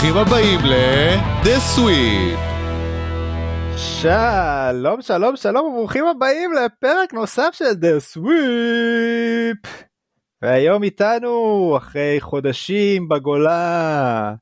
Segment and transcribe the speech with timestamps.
[0.00, 2.38] ברוכים הבאים ל-The Sweep.
[3.76, 9.68] שלום שלום שלום וברוכים הבאים לפרק נוסף של The Sweep.
[10.42, 14.34] והיום איתנו אחרי חודשים בגולה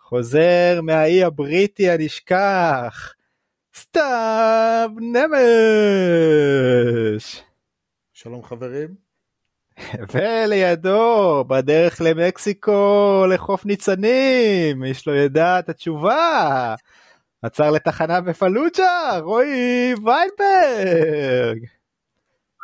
[0.00, 3.14] חוזר מהאי הבריטי הנשכח
[3.76, 5.32] סתיו נמש.
[8.12, 9.09] שלום חברים.
[10.12, 14.84] ולידו בדרך למקסיקו לחוף ניצנים.
[14.84, 16.74] יש לו ידע את התשובה.
[17.42, 21.64] עצר לתחנה בפלוג'ה רועי ויינברג.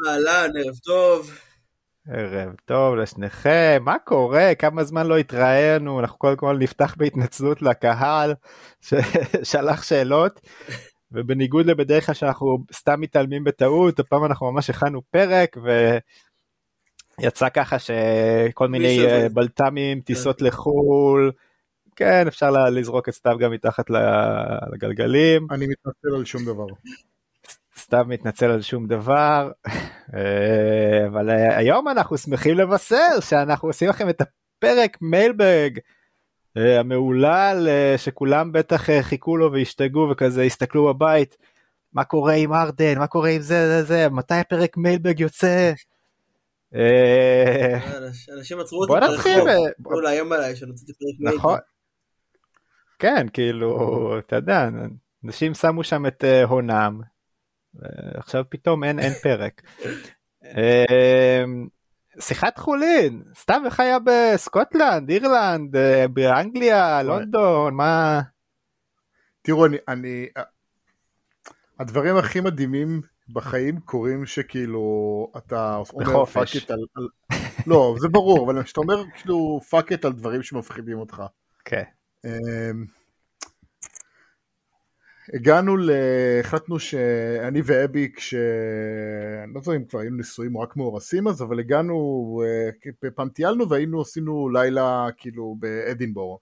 [0.07, 1.39] אהלן ערב טוב.
[2.11, 3.79] ערב טוב לשניכם.
[3.85, 4.55] מה קורה?
[4.55, 6.01] כמה זמן לא התראינו?
[6.01, 8.35] אנחנו קודם כל נפתח בהתנצלות לקהל
[8.81, 10.41] ששלח שאלות.
[11.13, 15.99] ובניגוד לבדרך כלל שאנחנו סתם מתעלמים בטעות הפעם אנחנו ממש הכנו פרק ו...
[17.21, 20.05] יצא ככה שכל מיני אה, בלת"מים, כן.
[20.05, 21.33] טיסות לחו"ל,
[21.97, 23.91] כן, אפשר לזרוק את סתיו גם מתחת
[24.73, 25.47] לגלגלים.
[25.51, 26.67] אני מתנצל על שום דבר.
[27.79, 29.51] סתיו מתנצל על שום דבר,
[30.15, 35.71] אה, אבל אה, היום אנחנו שמחים לבשר שאנחנו עושים לכם את הפרק מיילבג
[36.57, 41.37] המהולל שכולם בטח חיכו לו והשתגעו וכזה הסתכלו בבית,
[41.93, 45.73] מה קורה עם ארדן, מה קורה עם זה זה זה, מתי הפרק מיילבג יוצא?
[46.77, 47.79] אה,
[48.37, 49.49] אנשים עצרו אותי ברחוב,
[49.81, 51.59] אמרו לי איים עליי רוצה פרק נכון.
[52.99, 54.69] כן, כאילו, אתה יודע,
[55.25, 57.01] אנשים שמו שם את אה, הונם,
[58.17, 59.63] עכשיו פתאום אין, אין פרק.
[60.57, 61.45] אה,
[62.21, 65.77] שיחת חולין, סתם איך היה בסקוטלנד, אירלנד,
[66.13, 68.21] באנגליה, לונדון, מה...
[69.43, 70.27] תראו, אני, אני,
[71.81, 76.79] הדברים הכי מדהימים בחיים קורים שכאילו אתה אומר fuck it all.
[77.67, 81.23] לא זה ברור אבל כשאתה אומר כאילו fuck it all דברים שמפחידים אותך.
[81.65, 81.83] כן.
[81.83, 82.31] Okay.
[85.35, 85.91] הגענו ל...
[86.41, 88.35] החלטנו שאני ואבי כש...
[89.45, 91.95] אני לא יודע אם כבר היינו נשואים או רק מאורסים אז אבל הגענו
[92.45, 96.39] אה, פעם טיילנו והיינו עשינו לילה כאילו באדינבורו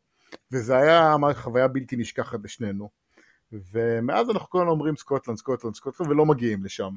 [0.53, 3.04] וזה היה חוויה בלתי נשכחת לשנינו.
[3.53, 6.91] ומאז אנחנו כל הזמן אומרים סקוטלנד, סקוטלנד, סקוטלנד, ולא מגיעים לשם.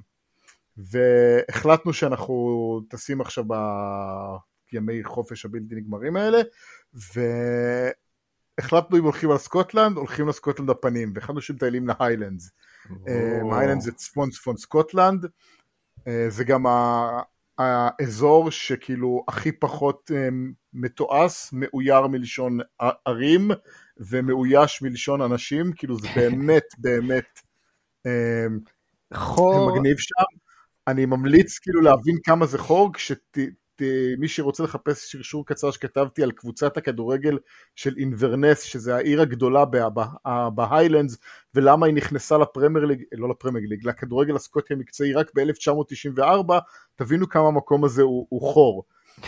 [0.78, 3.44] והחלטנו שאנחנו טסים עכשיו
[4.72, 6.41] בימי חופש הבלתי נגמרים האלה,
[8.59, 12.51] והחלטנו אם הולכים על סקוטלנד, הולכים לסקוטלנד הפעם, והחלטנו שמטיילים ל Highlands.
[13.51, 15.25] Highlands זה צפון צפון סקוטלנד,
[16.08, 16.66] אה, זה גם
[17.58, 20.29] האזור שכאילו הכי פחות אה,
[20.74, 22.59] מתועש, מעויר מלשון
[23.06, 23.52] ערים,
[24.00, 27.40] ומאויש מלשון אנשים, כאילו זה באמת באמת
[28.06, 28.46] אה,
[29.13, 29.72] חור.
[29.72, 30.38] מגניב שם.
[30.88, 36.78] אני ממליץ כאילו להבין כמה זה חור, כשמי שרוצה לחפש שרשור קצר שכתבתי על קבוצת
[36.78, 37.38] הכדורגל
[37.75, 39.63] של אינברנס, שזה העיר הגדולה
[40.56, 41.18] בהיילנדס,
[41.56, 46.53] ולמה היא נכנסה לפרמייר ליג, לא לפרמייר ליג, לכדורגל הסקוטי המקצועי רק ב-1994,
[46.96, 48.84] תבינו כמה המקום הזה הוא, הוא חור.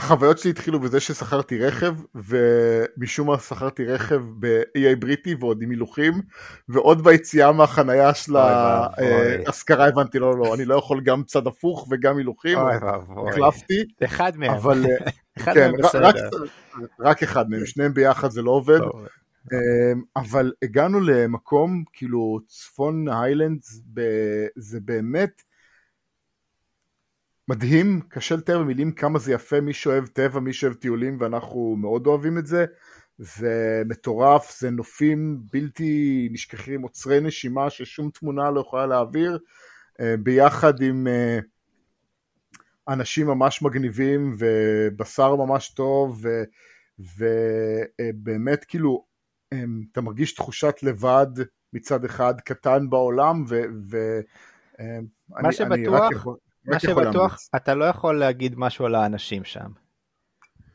[0.00, 6.22] החוויות שלי התחילו בזה ששכרתי רכב, ומשום מה שכרתי רכב ב-EA בריטי ועוד עם הילוכים,
[6.68, 12.16] ועוד ביציאה מהחנייה של ההשכרה הבנתי, לא, לא, אני לא יכול גם צד הפוך וגם
[12.16, 12.58] הילוכים,
[13.28, 13.84] החלפתי.
[14.04, 14.50] אחד מהם.
[14.50, 14.84] אבל,
[15.38, 16.06] אחד כן, מהם בסדר.
[16.06, 16.14] רק,
[17.00, 18.80] רק אחד מהם, שניהם ביחד זה לא עובד.
[19.52, 23.60] אמ, אבל הגענו למקום, כאילו, צפון היילנד,
[24.56, 25.42] זה באמת,
[27.48, 32.06] מדהים, קשה לתאר במילים כמה זה יפה, מי שאוהב טבע, מי שאוהב טיולים, ואנחנו מאוד
[32.06, 32.64] אוהבים את זה.
[33.18, 39.38] זה מטורף, זה נופים בלתי נשכחים, עוצרי נשימה ששום תמונה לא יכולה להעביר,
[40.00, 41.38] אה, ביחד עם אה,
[42.88, 46.24] אנשים ממש מגניבים ובשר ממש טוב,
[46.98, 49.04] ובאמת כאילו,
[49.92, 51.26] אתה מרגיש תחושת לבד
[51.72, 53.62] מצד אחד קטן בעולם, ו...
[53.90, 54.20] ו
[55.28, 56.26] מה שבטוח,
[56.64, 59.70] מה שבטוח, אתה לא יכול להגיד משהו על האנשים שם.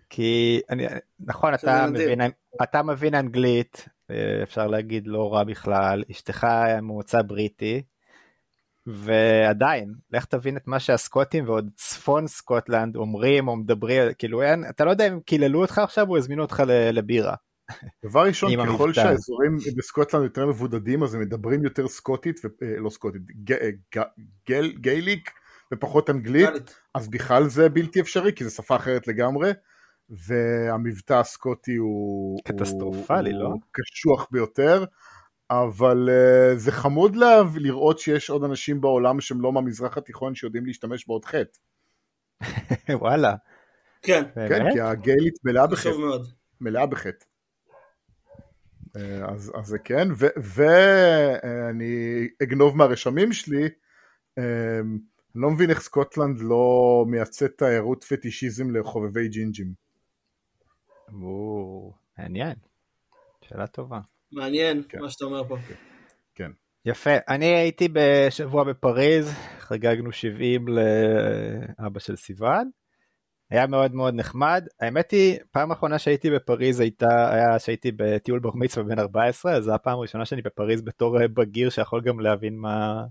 [0.10, 0.86] כי אני,
[1.20, 2.22] נכון, אתה מבין,
[2.64, 6.48] אתה מבין אנגלית, אה, אפשר להגיד לא רע בכלל, אשתך
[6.82, 7.84] ממוצא בריטי,
[8.88, 14.86] ועדיין, לך תבין את מה שהסקוטים ועוד צפון סקוטלנד אומרים או מדברים, כאילו אין, אתה
[14.86, 17.36] לא יודע אם קיללו אותך עכשיו או הזמינו אותך לבירה.
[18.06, 22.46] דבר ראשון, ככל שהאזורים בסקוטלנד יותר מבודדים אז הם מדברים יותר סקוטית.
[22.46, 23.22] אה, לא סקוטית,
[24.82, 25.32] גייליק,
[25.73, 29.51] ופחות אנגלית, אז בכלל זה בלתי אפשרי, כי זו שפה אחרת לגמרי,
[30.09, 32.39] והמבטא הסקוטי הוא...
[32.44, 33.47] קטסטרופלי, הוא, לא?
[33.47, 34.85] הוא קשוח ביותר,
[35.50, 40.65] אבל uh, זה חמוד לה, לראות שיש עוד אנשים בעולם שהם לא מהמזרח התיכון שיודעים
[40.65, 41.59] להשתמש בעוד חטא.
[43.01, 43.35] וואלה.
[44.01, 44.23] כן.
[44.35, 45.89] כן, כי הגלית מלאה בחטא.
[46.62, 47.25] מלאה בחטא.
[48.97, 50.07] אה, אז, אז זה כן,
[50.38, 53.69] ואני אגנוב מהרשמים שלי,
[54.38, 54.81] אה,
[55.36, 59.74] אני לא מבין איך סקוטלנד לא מייצאת תיירות פטישיזם לחובבי ג'ינג'ים.
[61.24, 62.54] או, מעניין.
[63.42, 64.00] שאלה טובה.
[64.32, 65.00] מעניין כן.
[65.00, 65.58] מה שאתה אומר פה.
[66.36, 66.52] כן.
[66.86, 67.10] יפה.
[67.30, 72.70] אני הייתי בשבוע בפריז, חגגנו 70 לאבא של סיוון.
[73.50, 74.68] היה מאוד מאוד נחמד.
[74.80, 79.64] האמת היא, פעם אחרונה שהייתי בפריז הייתה, היה שהייתי בטיול בר מצווה בן 14, אז
[79.64, 83.04] זו הפעם הראשונה שאני בפריז בתור אה, בגיר שיכול גם להבין מה,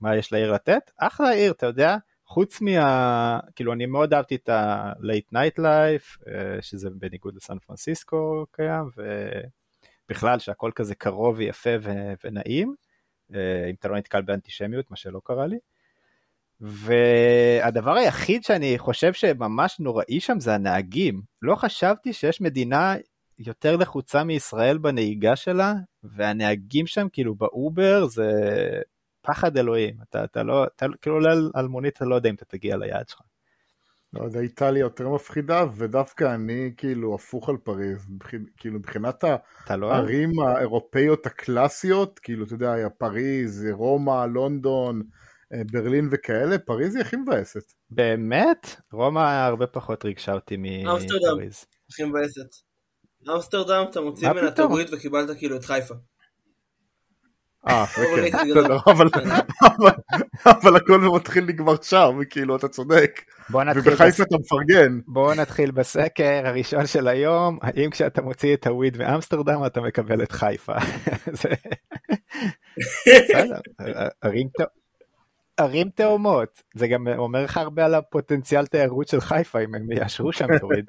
[0.00, 0.90] מה יש לעיר לתת.
[0.98, 3.40] אחלה עיר, אתה יודע, חוץ מה...
[3.56, 8.90] כאילו, אני מאוד אהבתי את ה-late night life, אה, שזה בניגוד לסן פרנסיסקו קיים,
[10.06, 12.74] ובכלל שהכל כזה קרוב ויפה ו- ונעים,
[13.34, 15.58] אה, אם אתה לא נתקל באנטישמיות, מה שלא קרה לי.
[16.60, 21.22] והדבר היחיד שאני חושב שממש נוראי שם זה הנהגים.
[21.42, 22.94] לא חשבתי שיש מדינה
[23.38, 25.74] יותר לחוצה מישראל בנהיגה שלה,
[26.04, 28.30] והנהגים שם כאילו באובר זה
[29.30, 29.94] פחד אלוהים.
[30.08, 33.08] אתה, אתה לא, אתה כאילו עולה על, מונית, אתה לא יודע אם אתה תגיע ליעד
[33.08, 33.20] שלך.
[34.12, 38.06] לא יודע, איטליה יותר מפחידה, ודווקא אני כאילו הפוך על פריז,
[38.56, 39.28] כאילו מבחינת לא...
[39.70, 39.82] אוהב?
[39.82, 45.02] הערים האירופאיות הקלאסיות, כאילו אתה יודע, היה פריז, רומא, לונדון,
[45.54, 47.72] אה, ברלין וכאלה, פריז היא הכי מבאסת.
[47.90, 48.76] באמת?
[48.92, 51.36] רומא הרבה פחות ריגשה אותי אמסטרדם.
[51.36, 51.64] מפריז.
[51.90, 52.70] הכי מבאסת.
[53.34, 54.58] אמסטרדם, אתה מוציא ממנה את?
[54.58, 55.94] הברית וקיבלת כאילו את חיפה.
[57.68, 57.84] אה,
[58.90, 59.08] אבל
[60.44, 63.20] כן, הכל מתחיל לגמר שם, כאילו, אתה צודק.
[63.50, 64.20] בוא נתחיל, ובחיפה בס...
[64.20, 65.00] אתה מפרגן.
[65.06, 70.32] בוא נתחיל בסקר הראשון של היום, האם כשאתה מוציא את הוויד מאמסטרדם אתה מקבל את
[70.32, 70.74] חיפה?
[75.56, 80.32] ערים תאומות, זה גם אומר לך הרבה על הפוטנציאל תיירות של חיפה, אם הם יאשרו
[80.32, 80.84] שם את הוויד.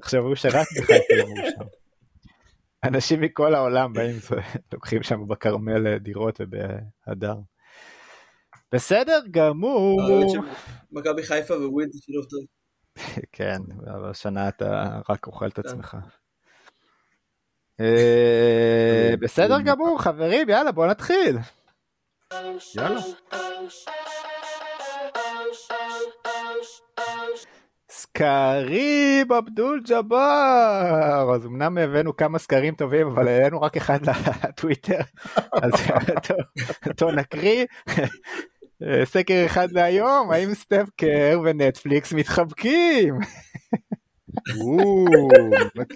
[0.00, 1.83] תחשבו שרק בחיפה יאמרו שם.
[2.84, 4.16] אנשים מכל העולם באים,
[4.72, 7.34] לוקחים שם בכרמל אה, דירות ובהדר.
[8.72, 10.00] בסדר גמור.
[10.92, 12.44] שמכבי חיפה ווויד זה שילוב טוב.
[13.32, 15.96] כן, אבל השנה אתה רק אוכל את עצמך.
[17.80, 21.38] אה, בסדר גמור, חברים, יאללה, בוא נתחיל.
[22.76, 23.00] יאללה.
[28.18, 31.30] סקרים אבדול ג'אבר.
[31.34, 33.98] אז אמנם הבאנו כמה סקרים טובים, אבל העלינו רק אחד
[34.48, 35.00] לטוויטר.
[35.62, 35.72] אז
[36.86, 37.64] אותו- נקריא.
[39.04, 43.14] סקר אחד להיום, האם סטף קר ונטפליקס מתחבקים?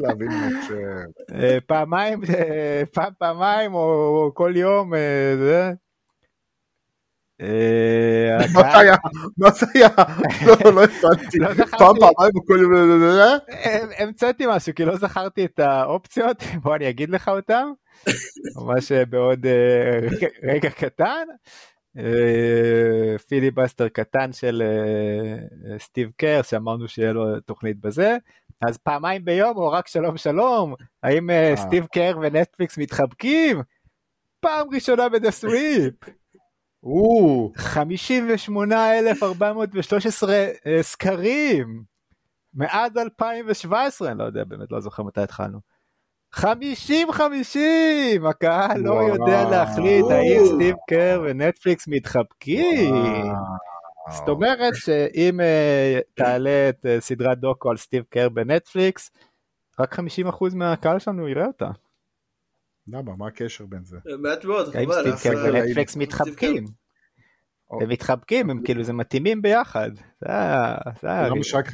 [0.00, 0.31] להבין
[0.69, 0.71] ש...
[1.35, 5.73] אה, פעמיים, אה, פעם פעמיים או כל יום, אה, זה.
[7.40, 8.94] אה, מה זה היה?
[9.38, 9.88] מה זה היה?
[10.46, 11.38] לא, לא הבנתי.
[11.38, 11.49] לא.
[11.55, 12.75] פעם, פעמיים בכל יום...
[13.50, 17.70] אה, המצאתי משהו כי לא זכרתי את האופציות, בוא אני אגיד לך אותם,
[18.56, 20.08] ממש אה, בעוד אה,
[20.43, 21.26] רגע- קטן.
[21.99, 28.17] אה, פיליבסטר קטן של אה, סטיב קר שאמרנו שיהיה לו תוכנית בזה
[28.69, 31.56] אז פעמיים ביום או רק שלום שלום האם אה, אה.
[31.56, 33.62] סטיב קר ונטפליקס מתחבקים
[34.40, 35.95] פעם ראשונה בדה סוויפ
[36.82, 40.35] או, 58,413
[40.66, 41.82] אה, סקרים
[42.54, 45.58] מאז 2017, אני לא יודע, באמת לא זוכר מתי התחלנו.
[46.35, 46.38] 50-50,
[48.28, 48.92] הקהל לא.
[48.92, 52.94] יודע להחליט האם סטיב קר ונטפליקס מתחבקים.
[54.11, 59.11] זאת אומרת שאם אה, תעלה את אה, סדרת דוקו על סטיב קר בנטפליקס,
[59.80, 60.00] רק 50%
[60.54, 61.70] מהקהל שלנו יראה אותה.
[62.92, 63.12] למה?
[63.18, 63.97] מה הקשר בין זה?
[64.18, 65.00] מעט מאוד, האם חבל.
[65.00, 66.64] סטיב אז, קר אה, ונטפליקס מתחבקים?
[67.71, 67.83] או.
[67.83, 69.90] הם מתחבקים, הם כאילו, זה מתאימים ביחד.
[70.21, 70.76] זה ה...
[71.02, 71.73] זה ה- למה שרק 50%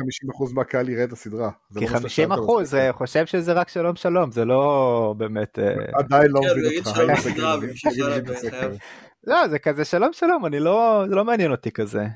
[0.55, 1.51] מהקהל יראה את הסדרה?
[1.79, 2.87] כי לא מה 50 ששאלת אחוז, אותי.
[2.87, 5.59] אה, חושב שזה רק שלום שלום, זה לא באמת...
[5.59, 6.91] אה, עדיין לא כן, מבין אותך.
[8.25, 8.71] בחייו.
[9.27, 12.07] לא, זה כזה שלום שלום, אני לא, זה לא מעניין אותי כזה.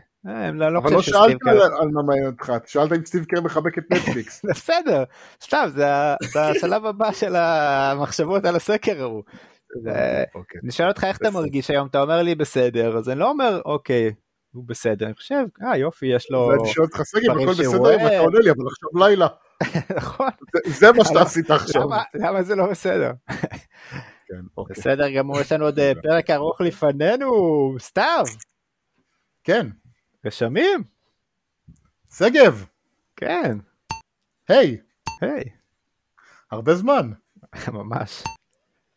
[0.55, 1.37] לא אבל לא שאלת
[1.81, 4.45] על מה מעניין אותך, שאלת אם סטיב קר מחבק את נטפליקס.
[4.51, 5.05] בסדר,
[5.45, 5.87] סתם, זה
[6.41, 9.23] השלב הבא של המחשבות על הסקר ההוא.
[10.35, 10.61] אוקיי.
[10.65, 13.61] אני שואל אותך איך אתה מרגיש היום, אתה אומר לי בסדר, אז אני לא אומר,
[13.65, 14.13] אוקיי,
[14.53, 16.53] הוא בסדר, אני חושב, אה יופי, יש לו...
[16.53, 17.81] אני שואל אותך סגל, הכל בסדר.
[17.83, 19.27] ואתה עונה לי, אבל עכשיו לילה.
[19.97, 20.29] נכון,
[20.67, 21.83] זה- מה שאתה עשית עכשיו.
[21.83, 23.11] למה- למה זה לא בסדר?
[24.27, 24.75] כן, אוקיי.
[24.79, 27.31] בסדר גמור, יש לנו עוד אה, פרק ארוך לפנינו,
[27.79, 28.25] סתיו,
[29.45, 29.67] כן,
[30.25, 30.85] רשמים?
[32.11, 32.65] שגב,
[33.17, 33.59] כן,
[34.49, 34.77] היי,
[35.21, 35.45] היי,
[36.51, 37.13] הרבה זמן.
[37.73, 38.25] ממש.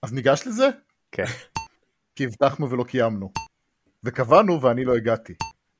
[0.01, 0.70] אז ניגש לזה?
[1.12, 1.25] כן.
[2.16, 3.32] כי הבטחנו ולא קיימנו.
[4.04, 5.34] וקבענו ואני לא הגעתי.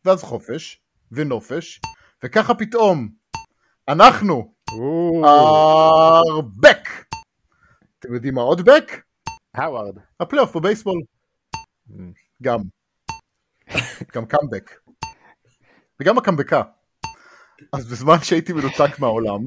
[0.06, 0.82] ואז חופש,
[1.12, 1.82] ונופש,
[2.24, 3.10] וככה פתאום.
[3.88, 4.54] אנחנו,
[5.24, 6.90] ארבק.
[8.00, 9.02] אתם יודעים מה עוד בק?
[9.54, 9.98] האווארד.
[10.20, 11.02] הפלייאוף בבייסבול.
[11.90, 11.94] Mm.
[12.42, 12.60] גם.
[14.14, 14.81] גם קאמבק.
[16.02, 16.62] וגם הקאמבקה.
[17.74, 19.40] אז בזמן שהייתי מנותק מהעולם,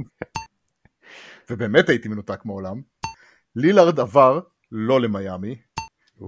[1.50, 2.82] ובאמת הייתי מנותק מהעולם,
[3.56, 4.40] לילארד עבר
[4.72, 5.56] לא למיאמי,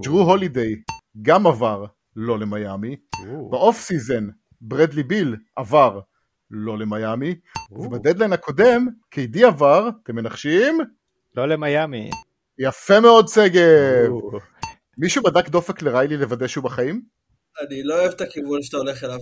[0.03, 0.75] ג'רו הולידיי
[1.21, 2.95] גם עבר לא למיאמי,
[3.49, 4.27] ב off season
[4.61, 5.99] ברדלי ביל עבר
[6.51, 7.35] לא למיאמי,
[7.71, 10.77] ובדדליין הקודם קידי עבר, אתם מנחשים?
[11.35, 12.09] לא למיאמי.
[12.59, 14.11] יפה מאוד שגב.
[14.97, 17.01] מישהו בדק דופק לריילי לוודא שהוא בחיים?
[17.67, 19.19] אני לא אוהב את הכיוון שאתה הולך אליו.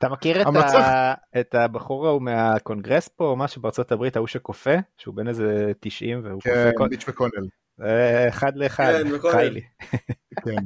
[0.00, 1.14] אתה מכיר את, ה...
[1.40, 6.20] את הבחור ההוא מהקונגרס פה, או משהו בארצות הברית, ההוא שקופא, שהוא בן איזה 90
[6.24, 6.84] והוא כן, כל...
[6.84, 7.48] כן, מיץ' מקונל.
[8.28, 8.92] אחד לאחד,
[9.22, 9.60] כן, חיילי.
[10.44, 10.64] כן.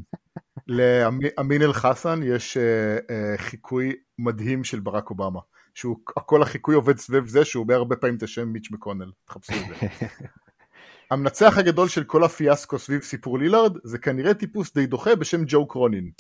[0.69, 2.61] לאמין אל חסן יש uh,
[3.01, 5.41] uh, חיקוי מדהים של ברק אובמה,
[5.75, 9.53] שהוא, כל החיקוי עובד סביב זה שהוא אומר הרבה פעמים את השם מיץ' מקונל, תחפשו
[9.53, 9.87] את זה.
[11.11, 15.69] המנצח הגדול של כל הפיאסקו סביב סיפור לילארד זה כנראה טיפוס די דוחה בשם ג'ו
[15.69, 16.11] קרונין.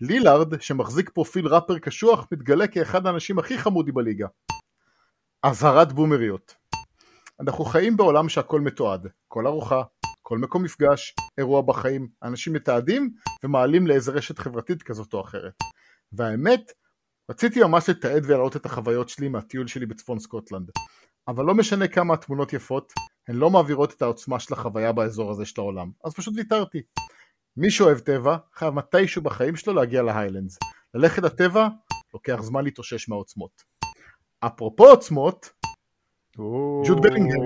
[0.00, 4.26] לילארד, שמחזיק פרופיל ראפר קשוח, מתגלה כאחד האנשים הכי חמודים בליגה.
[5.42, 6.54] אזהרת בומריות.
[7.40, 9.82] אנחנו חיים בעולם שהכל מתועד, כל ארוחה,
[10.22, 13.10] כל מקום מפגש, אירוע בחיים, אנשים מתעדים
[13.44, 15.54] ומעלים לאיזה רשת חברתית כזאת או אחרת.
[16.12, 16.72] והאמת,
[17.30, 20.70] רציתי ממש לתעד ולהראות את החוויות שלי מהטיול שלי בצפון סקוטלנד.
[21.28, 22.92] אבל לא משנה כמה התמונות יפות,
[23.28, 26.82] הן לא מעבירות את העוצמה של החוויה באזור הזה של העולם, אז פשוט ויתרתי.
[27.56, 30.58] מי שאוהב טבע, חייב מתישהו בחיים שלו להגיע להיילנדס.
[30.94, 31.68] ללכת לטבע,
[32.14, 33.64] לוקח זמן להתאושש מהעוצמות.
[34.40, 35.52] אפרופו עוצמות,
[36.86, 37.40] ג'וד בלינגהם.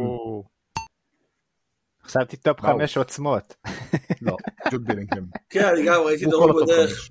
[2.05, 3.57] חשבתי top חמש עוצמות.
[4.23, 4.37] לא,
[4.73, 5.27] ג'וד בלינגהם.
[5.51, 7.09] כן, אני גם ראיתי דורון בדרך.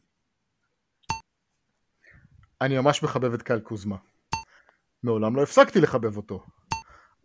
[2.61, 3.95] אני ממש מחבב את קייל קוזמה.
[5.03, 6.43] מעולם לא הפסקתי לחבב אותו.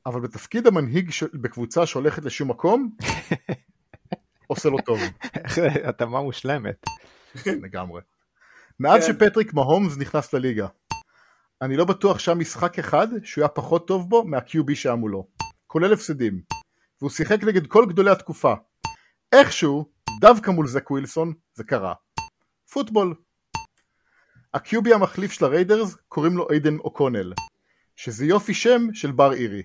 [0.07, 2.97] אבל בתפקיד המנהיג בקבוצה שהולכת לשום מקום,
[4.49, 4.99] עושה לו טוב.
[5.89, 6.87] התאמה מושלמת.
[7.47, 8.01] לגמרי.
[8.81, 9.13] מאז כן.
[9.13, 10.67] שפטריק מהומס נכנס לליגה,
[11.63, 15.27] אני לא בטוח שהיה משחק אחד שהוא היה פחות טוב בו מה-QB שהיה מולו,
[15.67, 16.41] כולל הפסדים,
[17.01, 18.55] והוא שיחק נגד כל גדולי התקופה.
[19.33, 19.85] איכשהו,
[20.21, 21.95] דווקא מול זק ווילסון, זה קרה.
[22.73, 23.15] פוטבול.
[24.55, 27.33] ה-QB המחליף של הריידרס קוראים לו איידן אוקונל,
[27.97, 29.63] שזה יופי שם של בר אירי.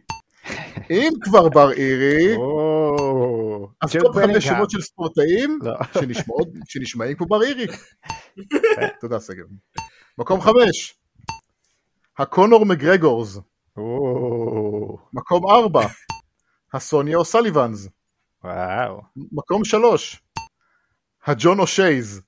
[0.89, 2.35] אם כבר בר אירי,
[3.81, 5.73] אז טוב חמש שמות של ספורטאים לא.
[6.69, 7.67] שנשמעים כמו בר אירי.
[9.01, 9.43] תודה סגר.
[10.17, 10.95] מקום חמש,
[12.17, 13.39] הקונור מגרגורס.
[15.13, 15.87] מקום ארבע,
[16.73, 17.87] הסוניה אוסליבנס.
[18.43, 19.01] וואו.
[19.31, 20.21] מקום שלוש,
[21.25, 22.21] הג'ון אושייז.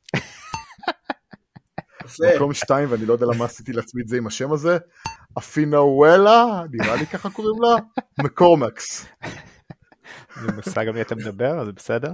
[2.36, 4.78] מקום שתיים, ואני לא יודע למה עשיתי לעצמי את זה עם השם הזה,
[5.38, 9.06] אפינאוולה, נראה לי ככה קוראים לה, מקורמקס.
[10.38, 12.12] אני מושג על מי אתה מדבר, זה בסדר?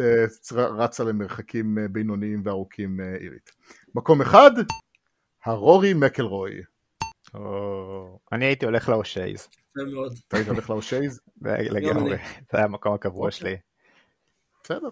[0.00, 0.24] אה,
[0.54, 3.50] רצה למרחקים אה, בינוניים וארוכים אה, עירית.
[3.94, 4.50] מקום אחד,
[5.44, 6.62] הרורי מקלרוי.
[8.32, 9.48] אני הייתי הולך לאושייז.
[10.28, 11.20] אתה היית הולך לאושייז?
[11.42, 12.16] לגמרי,
[12.52, 13.38] זה היה המקום הקבוע אוקיי.
[13.38, 13.56] שלי.
[14.64, 14.88] בסדר.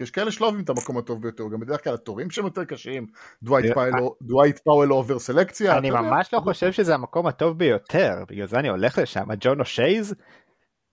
[0.00, 3.06] יש כאלה שלא אוהבים את המקום הטוב ביותר, גם בדרך כלל התורים שהם יותר קשים,
[3.42, 5.78] דווייט פאוול אובר סלקציה.
[5.78, 10.14] אני ממש לא חושב שזה המקום הטוב ביותר, בגלל זה אני הולך לשם, ג'ון אושייז,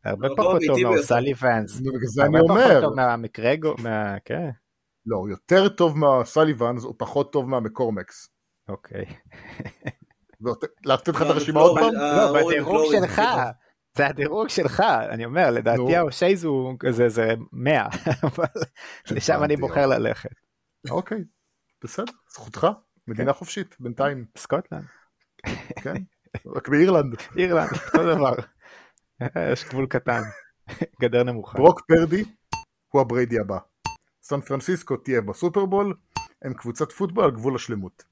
[0.06, 1.80] הרבה פחות טוב מהאוסלי ואנס.
[1.80, 2.54] בגלל זה אני אומר.
[2.54, 3.76] הרבה פחות טוב מהמקרגו,
[4.26, 4.50] כן.
[5.06, 8.30] לא, הוא יותר טוב מהסלי ואנס, הוא פחות טוב מהמקורמקס.
[8.68, 9.06] אוקיי.
[10.86, 11.94] לתת לך את הרשימה עוד פעם?
[11.94, 13.22] לא, בדירוג שלך.
[13.98, 17.88] זה הדירוג שלך, אני אומר, לדעתי האושייז הוא כזה זה 100,
[18.28, 18.46] אבל
[19.12, 20.30] לשם אני בוחר ללכת.
[20.90, 21.24] אוקיי,
[21.84, 22.68] בסדר, זכותך,
[23.08, 24.26] מדינה חופשית, בינתיים.
[24.38, 24.86] סקוטלנד.
[25.84, 25.94] כן,
[26.46, 27.16] רק באירלנד.
[27.38, 28.34] אירלנד, אותו דבר.
[29.54, 30.22] יש גבול קטן,
[31.02, 31.58] גדר נמוכה.
[31.58, 32.24] ברוק פרדי
[32.90, 33.58] הוא הבריידי הבא.
[34.24, 35.94] סן פרנסיסקו תהיה בסופרבול,
[36.42, 38.04] הם קבוצת פוטבול על גבול השלמות.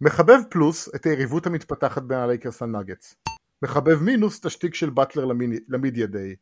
[0.00, 3.14] מחבב פלוס את היריבות המתפתחת בין הלייקרס לנאגטס.
[3.62, 5.24] מחבב מינוס את השטיק של באטלר
[5.68, 6.36] ל media day.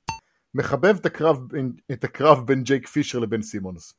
[0.54, 1.38] מחבב את הקרב,
[1.92, 3.94] את הקרב בין ג'ייק פישר לבין סימונס.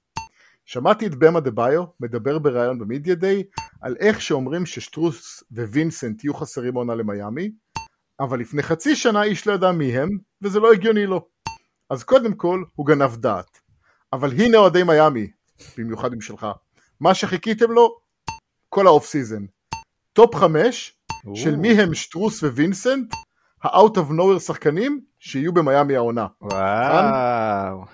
[0.66, 3.44] שמעתי את באם אדבאיו מדבר בריאיון ב media day
[3.82, 7.52] על איך שאומרים ששטרוס ווינסנט יהיו חסרים עונה למיאמי,
[8.20, 10.10] אבל לפני חצי שנה איש לא ידע מי הם,
[10.42, 11.28] וזה לא הגיוני לו.
[11.90, 13.60] אז קודם כל, הוא גנב דעת.
[14.14, 15.28] אבל הנה אוהדי מיאמי,
[15.78, 16.48] במיוחד עם שלך.
[17.00, 17.98] מה שחיכיתם לו,
[18.70, 19.46] כל ה off season.
[20.14, 20.98] top חמש,
[21.36, 23.14] של מי הם שטרוס ווינסנט,
[23.64, 26.28] ה-out of nowhere שחקנים שיהיו במיאמי העונה.
[26.42, 27.86] וואו.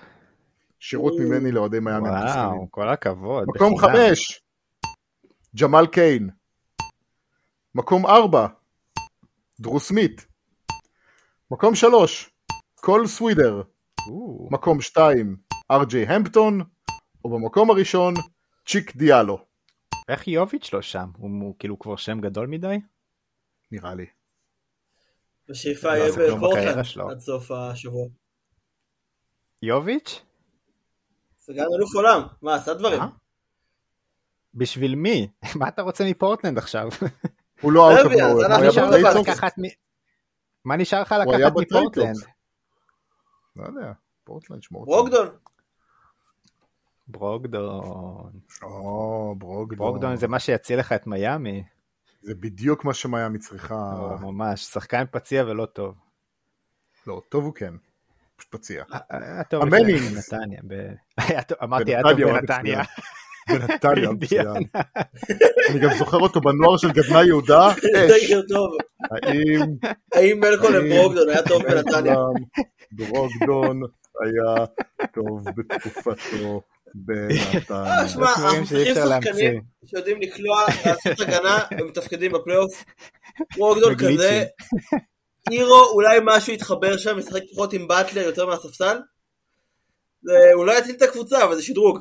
[0.79, 2.09] שירות ממני לאוהדי מיאמי.
[2.09, 3.43] וואו, כל הכבוד.
[3.55, 4.41] מקום חמש,
[5.61, 6.29] ג'מאל קיין.
[7.75, 8.47] מקום 4,
[9.59, 10.27] דרו סמית.
[11.51, 12.29] מקום 3,
[12.75, 13.61] קול סווידר.
[14.09, 15.37] או, מקום 2,
[15.71, 16.61] אר.ג'יי המפטון.
[17.25, 18.13] ובמקום הראשון,
[18.67, 19.45] צ'יק דיאלו.
[20.09, 21.09] איך יוביץ' לא שם?
[21.17, 22.77] הוא הוא כאילו כבר שם גדול מדי?
[23.71, 24.05] נראה לי.
[25.49, 26.85] בשאיפה לא, יהיה בפורטלנד.
[27.11, 28.07] עד סוף השבוע.
[29.61, 30.21] יוביץ'?
[31.37, 33.01] סגן אלוף עולם, מה, עשה דברים?
[33.01, 33.07] אה?
[34.53, 35.27] בשביל מי?
[35.59, 36.89] מה אתה רוצה מפורטלנד עכשיו?
[37.61, 38.17] הוא לא לא אאוט אוף לא
[39.57, 39.67] מ-
[40.65, 41.51] מה נשאר לך לקחת.
[41.51, 42.15] מפורטלנד?
[43.55, 43.91] לא יודע,
[44.23, 44.85] פורטלנד שמור.
[44.85, 45.27] ברוקדון.
[47.07, 48.31] ברוקדון.
[48.63, 49.77] או, ברוקדון.
[49.77, 51.63] ברוקדון זה מה שיציל לך את מיאמי.
[52.21, 53.93] זה בדיוק מה שמיאמי צריכה.
[53.99, 55.95] או, ממש, שחקן פציע ולא טוב.
[57.07, 57.73] לא, טוב הוא כן.
[58.35, 58.83] פשוט פציע.
[59.51, 60.29] המנינגס.
[60.33, 60.61] בנתניה.
[60.67, 60.93] ב-
[61.27, 62.83] היה טוב- אמרתי היה בנתניה טוב היה
[63.49, 64.11] בנתניה.
[64.21, 64.63] מצוין.
[65.69, 67.67] אני גם זוכר אותו בנוער של גדנה יהודה.
[69.11, 69.61] האם...
[70.13, 72.15] האם מלקול לברוקדון היה טוב בנתניה?
[72.97, 73.81] ברוקדון
[74.23, 74.65] היה
[75.15, 76.61] טוב בתקופתו
[76.95, 77.99] בנתניה.
[77.99, 79.61] אה, שמע, אנחנו צריכים שחקנים.
[79.85, 82.83] שיודעים לקלוע, לעשות הגנה ומתפקדים בפלייאוף.
[83.91, 84.17] וגליצ'ים.
[84.17, 84.45] כזה.
[85.49, 88.97] הירו, אולי משהו יתחבר שם, ישחק פחות עם באטלר יותר מהספסל.
[90.21, 91.99] זה- הוא לא יציל את הקבוצה, אבל זה שדרוג.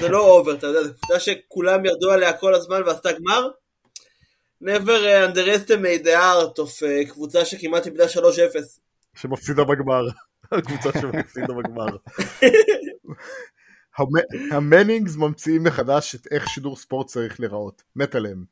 [0.00, 3.48] זה לא over, אתה יודע, זו קבוצה שכולם ירדו עליה כל הזמן ועשתה גמר.
[4.64, 8.08] never uh, underestimate the art of uh, קבוצה שכמעט איבדה 3-0.
[9.14, 10.02] שמפסידה בגמר.
[10.52, 11.86] הקבוצה שמפסידה בגמר.
[13.98, 17.82] המ- המנינגס ממציאים מחדש את איך שידור ספורט צריך להיראות.
[17.96, 18.44] מת עליהם.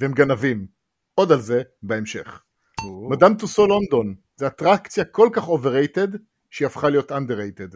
[0.00, 0.66] והם גנבים.
[1.14, 2.40] עוד על זה בהמשך.
[3.10, 6.08] מדאם טוסו לונדון זה אטרקציה כל כך overrated
[6.50, 7.68] שהיא הפכה להיות underrated.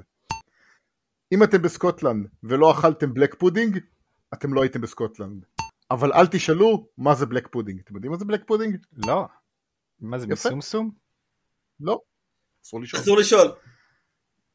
[1.32, 3.78] אם אתם בסקוטלנד ולא אכלתם black pudding,
[4.34, 5.44] אתם לא הייתם בסקוטלנד.
[5.90, 7.80] אבל אל תשאלו מה זה black pudding.
[7.80, 8.76] אתם יודעים מה זה black pudding?
[9.06, 9.26] לא.
[10.00, 10.26] מה זה.
[10.26, 10.90] מסומסום?
[11.80, 12.00] לא.
[12.64, 13.02] אסור לשאול.
[13.02, 13.52] אסור לשאול.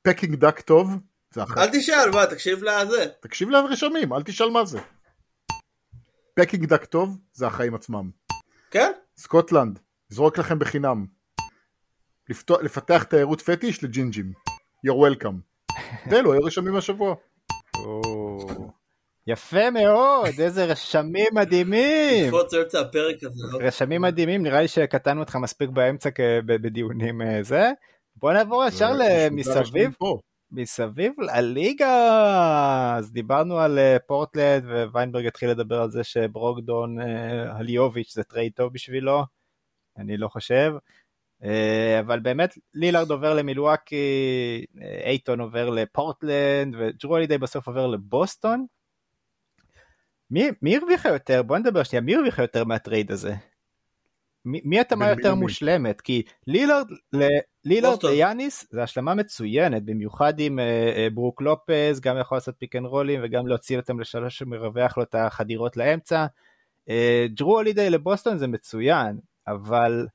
[0.02, 0.90] Peking duck טוב,
[1.34, 1.58] זה אחת.
[1.58, 3.06] אל תשאל, מה, תקשיב לזה.
[3.22, 4.80] תקשיב לרשמים, אל תשאל מה זה.
[6.34, 8.10] Peking duck טוב, זה החיים עצמם.
[8.72, 8.92] כן?
[9.18, 11.06] סקוטלנד, זרוק לכם בחינם.
[12.30, 14.32] לפתוח, לפתח תיירות פטיש לג'ינג'ים.
[14.86, 15.57] You're welcome.
[16.12, 17.16] ואלו היו רשמים השבוע.
[19.28, 22.26] יפה מאוד, איזה רשמים מדהימים.
[22.26, 23.44] לקפוץ אמצע הפרק הזה.
[23.52, 23.68] לא?
[23.68, 26.10] רשמים מדהימים, נראה לי שקטענו אותך מספיק באמצע
[26.46, 27.72] בדיונים אה, זה.
[28.16, 30.18] בוא נעבור ישר זה- מסביב, פה.
[30.52, 32.96] מסביב לליגה.
[32.98, 38.24] אז דיברנו על אה, פורטלנד וויינברג התחיל לדבר על זה שברוגדון, אה, על יוביץ' זה
[38.24, 39.24] trade טוב בשבילו.
[39.98, 40.74] אני לא חושב.
[41.44, 48.66] אה, אבל באמת לילארד עובר למילואקי, אה, אייטון עובר לפורטלנד וג'רו הולידיי בסוף עובר לבוסטון.
[50.32, 51.44] מי, מי הרוויחה יותר?
[51.44, 53.34] בוא נדבר שנייה, מי הרוויחה יותר מה trade הזה?
[54.46, 55.40] מי, מי התאמה מי יותר למי?
[55.40, 56.02] מושלמת?
[56.02, 57.24] כי לילארד, ל,
[57.66, 58.04] לילארד.
[58.04, 62.86] ליאניס זה השלמה מצוינת, במיוחד עם אה, אה, ברוק לופז, גם יכול לעשות pick and
[62.86, 66.26] roll ים וגם להוציא אותם לשלוש שמרווח לו את החדירות לאמצע.
[66.90, 70.08] אה, ג'רו הולידיי לבוסטון זה מצוין, אבל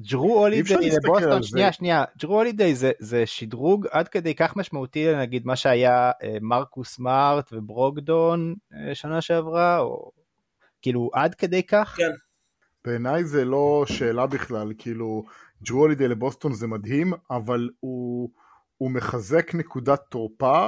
[0.00, 1.42] ג'רו הולידיי לבוסטון.
[1.42, 6.36] שנייה שנייה, ג'רו הולידיי זה, זה שדרוג עד כדי כך משמעותי נגיד מה שהיה אה,
[6.40, 10.12] מרקוס סמארט וברוגדון אה, שנה שעברה, או
[10.82, 11.94] כאילו עד כדי כך?
[11.96, 12.10] כן.
[12.84, 15.24] בעיניי זה לא שאלה בכלל, כאילו,
[15.62, 18.30] ג'רו הולידי לבוסטון זה מדהים, אבל הוא,
[18.76, 20.66] הוא מחזק נקודת תורפה,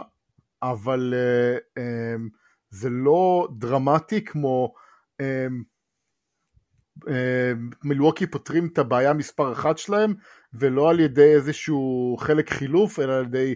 [0.63, 1.83] אבל uh, um,
[2.71, 4.75] זה לא דרמטי כמו
[5.23, 5.25] um,
[7.85, 10.15] מילווקי פותרים את הבעיה מספר אחת שלהם,
[10.55, 13.55] ולא על ידי איזשהו חלק חילוף, אלא על ידי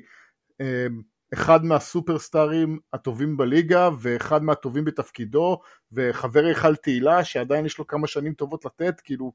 [0.63, 1.03] um,
[1.35, 5.61] אחד מהסופרסטארים הטובים בליגה, ואחד מהטובים בתפקידו,
[5.93, 9.33] וחבר היכל תהילה שעדיין יש לו כמה שנים טובות לתת, כאילו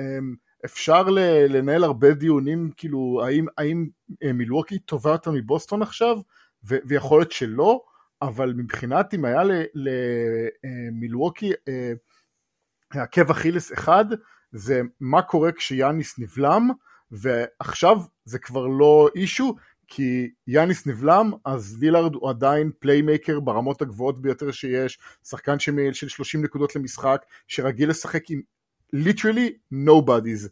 [0.00, 3.88] אמ, אפשר ל- לנהל הרבה דיונים, כאילו האם, האם
[4.22, 6.16] אה, מילווקי טובה יותר מבוסטון עכשיו,
[6.68, 7.82] ו- ויכול להיות שלא,
[8.22, 9.42] אבל מבחינת אם היה
[10.64, 11.52] למילווקי
[12.90, 14.04] עקב אכילס אחד,
[14.52, 16.70] זה מה קורה כשיאניס נבלם,
[17.10, 24.22] ועכשיו זה כבר לא אישו, כי יאניס נבלם, אז לילארד הוא עדיין playmaker ברמות הגבוהות
[24.22, 28.40] ביותר שיש, שחקן שמ- של 30 נקודות למשחק, שרגיל לשחק עם
[28.92, 30.48] literally nobodies.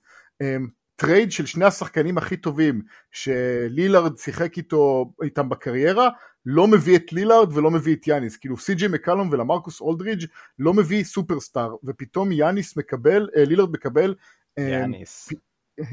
[1.01, 2.83] טרייד של שני השחקנים הכי טובים
[3.13, 6.09] שלילארד שיחק איתו, איתם בקריירה,
[6.47, 8.37] לא מביא את לילארד ולא מביא את יאניס.
[8.37, 10.27] כאילו סי.ג'י מקלום ולמרקוס אולדרידג'
[10.59, 14.15] לא מביא סופרסטאר, ופתאום יאניס מקבל, אה, לילארד מקבל
[14.59, 15.29] אה, יאניס.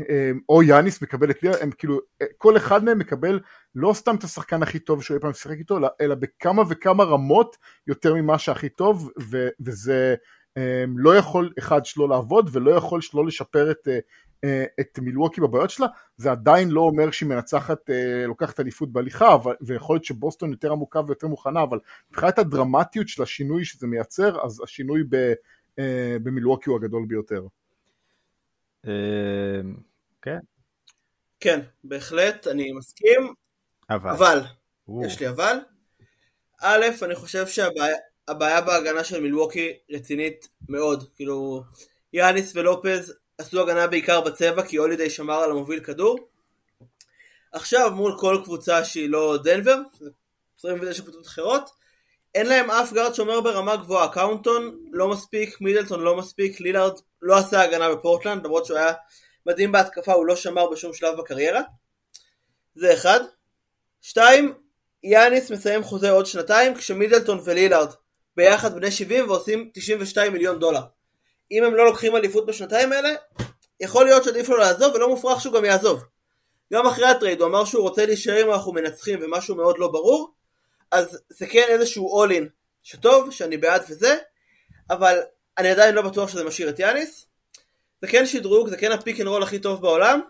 [0.09, 3.39] אה, או יאניס מקבל את לילארד, הם כאילו, אה, כל אחד מהם מקבל
[3.75, 7.03] לא סתם את השחקן הכי טוב שהוא אי פעם שיחק איתו, אלא- אלא בכמה וכמה
[7.03, 10.15] רמות יותר ממה שהכי טוב, ו- וזה
[10.97, 13.87] לא יכול אחד שלא לעבוד ולא יכול שלא לשפר את,
[14.79, 15.87] את מילווקי בבעיות שלה,
[16.17, 17.89] זה עדיין לא אומר שהיא מנצחת,
[18.27, 21.79] לוקחת אליפות בהליכה, אבל, ויכול להיות שבוסטון יותר עמוקה ויותר מוכנה, אבל
[22.11, 25.33] מבחינת הדרמטיות של השינוי שזה מייצר, אז השינוי ב,
[26.23, 27.41] במילווקי הוא הגדול ביותר.
[30.21, 30.39] כן.
[31.39, 33.33] כן, בהחלט, אני מסכים.
[33.89, 34.11] אבל.
[34.11, 34.41] אבל.
[35.05, 35.57] יש לי אבל.
[36.61, 37.95] א', אני חושב שהבעיה
[38.33, 41.03] בהגנה של מילווקי רצינית מאוד.
[41.15, 41.63] כאילו,
[42.13, 46.17] יאניס ולופז עשו הגנה בעיקר בצבע, כי הולידי שמר על המוביל כדור.
[47.51, 49.77] עכשיו, מול כל קבוצה שהיא לא דנבר,
[50.59, 51.69] 29 קבוצות אחרות,
[52.35, 54.13] אין להם אף גארד שומר ברמה גבוהה.
[54.13, 58.93] קונוטון לא מספיק, מידלטון לא מספיק, לילארד לא עשה הגנה בפורטלנד, למרות שהוא היה
[59.45, 61.61] מדהים בהתקפה, הוא לא שמר בשום שלב בקריירה.
[62.75, 63.19] זה אחד.
[64.01, 64.53] שתיים,
[65.03, 67.89] יאניס מסיים חוזה עוד שנתיים, כשמידלטון ולילארד
[68.37, 70.81] ביחד בני 70 ועושים 92 מיליון דולר.
[71.51, 73.09] אם הם לא לוקחים אליפות בשנתיים האלה,
[73.79, 76.03] יכול להיות שעדיף לו לעזוב, ולא מופרך שהוא גם יעזוב.
[76.73, 80.33] גם אחרי הטרייד הוא אמר שהוא רוצה להישאר אם אנחנו מנצחים ומשהו מאוד לא ברור,
[80.91, 82.43] אז זה כן איזשהו in
[82.83, 84.17] שטוב, שאני בעד וזה,
[84.89, 85.19] אבל
[85.57, 87.25] אני עדיין לא בטוח שזה משאיר את יאניס.
[88.01, 90.21] זה כן שדרוג, זה כן ה pick and roll הכי טוב בעולם.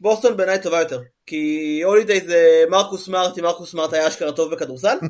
[0.00, 1.00] בוסטון בעיניי טובה יותר.
[1.26, 4.98] כי הולידיי זה מרקוס סמארט, אם מרקוס סמארט היה אשכרה טוב בכדורסל.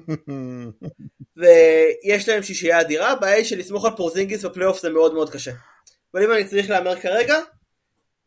[1.37, 5.53] ויש להם שישייה אדירה, הבעיה היא שלסמוך על פורזינגיס בפלייאוף זה מאוד מאוד קשה.
[6.15, 7.41] אבל אם אני צריך להמר כרגע,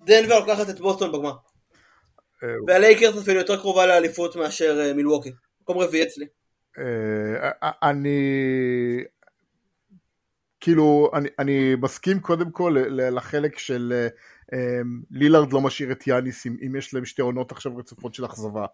[0.01, 1.33] דנבר לוקחת את בוסטון בגמר.
[2.43, 5.31] אה, והלייקרס אפילו יותר קרובה לאליפות מאשר אה, מילווקי.
[5.61, 6.25] מקום רביעי אצלי.
[6.77, 8.19] אה, אני,
[10.59, 14.07] כאילו, אני, אני מסכים קודם כל לחלק של
[14.51, 14.55] um,
[15.11, 18.65] לילארד לא משאיר את יאניס אם, אם יש להם שתי עונות עכשיו רצופות של אכזבה.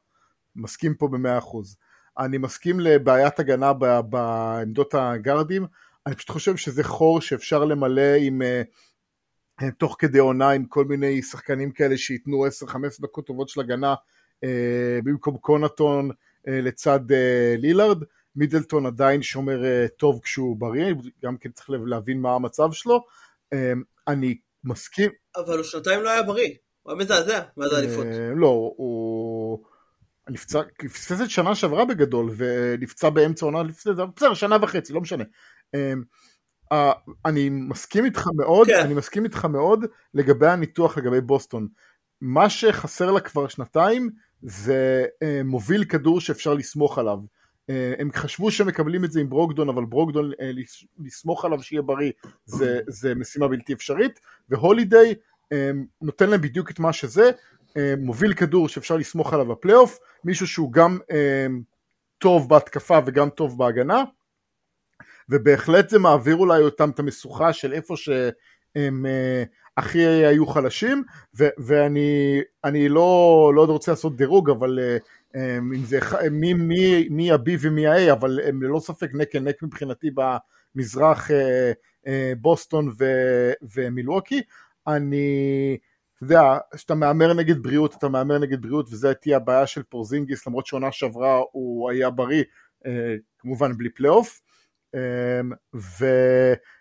[0.56, 1.78] מסכים פה במאה אחוז.
[2.19, 3.73] אני מסכים לבעיית הגנה
[4.10, 5.65] בעמדות הגארדים,
[6.06, 11.21] אני פשוט חושב שזה חור שאפשר למלא עם, uh, תוך כדי עונה עם כל מיני
[11.21, 13.95] שחקנים כאלה שייתנו 10-15 דקות טובות של הגנה
[14.45, 14.47] uh,
[15.04, 16.13] במקום קונטון uh,
[16.47, 18.04] לצד uh, לילארד.
[18.36, 23.04] מידלטון עדיין שומר uh, טוב כשהוא בריא, גם כן צריך להבין מה המצב שלו.
[23.56, 23.58] Um,
[24.08, 25.12] אני מסכים.
[25.36, 26.49] אבל הוא שנתיים לא היה בריא,
[26.84, 28.06] הוא היה מזעזע מאז uh, האליפות.
[28.36, 29.24] לא, הוא
[30.29, 30.61] נפצע,
[30.93, 35.23] פספס את שנה שעברה בגדול, ונפצע באמצע עונה, בסדר, שנה וחצי, לא משנה.
[35.75, 36.75] Uh,
[37.25, 38.79] אני מסכים איתך מאוד, כן.
[38.85, 41.67] אני מסכים איתך מאוד לגבי הניתוח לגבי בוסטון.
[42.21, 44.09] מה שחסר לה כבר שנתיים
[44.41, 47.19] זה uh, מוביל כדור שאפשר לסמוך עליו.
[47.69, 50.51] אה, הם חשבו שהם מקבלים את זה עם ברוקדון, אבל ברוקדון, אה,
[50.99, 52.11] לסמוך עליו שיהיה בריא,
[52.45, 55.15] זה, זה משימה בלתי אפשרית, והולידיי
[55.51, 57.31] אה, נותן להם בדיוק את מה שזה,
[57.97, 60.99] מוביל כדור שאפשר לסמוך עליו בפלייאוף, מישהו שהוא גם
[62.17, 64.03] טוב בהתקפה וגם טוב בהגנה,
[65.29, 69.05] ובהחלט זה מעביר אולי אותם את המשוכה של איפה שהם
[69.77, 71.03] הכי היו חלשים,
[71.38, 74.79] ו- ואני לא, לא רוצה לעשות דירוג, אבל
[75.35, 75.99] אם זה
[76.31, 80.09] מי, מי, מי ה-B ומי ה-A, אבל הם ללא ספק נק נק מבחינתי
[80.75, 81.71] במזרח אה,
[82.07, 83.05] אה, בוסטון ו,
[83.75, 84.41] ומילווקי.
[84.88, 85.77] אני,
[86.25, 90.65] יודע, כשאתה מהמר נגד בריאות, אתה מהמר נגד בריאות, וזו תהיה הבעיה של פורזינגיס, למרות
[90.65, 92.43] שעונה שעברה הוא היה בריא,
[92.85, 94.41] אה, כמובן בלי פלייאוף.
[94.95, 95.51] אמ,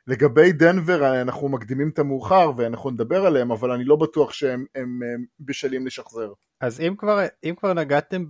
[0.07, 5.00] ולגבי דנבר אנחנו מקדימים את המאוחר ואנחנו נדבר עליהם אבל אני לא בטוח שהם הם,
[5.14, 6.33] הם בשלים לשחזר.
[6.61, 8.24] אז אם כבר, אם כבר נגעתם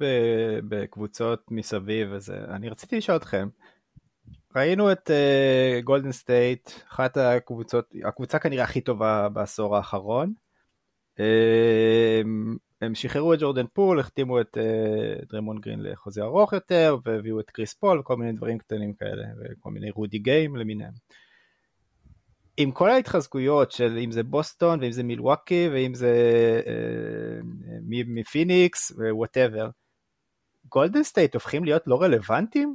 [0.68, 3.48] בקבוצות מסביב וזה, אני רציתי לשאול אתכם,
[4.56, 5.10] ראינו את
[5.84, 10.32] גולדן אה, סטייט, אחת הקבוצות, הקבוצה כנראה הכי טובה בעשור האחרון.
[11.18, 12.26] אה,
[12.80, 17.50] הם שחררו את ג'ורדן פול, החתימו את אה, דריימונד גרין לחוזה ארוך יותר, והביאו את
[17.50, 20.92] קריס פול וכל מיני דברים קטנים כאלה, וכל מיני רודי גיים למיניהם.
[22.56, 26.12] עם כל ההתחזקויות של אם זה בוסטון ואם זה מילווקי ואם זה
[26.64, 27.44] אה,
[27.88, 29.68] מפיניקס ו whatever,
[30.68, 32.74] גולדן סטייט הופכים להיות לא רלוונטיים?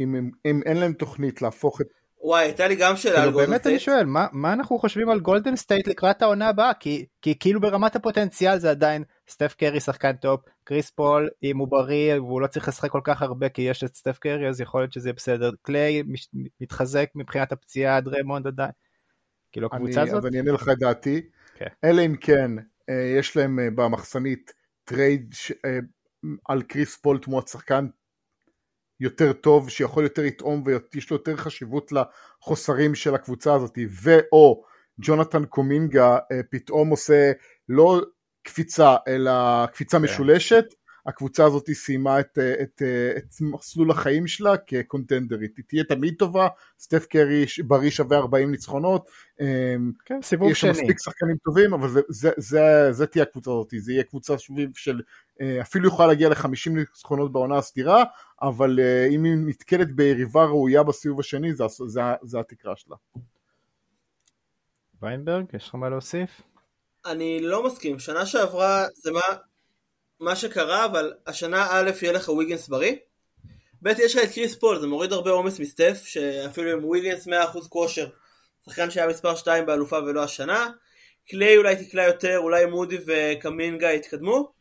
[0.00, 1.86] אם, אם, אם אין להם תוכנית להפוך את
[2.24, 3.64] וואי, הייתה לי גם שאלה על גולדן סטייט.
[3.64, 6.74] באמת אני שואל, מה, מה אנחנו חושבים על גולדן סטייט לקראת העונה הבאה?
[6.74, 11.68] כי, כי כאילו ברמת הפוטנציאל זה עדיין סטף קרי שחקן טופ, קריס פול, אם הוא
[11.68, 14.80] בריא והוא לא צריך לשחק כל כך הרבה כי יש את סטף קרי אז יכול
[14.80, 15.50] להיות שזה יהיה בסדר.
[15.62, 16.02] קליי
[16.60, 18.72] מתחזק מבחינת הפציעה, דריימונד עדיין.
[19.52, 20.14] כאילו הקבוצה הזאת...
[20.14, 21.22] אז אני אענה לך את דעתי.
[21.26, 21.58] Okay.
[21.58, 21.68] כן.
[21.84, 22.50] אלא אם כן,
[22.88, 24.52] אה, יש להם אה, במחסנית
[24.84, 25.34] טרייד
[25.64, 25.78] אה,
[26.48, 27.86] על קריס פול תמורת שחקן
[29.00, 30.62] יותר טוב, שיכול יותר לטעום
[30.94, 34.62] ויש לו יותר חשיבות לחוסרים של הקבוצה הזאת, ואו
[35.00, 37.32] ג'ונתן קומינגה אה, פתאום עושה
[37.68, 38.00] לא
[38.42, 40.04] קפיצה, אלא קפיצה כן.
[40.04, 40.64] משולשת,
[41.06, 45.56] הקבוצה הזאת סיימה את, אה, את, אה, את מסלול החיים שלה כקונטנדרית.
[45.56, 46.48] היא תהיה תמיד טובה,
[46.80, 49.10] סטף קרי בריא שווה 40 ניצחונות,
[50.04, 50.70] כן, סיבוב יש שני.
[50.70, 54.34] מספיק שחקנים טובים, אבל זה, זה, זה, זה תהיה הקבוצה הזאת, זה יהיה קבוצה
[54.74, 55.00] של
[55.60, 58.04] אפילו יכולה להגיע ל-50 ניצחונות בעונה הסדירה,
[58.42, 58.78] אבל
[59.10, 62.96] אם היא נתקלת ביריבה ראויה בסיבוב השני, זה, זה, זה התקרה שלה.
[65.02, 66.42] ויינברג, יש לך מה להוסיף?
[67.06, 69.20] אני לא מסכים, שנה שעברה זה מה,
[70.24, 72.94] מה שקרה, אבל השנה א' יהיה לך וויגנס בריא,
[73.82, 77.30] ב' יש לך את קריס פול, זה מוריד הרבה עומס מסטף, שאפילו עם וויגנס 100%
[77.68, 78.06] כושר,
[78.64, 80.70] שחקן שהיה מספר 2 באלופה ולא השנה,
[81.28, 84.52] קליי אולי תקלע יותר, אולי מודי וקמינגה יתקדמו,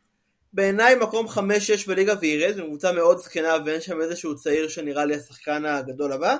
[0.54, 1.39] בעיניי מקום 5-6
[1.88, 6.36] בליגה וירד, זו קבוצה מאוד זקנה ואין שם איזשהו צעיר שנראה לי השחקן הגדול הבא,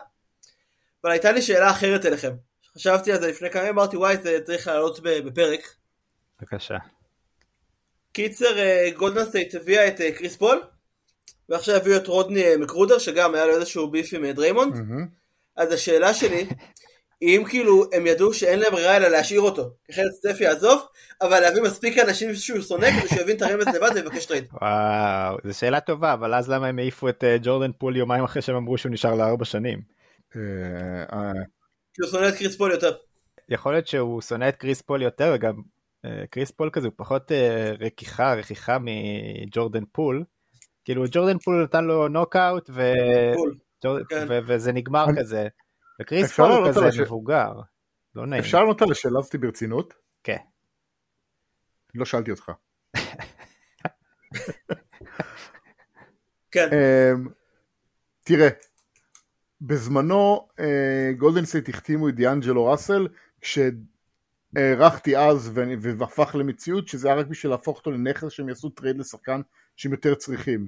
[1.04, 2.32] אבל הייתה לי שאלה אחרת אליכם.
[2.76, 5.60] חשבתי על זה לפני כמה ימים, אמרתי וואי זה צריך לעלות בפרק.
[6.42, 6.78] בבקשה.
[8.14, 8.56] קיצר,
[8.98, 10.62] גולדן סטייט הביאה את אה, קריס פול,
[11.50, 14.76] ועכשיו הביאו את רודני אה, מקגרודר, שגם היה לו איזשהו beef עם אה, דריימונד.
[15.58, 16.48] אז השאלה שלי,
[17.22, 20.82] אם כאילו הם ידעו שאין להם ברירה אלא להשאיר אותו, אחרת סטף יעזוב,
[21.22, 24.46] אבל להביא מספיק אנשים שהוא שונא כדי שהוא יבין את הרמז לבד ויבקש טרייד.
[24.62, 28.56] וואו, זו שאלה טובה, אבל אז למה הם העיפו את ג'ורדן פול יומיים אחרי שהם
[28.56, 29.82] אמרו שהוא נשאר לארבע שנים?
[31.94, 32.92] כי הוא שונא את קריס פול יותר.
[33.50, 35.62] יכול להיות שהוא שונא את קריס פול יותר, וגם אה,
[36.30, 40.24] קריס פול כזה הוא פחות אה, רכיכה, רכיכה מג'ורדן פול.
[40.86, 42.92] כאילו ג'ורדן פול נתן לו נוקאוט ו...
[44.10, 44.26] כן.
[44.30, 44.40] ו...
[44.48, 45.20] וזה נגמר אני...
[45.20, 45.48] כזה.
[46.02, 47.00] וקריס פול הוא כזה לש...
[47.00, 47.52] מבוגר.
[48.16, 48.42] לא נעים.
[48.44, 49.94] אפשר לענות על השאלה הזאתי ברצינות?
[50.24, 50.38] כן.
[51.96, 52.52] לא שאלתי אותך.
[56.52, 56.70] כן.
[56.74, 57.28] אמ,
[58.24, 58.48] תראה,
[59.62, 60.48] בזמנו
[61.18, 63.08] גולדן סטייט החתימו את דיאנג'לו ראסל
[64.56, 69.42] כשהערכתי אז והפך למציאות שזה היה רק בשביל להפוך אותו לנכס שהם יעשו טרייד לשחקן
[69.76, 70.68] שהם יותר צריכים.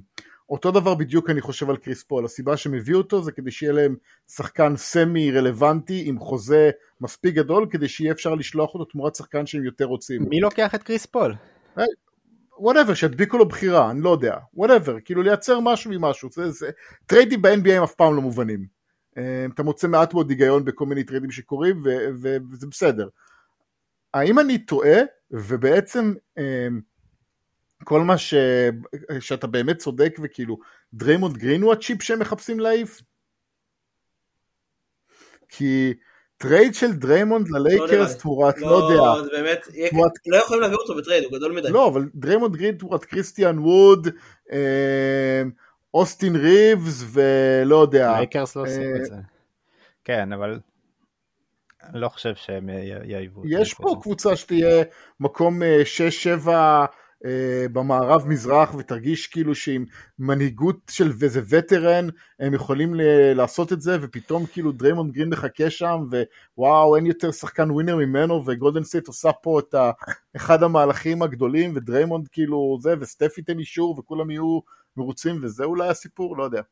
[0.50, 3.72] אותו דבר בדיוק אני חושב על קריס פול, הסיבה שהם הביאו אותו זה כדי שיהיה
[3.72, 3.96] להם
[4.28, 6.70] שחקן סמי רלוונטי עם חוזה
[7.00, 10.22] מספיק גדול כדי שיהיה אפשר לשלוח אותו תמורת שחקן שהם יותר רוצים.
[10.28, 11.34] מי לוקח את קריס פול?
[12.58, 16.70] whatever, שידביקו לו בחירה, אני לא יודע, whatever, כאילו לייצר משהו ממשהו, זה, זה,
[17.06, 18.66] טריידים ב-NBA הם אף פעם לא מובנים.
[19.18, 23.08] אה, אתה מוצא מעט מאוד היגיון בכל מיני טריידים שקורים ו- ו- וזה בסדר.
[24.14, 24.98] האם אני טועה
[25.30, 26.68] ובעצם אה,
[27.84, 28.34] כל מה ש...
[29.20, 30.58] שאתה באמת צודק וכאילו
[30.94, 33.02] דריימונד גרין הוא הצ'יפ שהם מחפשים להעיף?
[35.48, 35.94] כי
[36.36, 39.24] טרייד של דריימונד ללייקרס לא תמורת, לא, לא יודע.
[39.24, 40.12] זה באמת, תמורת...
[40.26, 41.68] לא יכולים להביא אותו בטרייד, הוא גדול מדי.
[41.70, 44.08] לא, אבל דריימונד גרין תמורת קריסטיאן ווד,
[44.52, 45.42] אה,
[45.94, 48.12] אוסטין ריבס ולא יודע.
[48.12, 49.14] לייקרס לא עושים את זה.
[50.04, 50.58] כן, אבל
[51.92, 52.68] אני לא חושב שהם
[53.04, 53.42] יאיבו.
[53.44, 54.84] יש פה קבוצה שתהיה
[55.20, 55.62] מקום
[56.44, 56.48] 6-7
[57.24, 59.84] אה, במערב מזרח ותרגיש כאילו שעם
[60.18, 62.08] מנהיגות של איזה veteran
[62.40, 62.94] הם יכולים
[63.34, 66.04] לעשות את זה ופתאום כאילו דריימונד גרין מחכה שם
[66.56, 69.74] ווואו אין יותר שחקן ווינר ממנו וגולדן סטייט עושה פה את
[70.36, 74.60] אחד המהלכים הגדולים ודריימונד כאילו זה וסטף ייתן אישור וכולם יהיו
[74.96, 76.62] מרוצים וזה אולי הסיפור, לא יודע.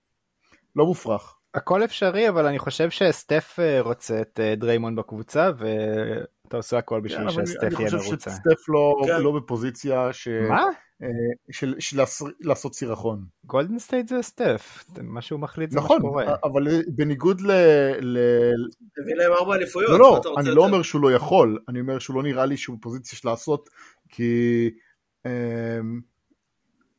[0.77, 1.37] לא מופרך.
[1.55, 7.01] הכל אפשרי, אבל אני חושב שסטף אה, רוצה את אה, דריימון בקבוצה, ואתה עושה הכל
[7.01, 7.97] בשביל כן, שסטף יהיה מרוצה.
[7.97, 9.23] אני חושב שסטף לא, כן.
[9.23, 10.29] לא בפוזיציה ש...
[10.29, 10.63] מה?
[11.03, 11.09] אה,
[11.51, 12.03] של, של
[12.41, 13.25] לעשות סירחון.
[13.45, 16.25] גולדן סטייט זה סטף, מה שהוא מחליט זה נכון, מה שקורה.
[16.25, 17.51] נכון, אבל בניגוד ל...
[18.01, 18.19] ל...
[18.95, 19.91] תביא להם ארבע אליפויות.
[19.91, 22.77] לא, לא, אני לא אומר שהוא לא יכול, אני אומר שהוא לא נראה לי שהוא
[22.79, 23.71] בפוזיציה של לעשות,
[24.09, 24.71] כי...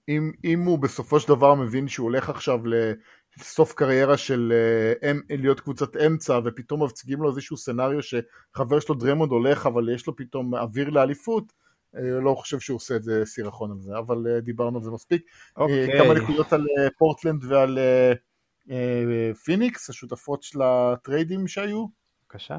[0.09, 2.59] אם, אם הוא בסופו של דבר מבין שהוא הולך עכשיו
[3.39, 8.95] לסוף קריירה של אה, אם, להיות קבוצת אמצע ופתאום מציגים לו איזשהו scenario שחבר שלו
[8.95, 11.53] דריימונד הולך אבל יש לו פתאום אוויר לאליפות
[11.95, 14.91] אה, לא חושב שהוא עושה את זה סירחון על זה אבל אה, דיברנו על זה
[14.91, 15.25] מספיק.
[15.57, 15.97] אוקיי.
[15.97, 16.65] כמה נקודות על
[16.97, 17.79] פורטלנד ועל
[19.43, 21.85] פיניקס השותפות של הטריידים שהיו.
[22.23, 22.57] בבקשה.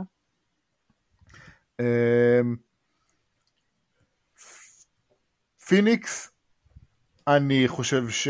[5.67, 6.36] פיניקס
[7.29, 8.29] אני חושב ש...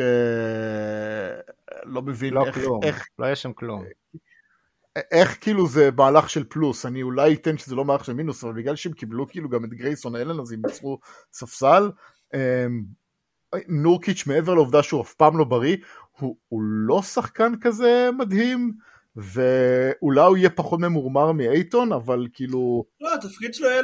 [1.85, 2.55] לא מבין לא איך...
[2.55, 3.85] כלום, איך, לא יש שם כלום.
[5.11, 8.53] איך כאילו זה מהלך של פלוס, אני אולי אתן שזה לא מהלך של מינוס, אבל
[8.53, 10.99] בגלל שהם קיבלו כאילו גם את גרייסון אלן, אז הם יצרו
[11.33, 11.91] ספסל.
[12.35, 12.85] אמ,
[13.69, 15.77] נורקיץ' מעבר לעובדה שהוא אף פעם לא בריא,
[16.19, 18.73] הוא, הוא לא שחקן כזה מדהים,
[19.17, 22.85] ואולי הוא יהיה פחות ממורמר מאייטון, אבל כאילו...
[23.01, 23.83] לא, התפקיד שלו היה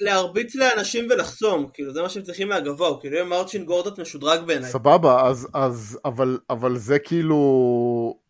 [0.00, 4.40] להרביץ לאנשים ולחסום, כאילו זה מה שהם צריכים מהגבוה, הוא כאילו יהיה מרצ'ין גורדות משודרג
[4.46, 4.70] בעיניי.
[4.70, 8.20] סבבה, אז, אז, אבל, אבל זה כאילו...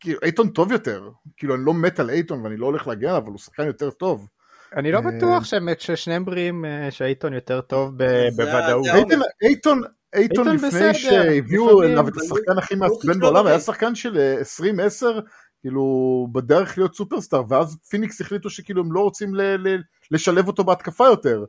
[0.00, 3.26] כאילו אייטון טוב יותר, כאילו אני לא מת על אייטון ואני לא הולך להגן, אבל
[3.26, 4.28] הוא שחקן יותר טוב.
[4.76, 5.44] אני לא בטוח
[5.78, 7.92] ששניהם בריאים, אה, שאייטון יותר טוב
[8.36, 8.86] בוודאות.
[8.86, 9.82] אייטון, אייטון
[10.14, 11.82] אייטון לפני בסדר, שהביאו.
[11.82, 13.46] אליו את אבל השחקן הכי מעצבן בעולם.
[13.46, 15.20] היה שחקן של אה, 20-10,
[15.60, 20.64] כאילו בדרך להיות סופרסטאר, ואז פיניקס החליטו שכאילו הם לא רוצים ל- ל- לשלב אותו
[20.64, 21.44] בהתקפה יותר.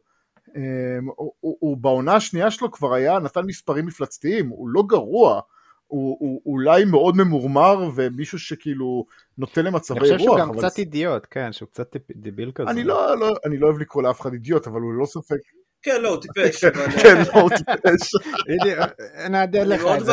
[0.55, 0.61] אמ,
[1.15, 5.41] הוא- הוא הוא בעונה השנייה שלו כבר היה, נתן מספרים מפלצתיים, הוא לא גרוע.
[5.87, 9.05] הוא, הוא אולי מאוד ממורמר ומישהו שכאילו
[9.37, 10.17] נותן למצבי אני רוח.
[10.17, 12.69] חושב שהוא גם אבל קצת אידיוט, כן, שהוא קצת דיביל כזה.
[12.69, 15.37] אני לא, לא, אני לא אוהב לקרוא לאף אחד אידיוט, אבל הוא ללא ספק.
[15.81, 16.63] כן, לא, הוא טיפש.
[16.63, 16.71] אה,
[17.03, 18.11] כן, לא, הוא טיפש.
[19.29, 20.11] אעדן אני לך את זה.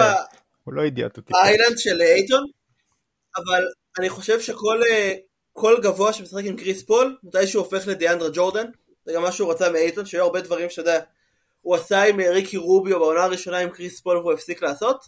[0.64, 1.38] הוא לא אידיוט, הוא טיפש.
[1.42, 2.44] ה island של אייטון,
[3.37, 3.62] אבל
[3.98, 5.14] אני חושב שכל אה,
[5.52, 8.66] כל גבוה שמשחק עם קריס פול, מתי שהוא הופך לדיאנדרה ג'ורדן,
[9.04, 11.00] זה גם מה שהוא רצה מאייטון, שהיו הרבה דברים שאתה יודע,
[11.61, 15.04] הוא עשה עם אה, ריקי רוביו בעונה הראשונה עם קריס פול והוא הפסיק לעשות,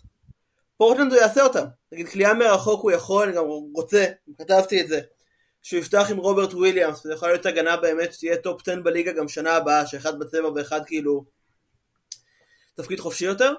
[0.77, 1.65] פורטלנד הוא יעשה אותם.
[1.93, 4.07] נגיד קליעה מרחוק הוא יכול, אני גם רוצה,
[4.39, 5.01] כתבתי את זה,
[5.63, 9.29] שהוא יפתח עם רוברט וויליאמס, וזה יכול להיות הגנה באמת שתהיה top 10 בליגה גם
[9.29, 11.25] שנה הבאה, שאחד בצבע ואחד כאילו
[12.75, 13.55] תפקיד חופשי יותר.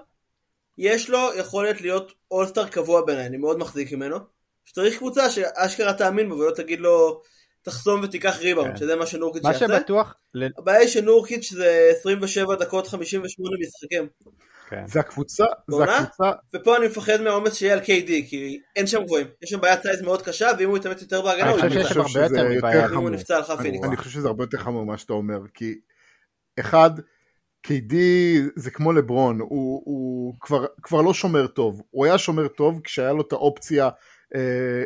[0.78, 4.18] יש לו יכולת להיות אולסטאר קבוע בעיניי, אני מאוד מחזיק ממנו.
[4.66, 7.22] שצריך קבוצה שאשכרה תאמין בו ולא תגיד לו
[7.64, 8.78] תחסום ותיקח ריבאונד, כן.
[8.78, 9.68] שזה מה שנורקיץ' מה יעשה.
[9.68, 14.08] שבטוח, ל- הבעיה היא שנורקיץ' זה 27 דקות 58 משחקים.
[14.70, 14.88] כן.
[14.88, 15.84] זה הקבוצה, זה?
[15.84, 19.28] הקבוצה, ופה אני מפחד מהעומס שיהיה על KD, כי אין שם גבוהים.
[19.42, 21.76] יש שם בעיית size מאוד קשה, ואם הוא יתאמץ יותר בהגנה, אני הוא חושב אני
[21.76, 21.88] יתאמץ.
[21.88, 22.88] שיש שם חושב הרבה שזה יותר יותר
[23.44, 23.60] חמור.
[23.60, 23.80] אני.
[23.84, 25.76] אני חושב שזה הרבה יותר חמור ממה שאתה אומר, כי
[26.60, 26.92] אחד,
[27.68, 27.94] KD
[28.56, 33.12] זה כמו לברון, הוא, הוא כבר, כבר לא שומר טוב, הוא היה שומר טוב כשהיה
[33.14, 33.90] לו את האופציה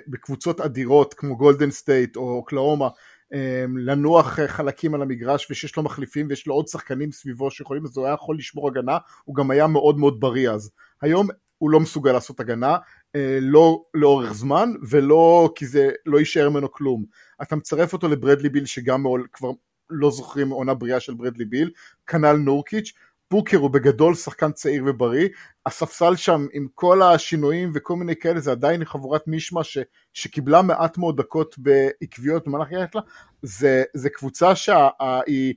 [0.07, 2.89] בקבוצות אדירות כמו גולדן סטייט או אוקלהומה,
[3.33, 7.85] אה, לנוח אה, חלקים על המגרש ושיש לו מחליפים ויש לו עוד שחקנים סביבו שיכולים,
[7.85, 10.71] אז הוא היה יכול לשמור הגנה, הוא גם היה מאוד מאוד בריא אז.
[11.01, 11.27] היום
[11.57, 12.77] הוא לא מסוגל לעשות הגנה,
[13.15, 17.05] אה, לא לאורך זמן ולא כי זה לא יישאר ממנו כלום.
[17.41, 19.03] אתה מצרף אותו לברדלי ביל שגם
[19.33, 19.51] כבר
[19.89, 21.71] לא זוכרים עונה בריאה של ברדלי ביל,
[22.07, 22.93] כנ"ל נורקיץ',
[23.31, 25.29] בוקר הוא בגדול שחקן צעיר ובריא,
[25.65, 29.77] הספסל שם עם כל השינויים וכל מיני כאלה זה עדיין חבורת מישמע ש,
[30.13, 33.01] שקיבלה מעט מאוד דקות בעקביות במהלך הילד שלה,
[33.41, 35.53] זה, זה קבוצה שהיא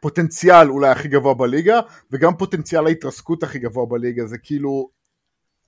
[0.00, 4.90] פוטנציאל אולי הכי גבוה בליגה וגם פוטנציאל ההתרסקות הכי גבוה בליגה, זה כאילו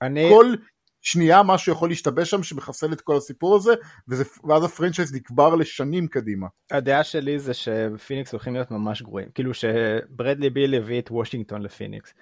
[0.01, 0.55] אני, כל
[1.01, 3.73] שנייה משהו יכול להשתבש שם שמחסל את כל הסיפור הזה
[4.07, 6.47] וזה, ואז ה franchise נקבר לשנים קדימה.
[6.71, 9.29] הדעה שלי זה שפיניקס הולכים להיות ממש גרועים.
[9.35, 12.13] כאילו שברדלי ביל הביא את וושינגטון לפיניקס.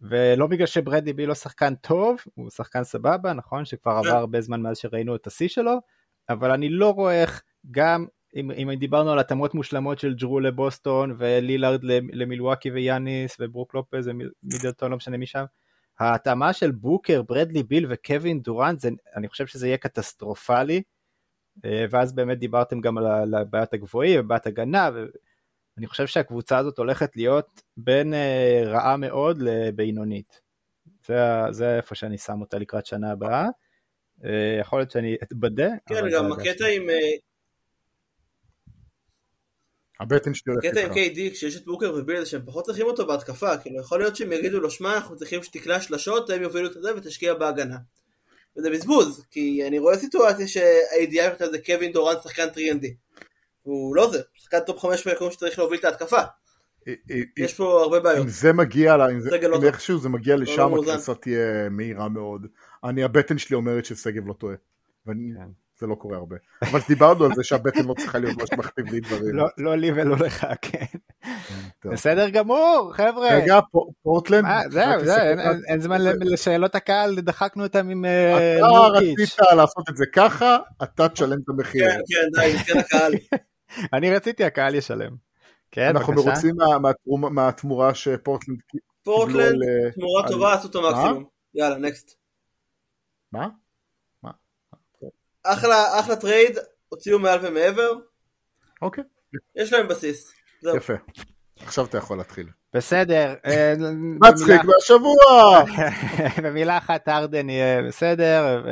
[0.00, 3.64] ולא בגלל שברדלי ביל לא שחקן טוב, הוא שחקן סבבה, נכון?
[3.64, 5.78] שכבר עבר הרבה זמן מאז שראינו את השיא שלו,
[6.28, 11.16] אבל אני לא רואה איך גם, אם, אם דיברנו על התאמות מושלמות של ג'רו לבוסטון
[11.18, 15.44] ולילארד למילואקי ויאניס וברוק לופז ומידלטון, לא משנה מי שם,
[16.00, 20.82] ההתאמה של בוקר, ברדלי ביל וקווין דורנט, זה, אני חושב שזה יהיה קטסטרופלי.
[21.64, 26.78] אה, ואז באמת דיברתם גם על על בעיית הגבוהים ובעיית הגנה, ואני חושב שהקבוצה הזאת
[26.78, 30.40] הולכת להיות בין אה, רעה מאוד לבינונית.
[31.06, 31.16] זה,
[31.50, 33.46] זה איפה שאני שם אותה לקראת שנה הבאה.
[34.24, 35.68] אה, יכול להיות שאני אתבדה.
[35.86, 36.66] כן, גם הקטע.
[36.66, 36.82] עם...
[40.00, 41.16] אה, הבטן שלי הולכת הקטע עם איתך.
[41.16, 44.60] KD כשיש את בוקר וביל שהם פחות צריכים אותו בהתקפה, כאילו יכול להיות שהם יגידו
[44.60, 47.76] לו שמע אנחנו צריכים שתקלע שלשות, הם יובילו את זה ותשקיע בהגנה.
[48.56, 52.86] וזה בזבוז, כי אני רואה סיטואציה שהאידיאל שלך זה קווין דורנט שחקן 3ND.
[53.62, 56.16] הוא לא זה, שחקן top 5 ביקום שצריך להוביל את ההתקפה.
[56.88, 58.24] אה, אה, יש פה הרבה בעיות.
[58.24, 59.66] אם זה מגיע, לה- אם לא.
[59.66, 60.90] איכשהו זה מגיע לא לשם, מאוזן.
[60.90, 62.46] הקריסה תהיה מהירה מאוד.
[62.84, 64.54] אני, הבטן שלי אומרת ששגב לא טועה.
[65.80, 66.36] זה לא קורה הרבה.
[66.62, 69.36] אבל דיברנו על זה שהבטן לא צריכה להיות מה שמכתיב לי דברים.
[69.36, 70.84] לא, לא לי ולא לך, כן.
[71.84, 73.28] בסדר גמור, חבר'ה.
[73.34, 74.46] רגע, פו- פורטלנד.
[74.70, 75.00] זהו,
[75.68, 79.18] אין- זמן לשאלות הקהל, דחקנו אותם עם אה, אתה נורקיץ'.
[79.20, 81.90] רצית לעשות את זה ככה, אתה תשלם את המחיר.
[81.90, 83.12] כן, כן, די, כן הקהל.
[83.94, 85.10] אני רציתי, הקהל ישלם.
[85.70, 86.28] כן, אנחנו בבקשה.
[86.30, 88.58] מרוצים מה- מהתרומה- מהתמורה שפורטלנד
[89.02, 89.58] פורטלנד,
[89.94, 91.24] תמורה טובה, עשו את המקסימום.
[91.54, 92.14] יאללה, נקסט.
[93.32, 93.48] מה?
[95.42, 97.92] אחלה, אחלה טרייד, הוציאו מעל ומעבר,
[98.82, 99.04] אוקיי,
[99.56, 100.32] יש להם בסיס.
[100.62, 100.76] זהו.
[100.76, 100.94] יפה.
[101.64, 102.46] עכשיו אתה יכול להתחיל.
[102.74, 103.34] בסדר.
[103.46, 103.74] אה,
[104.20, 105.64] מצחיק מהשבוע!
[106.44, 108.62] במילה אחת הארדן יהיה בסדר,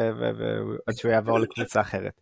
[0.87, 2.21] עד שהוא יעבור לקבוצה אחרת.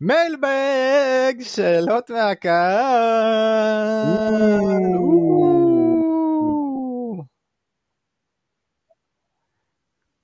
[0.00, 2.84] mailbag, שאלות מהקהל.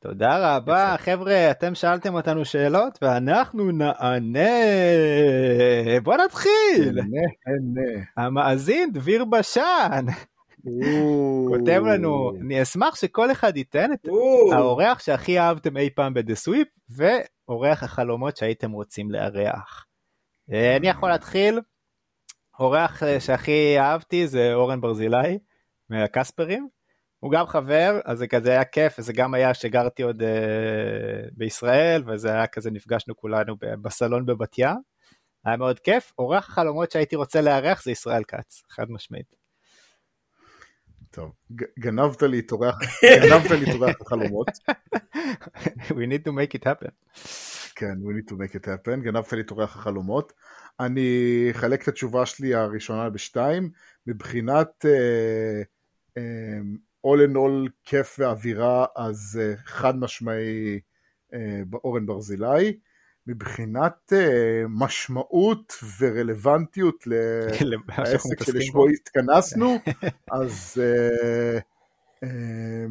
[0.02, 4.50] תודה רבה, חבר'ה, אתם שאלתם אותנו שאלות ואנחנו נענה.
[6.02, 6.98] בוא נתחיל.
[8.16, 10.06] המאזין דביר בשן.
[11.48, 16.34] כותב לנו, אני אשמח שכל אחד ייתן את או, האורח שהכי אהבתם אי פעם בדה
[16.34, 19.86] סוויפ, ואורח החלומות שהייתם רוצים לארח.
[20.52, 21.60] אה, אני יכול להתחיל,
[22.58, 25.38] אורח אה, שהכי אהבתי זה אורן ברזילי
[25.90, 26.68] מהקספרים,
[27.20, 32.02] הוא גם חבר, אז זה כזה היה כיף, וזה גם היה שגרתי עוד אה, בישראל,
[32.06, 34.76] וזה היה כזה, נפגשנו כולנו בסלון בבת ים.
[35.44, 36.12] היה מאוד כיף.
[36.18, 39.34] אורח החלומות שהייתי רוצה לארח זה ישראל כץ, חד משמעית.
[41.10, 41.32] טוב,
[41.78, 44.48] גנבת לי את אורח, גנבת לי את אורח החלומות.
[45.96, 46.90] We need to make it happen.
[47.74, 50.32] כן, we need to make it happen, גנבת לי את אורח החלומות.
[50.80, 53.70] אני אחלק את התשובה שלי הראשונה בשתיים,
[54.06, 55.62] מבחינת אה,
[56.16, 56.60] אה,
[57.06, 60.80] all in all כיף ואווירה, אז אה, חד משמעי
[61.34, 62.78] אה, אורן ברזילי.
[63.26, 68.88] מבחינת אה, משמעות ורלוונטיות לעסק מתעסקים שלשמו בו.
[68.88, 69.76] התכנסנו,
[70.42, 70.82] אז
[72.22, 72.86] אה,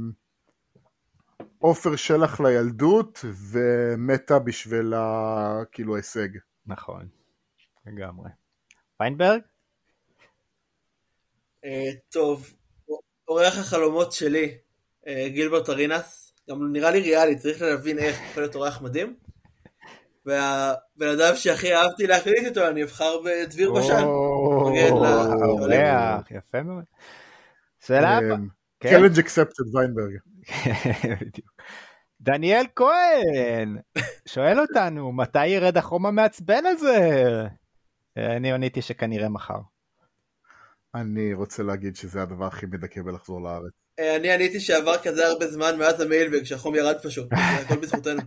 [1.60, 6.28] עופר שלח לילדות ומתה בשביל ה- כאילו ההישג.
[6.66, 7.08] נכון,
[7.86, 8.30] לגמרי.
[8.98, 9.42] פיינברג?
[11.66, 12.54] אה, טוב,
[13.30, 14.58] אורח החלומות שלי,
[15.08, 19.16] אה, גילברט ארינס, גם נראה לי ריאלי, צריך להבין איך יכול להיות אורח מדהים.
[20.26, 24.04] והבן אדם שהכי אהבתי להקליט איתו, אני אבחר בדביר בשן.
[24.04, 24.78] אורח,
[26.32, 26.84] יפה מאוד.
[27.86, 28.38] שאלה הבאה.
[28.84, 30.18] צ'לנג' אקספטד ויינברג.
[31.22, 31.62] בדיוק.
[32.22, 33.78] דניאל כהן
[34.26, 37.24] שואל אותנו מתי ירד החום המעצבן הזה?
[38.18, 39.60] אני עניתי שכנראה מחר.
[40.96, 43.72] אני רוצה להגיד שזה הדבר הכי מדכא בלחזור לארץ.
[44.00, 47.30] אה, אני עניתי שעבר כזה הרבה זמן מאז המיילבג, שהחום ירד פשוט.
[47.30, 47.36] זה
[47.66, 48.22] הכל בזכותנו.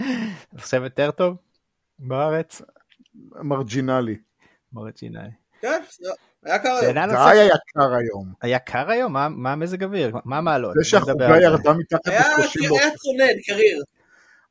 [0.56, 1.36] עכשיו יותר טוב
[1.98, 2.62] בארץ?
[3.34, 4.16] מרג'ינלי.
[4.72, 5.28] מרג'ינאי.
[5.60, 5.82] כן,
[6.44, 6.94] היה קר היום.
[6.94, 7.00] די.
[7.40, 8.32] היה קר היום.
[8.42, 9.12] היה קר היום?
[9.12, 10.16] מה- מה המזג אוויר?
[10.24, 10.74] מה המעלות?
[10.74, 11.40] זה שהחוגה.
[11.42, 13.82] ירדה מתחת היה ל-30 היה צונן, קריר.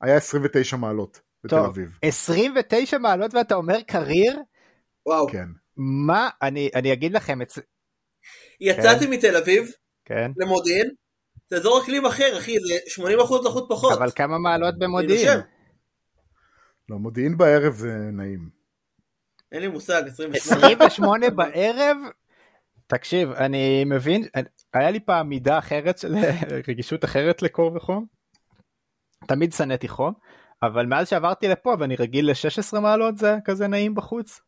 [0.02, 1.98] היה 29 מעלות בתל אביב.
[2.02, 4.40] 29 מעלות ואתה אומר קריר?
[5.06, 5.28] וואו.
[5.28, 5.46] כן.
[5.82, 6.30] מה?
[6.42, 7.60] אני אני אגיד לכם, אצ-
[8.60, 9.72] יצאתי מתל אביב
[10.06, 10.90] כן, למודיעין,
[11.50, 13.98] זה אזור אקלים אחר, אחי, זה 80% לחות פחות.
[13.98, 15.40] אבל כמה מעלות במודיעין?
[16.90, 18.50] לא, מודיעין בערב זה נעים.
[19.52, 20.68] אין לי מושג, 28.
[20.68, 21.98] 28 בערב?
[22.88, 24.24] תקשיב, אני מבין,
[24.74, 26.16] היה לי פעם מידה אחרת של
[26.68, 28.06] רגישות אחרת לקור וחום.
[29.28, 30.14] תמיד שנאתי חום,
[30.64, 34.40] אבל מאז שעברתי לפה ואני רגיל ל-16 מעלות זה כזה נעים בחוץ.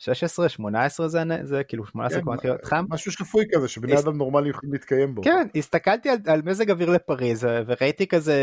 [0.00, 2.84] 16, 18 זה, זה כאילו 18 כן, להיות חם.
[2.88, 5.22] משהו שפוי כזה, שבני הס- אדם נורמליים יכולים להתקיים בו.
[5.22, 8.34] כן, הסתכלתי על, על מזג אוויר לפריז וראיתי כזה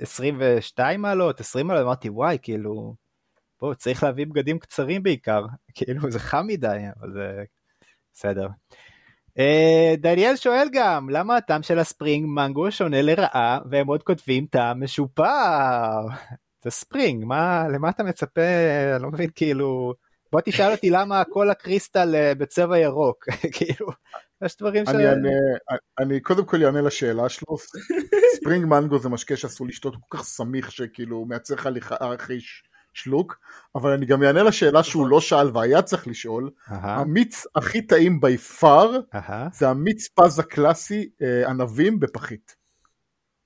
[0.00, 2.94] 22 מעלות, 20 מעלות, אמרתי וואי, כאילו,
[3.60, 7.42] בוא, צריך להביא בגדים קצרים בעיקר, כאילו זה חם מדי, אבל זה
[8.14, 8.48] בסדר.
[9.38, 14.82] אה, דניאל שואל גם, למה הטעם של הספרינג מנגו שונה לרעה, והם עוד כותבים טעם
[14.84, 16.00] משופר?
[16.64, 18.40] זה ספרינג, מה, למה אתה מצפה,
[18.94, 19.94] אני לא מבין, כאילו,
[20.34, 23.24] בוא תשאל אותי למה כל הקריסטל אה, בצבע ירוק,
[23.56, 23.86] כאילו,
[24.44, 24.88] יש דברים ש...
[24.88, 25.28] אני אענה,
[25.98, 27.56] אני קודם כל אענה לשאלה שלו.
[28.36, 32.38] ספרינג מנגו זה משקה שאסור לשתות, הוא כל כך סמיך שכאילו מייצר לך אחרי
[32.92, 33.38] שלוק,
[33.74, 36.50] אבל אני גם אענה לשאלה שהוא לא שאל והיה צריך לשאול.
[36.66, 38.90] המיץ הכי טעים בי פאר.
[39.52, 42.56] זה המיץ פז הקלאסי אה, ענבים בפחית.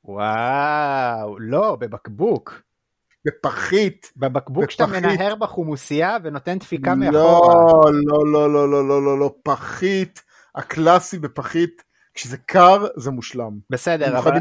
[0.04, 2.67] וואו, לא, בבקבוק.
[3.24, 4.12] בפחית.
[4.16, 7.54] בבקבוק שאתה מנהר בחומוסייה ונותן דפיקה לא, מאחורה.
[7.90, 10.22] לא, לא, לא, לא, לא, לא, לא, פחית,
[10.54, 11.82] הקלאסי בפחית,
[12.14, 13.58] כשזה קר זה מושלם.
[13.70, 14.32] בסדר, אבל,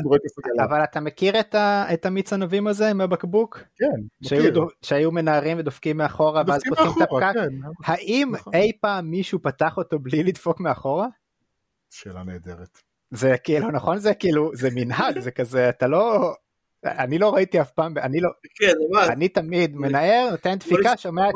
[0.64, 3.60] אבל אתה מכיר את, ה, את המיץ ענבים הזה עם הבקבוק?
[3.76, 4.66] כן, שהיו, מכיר.
[4.82, 7.34] שהיו מנהרים ודופקים מאחורה ואז פותחים את הפקק?
[7.34, 7.50] כן.
[7.86, 8.54] האם נכון.
[8.54, 11.08] אי פעם מישהו פתח אותו בלי לדפוק מאחורה?
[11.90, 12.82] שאלה נהדרת.
[13.12, 16.34] זה כאילו נכון זה כאילו זה מנהג זה כזה אתה לא
[16.86, 18.74] אני לא ראיתי אף פעם, אני לא, כן.
[19.10, 21.34] אני תמיד מנער, נותן דפיקה, שומע את.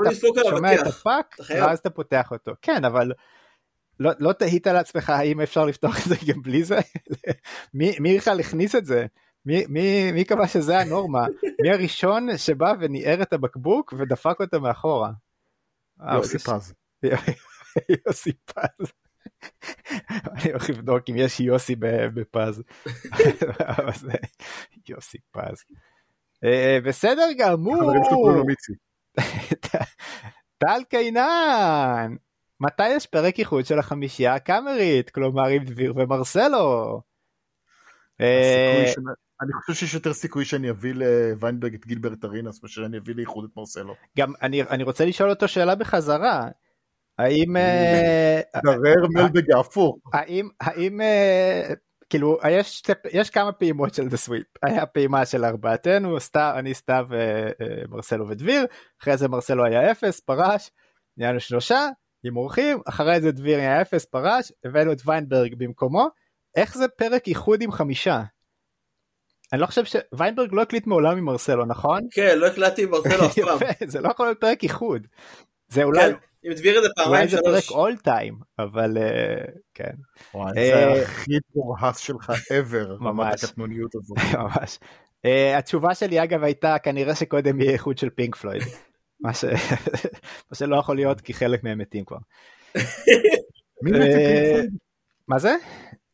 [0.87, 1.35] הפאק.
[1.61, 2.51] ואז אתה פותח אותו.
[2.61, 3.11] כן, אבל
[3.99, 6.77] לא, לא תהית לעצמך האם אפשר לפתוח את זה גם בלי זה?
[7.73, 9.05] מי מי בכלל הכניס את זה?
[9.45, 11.25] מי, מי, מי קבע שזה הנורמה?
[11.61, 15.11] מי הראשון שבא וניער את הבקבוק ודפק אותו מאחורה?
[16.13, 16.73] יוסי זה- פז.
[18.07, 18.91] יוסי פז.
[20.09, 21.75] אני הולך לבדוק אם יש יוסי
[22.13, 22.63] בפז.
[24.89, 25.63] יוסי פז.
[26.43, 27.75] אה, בסדר גמור.
[27.75, 28.73] חברים שלו קוראים לו מיצי.
[30.57, 32.15] טל קינן,
[32.59, 37.01] מתי יש פרק איחוד של החמישייה הקאמרית, כלומר עם דביר ומרסלו?
[38.21, 38.93] אה,
[39.41, 43.45] אני חושב שיש יותר סיכוי שאני אביא לוויינברג את גילברט ארינס מאשר שאני אביא לאיחוד
[43.51, 43.95] את מרסלו.
[44.17, 46.47] גם אני אני רוצה לשאול אותו שאלה בחזרה.
[47.22, 49.97] האם אה, דרר מלבג ההפוך.
[50.13, 51.74] האם האם אה,
[52.09, 52.38] כאילו
[53.11, 57.17] יש כמה פעימות של דה סוויפ היה פעימה של ארבעתנו סתיו אני סתיו אה,
[57.61, 58.65] אה, מרסלו ודביר
[59.01, 60.72] אחרי זה מרסלו היה אפס פרש
[61.17, 61.88] נהיינו שלושה
[62.24, 66.07] עם אורחים אחרי זה דביר היה אפס פרש הבאנו את ויינברג במקומו
[66.55, 68.22] איך זה פרק איחוד עם חמישה?
[69.53, 69.95] אני לא חושב ש...
[70.13, 71.99] ויינברג לא הקליט מעולם עם מרסלו, נכון?
[72.11, 73.55] כן, לא הקלטתי עם מרסלו אף פעם.
[73.55, 75.07] יפה, זה לא יכול להיות פרק איחוד.
[75.67, 77.71] זה אולי, כן, אם תבהיר את זה אולי פעמיים זה פרק שלוש.
[77.71, 79.93] אול טיים, אבל אה, כן,
[80.33, 83.43] וואי, אה, זה הכי מורהס שלך ever, רמת ממש.
[83.43, 84.17] הקטנוניות הזאת.
[84.39, 84.79] ממש.
[85.27, 88.63] Uh, התשובה שלי אגב הייתה כנראה שקודם יהיה איחוד של פינק פלויד.
[89.21, 89.31] מה,
[90.53, 92.17] שלא יכול להיות כי חלק מהם מתים כבר.
[92.77, 94.61] אה?
[95.27, 95.55] מה זה?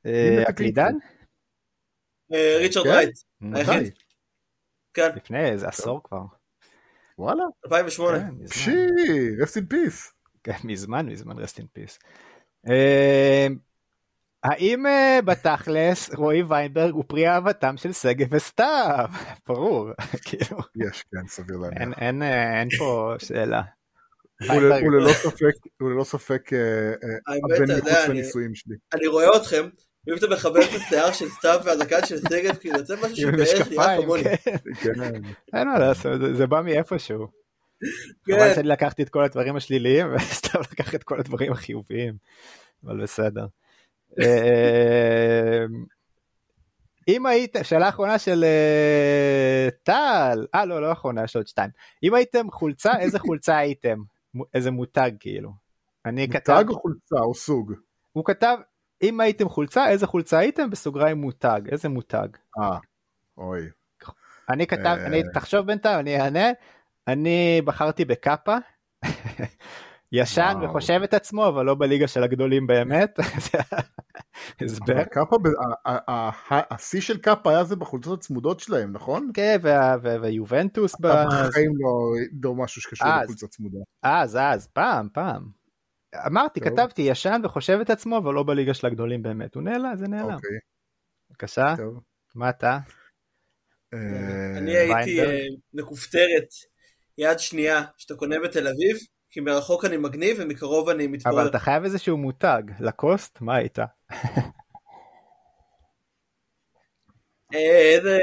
[0.06, 0.94] אה, הקלידן?
[2.34, 2.92] אה, ריצ'רד כן?
[2.92, 3.20] רייט?
[3.54, 3.94] היחיד.
[4.94, 6.22] כן, לפני איזה עשור כבר.
[7.18, 7.44] וואלה.
[7.66, 8.20] 2008.
[8.20, 8.48] כן, מזמן.
[8.48, 8.76] פשי,
[9.42, 10.17] rest in peace.
[10.48, 11.98] כן, מזמן מזמן rest in peace.
[12.70, 13.48] אה,
[14.44, 19.06] האם אה, בתכלס רועי ויינברג הוא פרי אהבתם של שגב וסתיו?
[19.48, 19.90] ברור,
[20.26, 20.58] כאילו
[20.90, 21.98] יש, כן, סביר להניח.
[21.98, 23.62] אין- אה, פה שאלה.
[24.50, 24.62] הוא
[25.90, 26.50] ללא ספק,
[27.28, 28.76] הבן מחוץ לנישואים שלי.
[28.94, 29.70] אני רואה אתכם,
[30.08, 33.98] ואם אתה מחבר את השיער של סתיו והזקן של שגב, כאילו יוצא משהו שבערך נראה
[34.02, 34.24] כמוני.
[34.24, 34.58] כן.
[34.94, 35.22] כן.
[35.54, 37.28] אין מה לעשות, זה- זה בא מאיפשהו.
[38.26, 42.14] חבל כן, שאני לקחתי את כל הדברים השליליים וסתם לקח את כל הדברים החיוביים,
[42.84, 43.46] אבל בסדר.
[44.22, 45.66] אה,
[47.08, 51.70] אם היית, שאלה אחרונה של אה, טל, אה לא, לא אחרונה, יש עוד שתיים.
[52.04, 53.98] אם הייתם חולצה, איזה חולצה הייתם?
[54.54, 55.52] איזה מותג כאילו.
[56.06, 57.74] אני כתב, מותג או חולצה או סוג?
[58.12, 58.58] הוא כתב,
[59.02, 60.70] אם הייתם חולצה, איזה חולצה הייתם?
[60.70, 62.28] בסוגריים מותג, איזה מותג?
[62.60, 62.78] אה,
[63.38, 63.62] אוי.
[64.50, 65.06] אני כתב, אה.
[65.06, 66.48] אני, תחשוב בינתיים, אני אענה,
[67.08, 68.56] אני בחרתי בקאפה,
[70.12, 70.70] ישן וואו.
[70.70, 73.20] וחושב את עצמו, אבל לא בליגה של הגדולים באמת,
[74.62, 75.04] הסבר.
[75.04, 75.36] קאפה,
[76.48, 79.32] השיא של קאפה היה זה בחולצות הצמודות שלהם, נכון?
[79.34, 79.58] כן,
[80.22, 83.24] ויובנטוס, בחיים לא- לא משהו שקשור אז.
[83.24, 83.78] לחולצה צמודה.
[84.04, 85.50] אז, אז, פעם, פעם.
[86.28, 86.62] אמרתי.
[86.62, 89.56] כתבתי ישן וחושב את עצמו, אבל לא בליגה של הגדולים באמת.
[89.56, 90.34] הוא נעלם, זה נעלם.
[90.34, 90.58] אוקיי,
[91.30, 91.76] בבקשה.
[92.36, 92.78] מה אתה?
[93.94, 94.00] אה,
[94.58, 95.30] אני הייתי ויינברג?
[95.30, 96.48] אה, מכופתרת
[97.18, 98.98] יד שנייה שאתה קונה בתל אביב,
[99.30, 101.42] כי מרחוק אני מגניב ומקרוב אני מתפורר.
[101.42, 103.80] אבל אתה חייב איזשהו מותג, לקוסט, מה היית?
[107.54, 108.18] אה, איזה,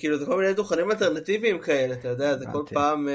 [0.00, 2.62] כאילו זה כל מיני דוכנים אלטרנטיביים כאלה, אתה יודע, זה כל.
[2.74, 3.08] פעם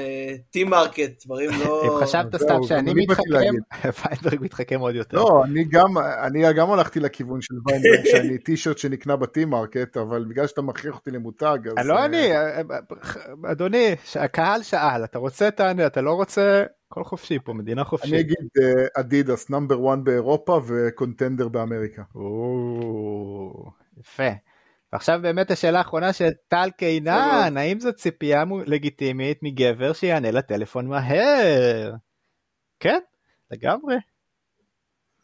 [0.50, 1.82] טי מרקט, דברים לא...
[1.84, 3.06] אם חשבת סתם שאני אני.
[3.06, 5.16] מתחכם, ויינברג מתחכם עוד יותר.
[5.16, 10.24] לא, אני גם, אני גם הלכתי לכיוון של ויינברג, שאני טישרט שנקנה בטי מרקט, אבל
[10.24, 11.86] בגלל שאתה מכריח אותי למותג, אז...
[11.86, 12.62] לא אה, אני, אה, אה,
[13.50, 18.14] אדוני, הקהל שאל, אתה רוצה תענה, אתה לא רוצה, הכל חופשי פה, מדינה אני חופשית.
[18.14, 18.48] אגיד
[18.96, 22.02] אדידס, number 1 באירופה ו contender באמריקה.
[24.00, 24.51] יפה.
[24.92, 31.92] ועכשיו באמת השאלה האחרונה של טל קינן, האם זו ציפייה לגיטימית מגבר שיענה לטלפון מהר?
[32.80, 32.98] כן,
[33.50, 33.96] לגמרי.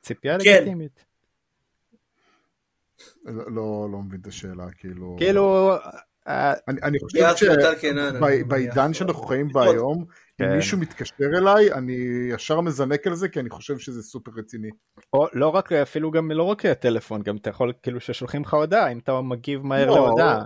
[0.01, 0.57] ציפייה כן.
[0.57, 1.05] לגיטימית.
[3.25, 5.17] לא, לא, לא מבין את השאלה, כאילו...
[5.19, 5.75] כאילו,
[6.29, 8.93] אה, אני, אני חושב שבעידן.
[8.93, 10.05] שאנחנו חיים בה היום.
[10.43, 11.97] אם מישהו מתקשר אליי, אני
[12.35, 14.69] ישר מזנק על זה, כי אני חושב שזה סופר רציני.
[15.13, 18.93] או לא רק, אפילו גם לא רק טלפון, גם אתה יכול, כאילו ששולחים לך הודעה,
[18.93, 20.45] אם אתה מגיב מהר לא, להודעה.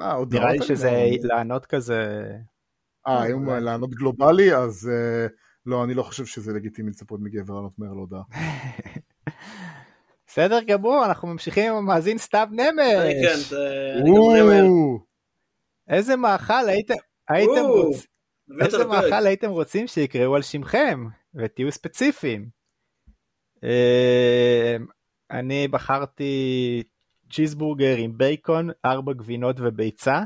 [0.00, 2.24] אה, נראה לי אני שזה לא- לענות כזה,
[3.08, 5.26] אה, אם הוא לענות גלובלי, אז אה,
[5.66, 8.22] לא, אני לא חושב שזה לגיטימי לצפות מגבר לענות מהר להודעה.
[10.26, 13.52] בסדר גמור, אנחנו ממשיכים עם המאזין סתיו אני כן, נמש.
[14.00, 14.10] אני
[14.42, 14.64] מהר.
[14.64, 14.98] או,
[15.88, 16.94] איזה מאכל הייתם,
[17.28, 18.13] רוצים,
[18.60, 18.84] איזה.
[18.84, 22.48] מאכל הייתם רוצים שיקראו על שמכם, ותהיו ספציפיים.
[23.64, 24.76] אה,
[25.30, 26.82] אני בחרתי
[27.32, 30.22] צ'יזבורגר עם בייקון, ארבע גבינות וביצה,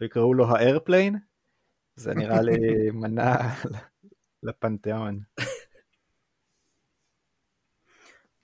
[0.00, 1.16] ויקראו לו האיירפליין.
[1.96, 2.56] זה נראה לי
[3.00, 3.36] מנה
[4.42, 5.20] לפנתיאון.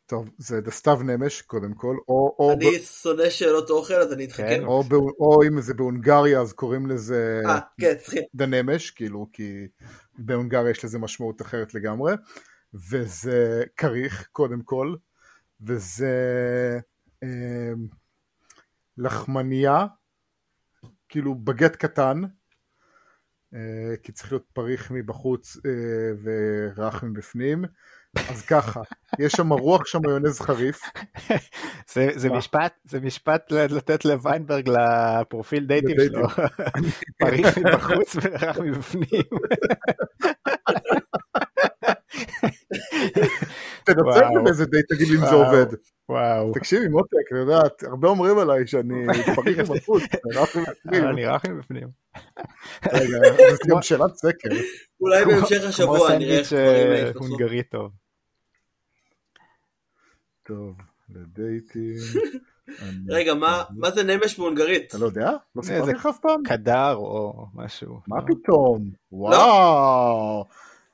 [0.07, 4.29] טוב, זה סתיו נמש, קודם כל, או- או ב- אני שונא שאלות אוכל, אז אני
[4.29, 4.45] כן.
[4.45, 4.67] אתחכם.
[4.67, 8.23] או ב- או אם זה בהונגריה, אז קוראים לזה אה, כן, תתחיל.
[8.35, 9.67] דנמש, כאילו, כי
[10.19, 12.13] בהונגריה יש לזה משמעות אחרת לגמרי,
[12.75, 14.95] וזה כריך, קודם כל,
[15.61, 16.15] וזה
[17.23, 17.73] אה,
[18.99, 19.87] לחמניה,
[21.09, 22.23] כאילו בגט קטן,
[23.55, 25.71] אה, כי צריך להיות פריך מבחוץ אה,
[26.23, 27.65] ורך מבפנים,
[28.31, 28.81] אז ככה,
[29.19, 30.81] יש שם רוח שם מיונז חריף,
[31.93, 32.31] זה, זה?
[32.31, 35.97] משפט, זה משפט ל- לתת לוויינברג לפרופיל דייטים.
[36.07, 36.27] שלו.
[37.21, 39.23] פריך מבחוץ ורך מבפנים.
[43.85, 44.45] תנצל וואו.
[44.45, 45.35] באיזה דייט, תגיד לי אם זה.
[45.35, 45.67] עובד.
[46.09, 46.53] וואו.
[46.55, 50.03] תקשיבי מותק, אתה יודעת, הרבה אומרים עליי שאני פריך מבחוץ,
[50.35, 51.05] רך מבפנים.
[51.05, 51.89] אני רך מבפנים.
[52.93, 53.19] רגע,
[53.51, 54.49] זו גם שאלת סקר.
[55.01, 57.13] אולי בהמשך השבוע נראה איך סנדוויץ' דברים אה.
[57.15, 57.91] הונגרי טוב.
[60.47, 60.77] טוב,
[61.15, 61.95] לדייטים.
[63.17, 64.85] רגע, מה- מה זה נמש בהונגרית?
[64.89, 65.31] אתה לא יודע?
[65.57, 66.43] לא סיפרתי לך אף פעם?
[66.45, 68.01] קדר או משהו.
[68.09, 68.91] מה פתאום?
[69.13, 70.45] וואו.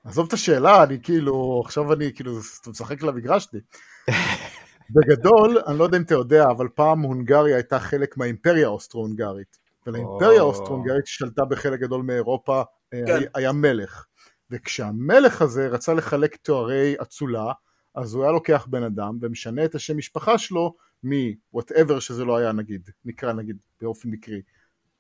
[0.05, 3.61] עזוב את השאלה, אני כאילו, עכשיו אני כאילו, אתה משחק למגרש שלי.
[4.95, 9.59] בגדול, אני לא יודע אם אתה יודע, אבל פעם הונגריה הייתה חלק מהאימפריה האוסטרו-הונגרית.
[9.87, 10.47] ולאימפריה או.
[10.47, 12.63] האוסטרו-הונגרית ששלטה בחלק גדול מאירופה,
[12.95, 13.19] אה, כן.
[13.35, 14.07] היה מלך.
[14.51, 17.53] וכשהמלך הזה רצה לחלק תוארי אצולה,
[17.95, 20.75] אז הוא היה לוקח בן אדם ומשנה את השם משפחה שלו
[21.05, 24.43] מ-whatever שזה לא היה נגיד, נקרא נגיד באופן מקרי,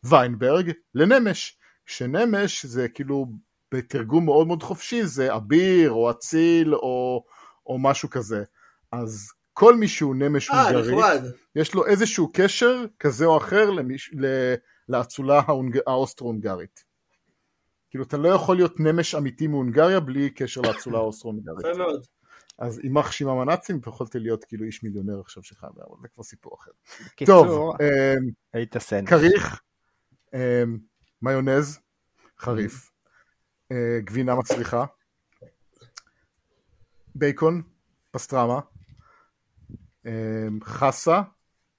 [0.05, 1.59] ויינברג לנמש.
[1.87, 3.27] שנמש זה כאילו
[3.75, 7.25] בתרגום מאוד מאוד חופשי זה אביר או אציל או,
[7.67, 8.45] או משהו כזה.
[8.93, 11.23] אז כל מי שהוא נמש אה, הונגרי, נחמד.
[11.57, 14.11] יש לו איזשהו קשר כזה או אחר למיש...
[14.15, 14.55] ל...
[14.89, 15.79] לאצולה ההונג...
[15.87, 16.85] האוסטרו-הונגרית.
[17.91, 21.67] כאילו אתה לא יכול להיות נמש אמיתי מהונגריה בלי קשר לאצולה האוסטרו-הונגרית.
[21.67, 22.07] יפה מאוד.
[22.63, 26.57] אז יימח שמם הנאצים יכולתי להיות כאילו איש מיליונר עכשיו שחייב, אבל זה כבר סיפור
[26.61, 26.71] אחר.
[27.27, 29.09] טוב, אמ, היית סנט.
[29.09, 29.63] כריך,
[30.35, 30.79] אמ,
[31.23, 31.79] מיונז,
[32.39, 32.91] חריף,
[33.73, 34.85] אה, גבינה מצליחה,
[37.15, 37.63] בייקון,
[38.11, 38.61] פסטרמה,
[40.65, 41.23] חסה,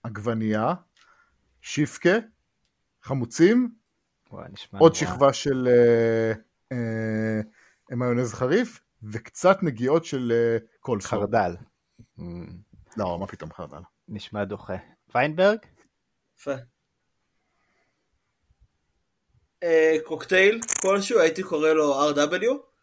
[0.04, 0.74] עגבנייה,
[1.62, 2.18] שיפקה,
[3.02, 3.76] חמוצים,
[4.32, 4.48] וואי,
[4.80, 4.96] עוד.
[4.96, 6.34] שכבה של אה,
[6.72, 11.10] אה, מיונז חריף, וקצת נגיעות של אה, קולסלו.
[11.20, 11.56] חרדל.
[12.20, 12.24] Mm,
[12.98, 13.82] לא, מה פתאום חרדל.
[14.08, 14.76] נשמע דוחה.
[15.16, 15.58] ויינברג?
[16.40, 16.54] יפה.
[19.64, 22.74] אה, קוקטייל כלשהו, הייתי קורא לו RW.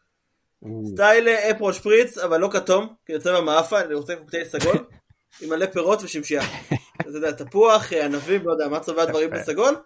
[0.95, 4.77] סטייל אה, אפרול שפריץ, אבל לא כתום, כי יוצא במאפה, אני רוצה קוקטייל סגול,
[5.41, 6.43] עם מלא פירות ושמשייה.
[7.01, 9.43] אתה יודע, תפוח, ענבים, לא יודע, מה צובע דברים יפה.
[9.43, 9.77] בסגול,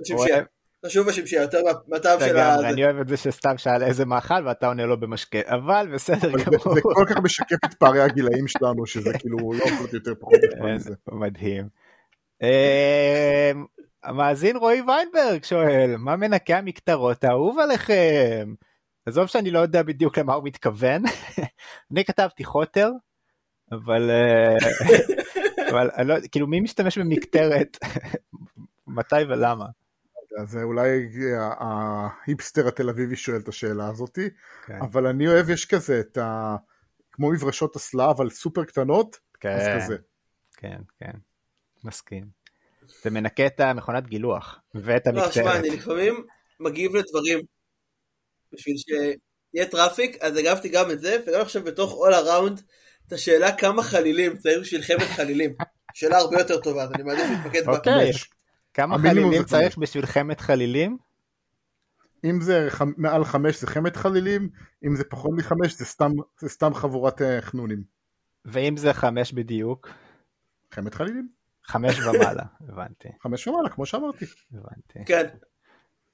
[0.00, 0.44] ושמשייה.
[0.86, 2.52] חשוב בשמשייה, יותר מה- מהטעם של ה...
[2.56, 6.30] לגמרי, אני אוהב את זה שסתם שאל איזה מאכל ואתה עונה לו במשקה, אבל בסדר
[6.30, 6.74] גמור.
[6.74, 10.34] זה כל כך משקף את פערי הגילאים שלנו, שזה כאילו לא יכול להיות יותר פחות
[10.74, 10.94] מזה.
[11.12, 11.68] מדהים.
[12.42, 13.52] אה,
[14.04, 18.54] המאזין רועי ויינברג שואל, מה מנקה המקטרות האהוב עליכם?
[19.06, 21.02] עזוב שאני לא יודע בדיוק למה הוא מתכוון.
[21.92, 22.90] אני כתבתי חוטר,
[23.72, 24.56] אבל אה,
[25.70, 27.76] אבל לא, כאילו מי משתמש במקטרת?
[28.86, 29.66] מתי ולמה?
[30.42, 30.88] אז זה אולי
[31.36, 34.28] ה- ההיפסטר התל אביבי שואל את השאלה הזאתי,
[34.66, 34.78] כן.
[34.80, 36.56] אבל אני אוהב, יש כזה את ה...
[37.12, 39.96] כמו מברשות אסלה, אבל סופר קטנות, אז כן, כזה.
[40.56, 41.12] כן, כן,
[41.84, 42.24] מסכים.
[43.02, 45.64] זה מנקה את המכונת גילוח ואת לא, שמע, המקטרת.
[45.64, 46.24] אני לפעמים
[46.60, 47.40] מגיב לדברים
[48.52, 52.60] בשביל שיהיה טראפיק, אז הגבתי גם את זה, וגם עכשיו בתוך all around,
[53.06, 55.54] את השאלה כמה חלילים צריך בשביל חמת חלילים.
[55.94, 57.76] שאלה הרבה יותר טובה, אז אני מעדיף להתמקד בה.
[57.76, 58.10] אוקיי.
[58.76, 59.78] כמה חלילים זה צריך חמש.
[59.78, 60.98] בשביל חמת חלילים?
[62.24, 64.48] אם זה ח- מעל חמש זה חמת חלילים,
[64.86, 66.10] אם זה פחות מחמש זה סתם,
[66.40, 67.82] זה סתם חבורת אה, חנונים.
[68.44, 69.88] ואם זה חמש בדיוק?
[70.74, 71.28] חמת חלילים?
[71.64, 74.24] חמש ומעלה, הבנתי, חמש ומעלה, כמו שאמרתי.
[74.52, 75.04] הבנתי.
[75.06, 75.26] כן,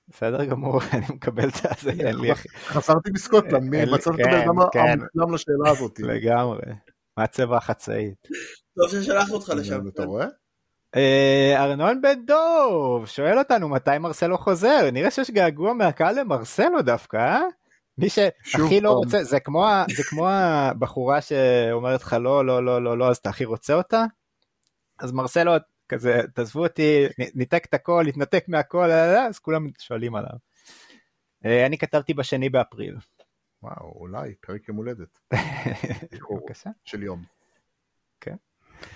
[0.09, 2.49] בסדר גמור, אני מקבל את זה, אין לי הכי...
[2.49, 4.99] חזרתי מסקוטלנד, מי לי- מצאת את כן, כן.
[5.35, 6.01] לשאלה הזאת.
[6.01, 6.63] לגמרי.
[7.17, 8.29] מה הצבע החצאית?
[8.77, 9.89] טוב ששלחנו אותך לשם.
[9.89, 10.27] אתה רואה?
[10.97, 17.17] אה, ארנון בן דוב שואל אותנו מתי מרסלו חוזר, נראה שיש געגוע מהקהל למרסלו דווקא,
[17.17, 17.41] אה?
[17.99, 18.91] מי שהכי לא.
[18.91, 19.67] רוצה, זה כמו,
[19.97, 24.05] זה כמו הבחורה שאומרת לך לא, לא, לא, לא, לא, אז אתה הכי רוצה אותה?
[24.99, 25.53] אז מרסלו
[25.89, 30.37] כזה, תעזבו אותי, ניתק את הכל, נתנתק מהכל, אה, אז כולם שואלים עליו.
[31.45, 32.97] אני כתבתי בשני באפריל.
[33.63, 35.19] וואו, אולי, פרק יום הולדת
[36.31, 36.71] בבקשה.
[36.85, 37.23] של יום.
[38.21, 38.37] כן.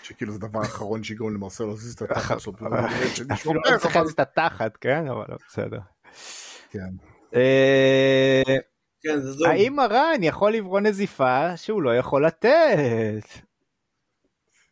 [0.03, 2.53] שכאילו זה הדבר האחרון שיגרום למרסל להזיז את התחת שלו.
[3.32, 5.07] אפילו לא צריך להזיז את התחת, כן?
[5.09, 5.80] אבל בסדר.
[6.70, 6.80] כן.
[7.34, 8.43] אה,
[9.03, 9.18] כן.
[9.49, 13.22] האם מרן יכול לברון נזיפה שהוא לא יכול לתת?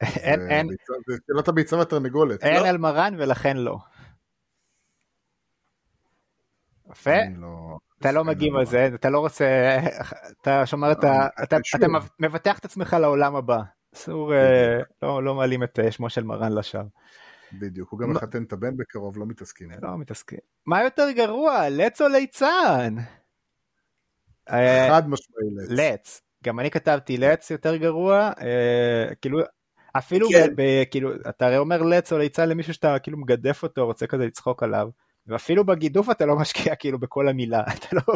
[0.01, 2.43] אין, זה אין, ביצה- זה שאלת הביצה והתרנגולת.
[2.45, 2.69] אין לא.
[2.69, 3.77] על מרן ולכן לא.
[6.91, 7.49] יפה, לא...
[8.01, 9.79] אתה לא מגיב על זה, אתה לא רוצה,
[10.43, 11.07] אתה שומר את ה...
[11.09, 11.81] אה, אתה שוב.
[11.85, 13.59] אתה מבטח את עצמך לעולם הבא.
[13.95, 16.83] אסור, אה, לא לא מעלים את אה, שמו של מרן לשווא.
[17.53, 19.71] בדיוק, הוא גם מה- מחתן את הבן בקרוב, לא מתעסקים.
[19.83, 20.39] לא מתעסקים.
[20.67, 22.95] מה יותר גרוע, לץ או ליצן?
[24.51, 25.69] אה, חד משמעי לץ.
[25.71, 26.21] לץ.
[26.45, 29.39] גם אני כתבתי לץ יותר גרוע, אה, כאילו,
[29.99, 30.49] אפילו, כן.
[30.57, 34.07] ב, ב, כאילו, אתה הרי אומר לץ או ליצן למישהו שאתה כאילו מגדף אותו, רוצה
[34.07, 34.89] כזה לצחוק עליו,
[35.27, 38.15] ואפילו בגידוף אתה לא משקיע כאילו בכל המילה, אתה לא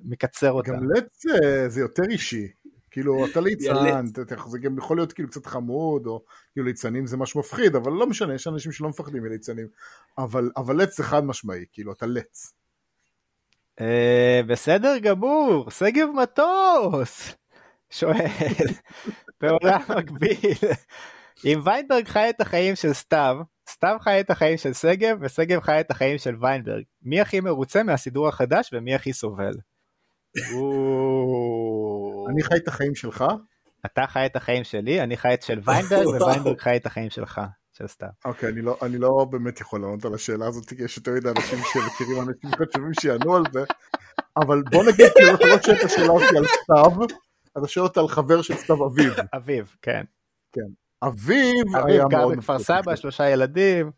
[0.00, 0.72] מקצר אותה.
[0.72, 1.22] גם לץ
[1.68, 2.48] זה יותר אישי.
[2.90, 4.06] כאילו, אתה ליצן,
[4.48, 8.06] זה גם יכול להיות כאילו קצת חמוד, או כאילו ליצנים זה משהו מפחיד, אבל לא
[8.06, 9.66] משנה, יש אנשים שלא מפחדים מליצנים.
[10.18, 12.52] אבל אבל לץ זה חד משמעי, כאילו, אתה לץ.
[13.80, 17.34] אה, בסדר גמור, שגב מטוס,
[17.90, 18.26] שואל,
[19.40, 20.54] בעולם מקביל,
[21.44, 23.36] אם ויינברג חי את החיים של סתיו,
[23.70, 26.82] סתיו חי את החיים של שגב, ושגב חי את החיים של ויינברג.
[27.02, 29.52] מי הכי מרוצה מהסידור החדש ומי הכי סובל?
[32.30, 33.24] אני חי את החיים שלך?
[33.86, 37.40] אתה חי את החיים שלי, אני חי את של ויינברג, וויינברג חי את החיים שלך,
[37.72, 38.08] של סתיו.
[38.24, 41.28] אוקיי, אני לא, אני לא באמת יכול לענות על השאלה הזאת, כי יש יותר מדי
[41.28, 43.64] אנשים שמכירים אנשים חשובים שיענו על זה,
[44.36, 47.04] אבל בוא נגיד, כאילו, אתה לא שואל את השאלה אותי על סתיו,
[47.58, 49.12] אתה שואל אותה על חבר של סתיו אביב.
[49.36, 50.04] אביב, כן.
[50.52, 50.68] כן.
[51.02, 52.36] אביב היה אביב גר מאוד...
[52.36, 53.90] בכפר סבא, שלושה ילדים,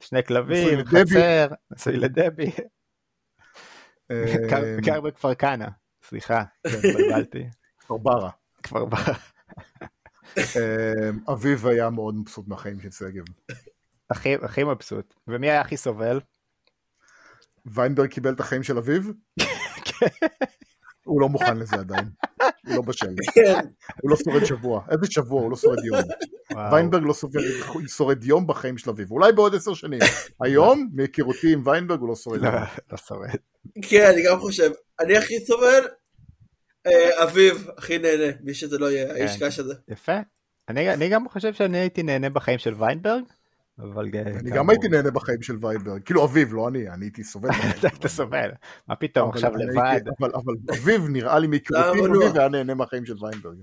[0.00, 0.84] שני כלבים.
[0.84, 2.50] חצר, נשוי לדבי,
[4.50, 5.66] גר- גר בכפר כנא,
[6.08, 7.44] סליחה, כן, התבלבלתי,
[7.80, 8.30] כפר ברא.
[8.62, 8.96] כפר בר.
[10.38, 13.24] אה, אביב היה מאוד מבסוט מהחיים של שגב.
[14.10, 15.14] הכי הכי מבסוט.
[15.28, 16.20] ומי היה הכי סובל?
[17.66, 19.10] ויינברג קיבל את החיים של אביב?
[21.04, 22.10] הוא לא מוכן לזה עדיין.
[22.66, 23.06] הוא לא בשל.
[24.02, 24.84] הוא לא שורד שבוע.
[24.90, 25.42] איזה שבוע?
[25.42, 25.98] הוא לא שורד יום.
[26.72, 27.14] ויינברג לא
[27.88, 29.10] שורד יום בחיים של אביב.
[29.10, 30.00] אולי בעוד עשר שנים.
[30.40, 32.50] היום, מהיכרותי עם ויינברג, הוא לא שורד לא.
[32.92, 33.28] לא שורד.
[33.82, 34.70] כן, אני גם חושב.
[35.00, 35.88] אני הכי סובל,
[36.86, 39.46] אה, אביב הכי נהנה, מי שזה לא יהיה, האיש כן.
[39.46, 39.74] קש הזה.
[39.88, 40.18] יפה.
[40.68, 43.24] אני אני גם חושב שאני הייתי נהנה בחיים של ויינברג,
[43.78, 44.08] אבל...
[44.14, 46.02] אה, אני גם הייתי נהנה בחיים של ויינברג.
[46.02, 47.48] כאילו אביב, לא אני, אני הייתי סובל.
[47.98, 48.50] אתה סובל.
[48.88, 50.00] מה פתאום עכשיו לבד?
[50.20, 50.30] אבל
[50.70, 52.26] אביב נראה לי מהיכרותי עם לא?
[52.26, 53.56] אביב היה נהנה מהחיים של ויינברג.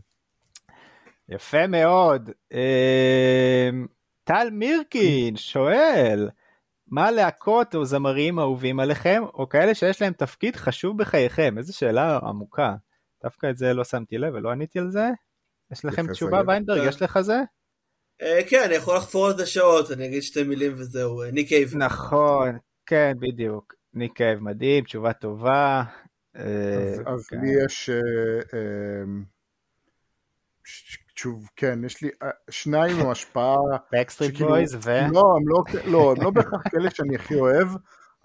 [1.29, 2.29] יפה מאוד.
[2.53, 3.87] אמ,
[4.23, 6.29] טל מירקין שואל,
[6.88, 11.57] מה להקות או זמרים אהובים עליכם, או כאלה שיש להם תפקיד חשוב בחייכם?
[11.57, 12.75] איזו שאלה עמוקה.
[13.23, 15.05] דווקא את זה לא שמתי לב ולא עניתי על זה.
[15.71, 16.41] יש לכם תשובה.
[16.47, 16.81] ויינברג?
[16.81, 16.88] כן.
[16.89, 17.38] יש לך זה?
[18.21, 21.23] אה, כן, אני יכול לחפור על זה שעות, אני אגיד שתי מילים וזהו.
[21.23, 21.77] אה, ניק קייב.
[21.77, 23.73] נכון, כן, בדיוק.
[23.93, 25.83] ניק קייב מדהים, תשובה טובה.
[26.35, 26.41] אה,
[26.93, 27.38] אז- אז כן.
[27.41, 27.89] לי יש...
[31.18, 33.55] אה, אה, ש- שוב, כן, יש לי אה, שניים עם השפעה...
[33.95, 34.89] Backstreet Boys ו...
[35.11, 37.68] לא, הם לא, לא, הם לא בהכרח כאלה שאני הכי אוהב,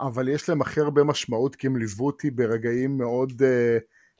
[0.00, 3.44] אבל יש להם הכי הרבה משמעות, כי הם ליוו אותי ברגעים מאוד אה,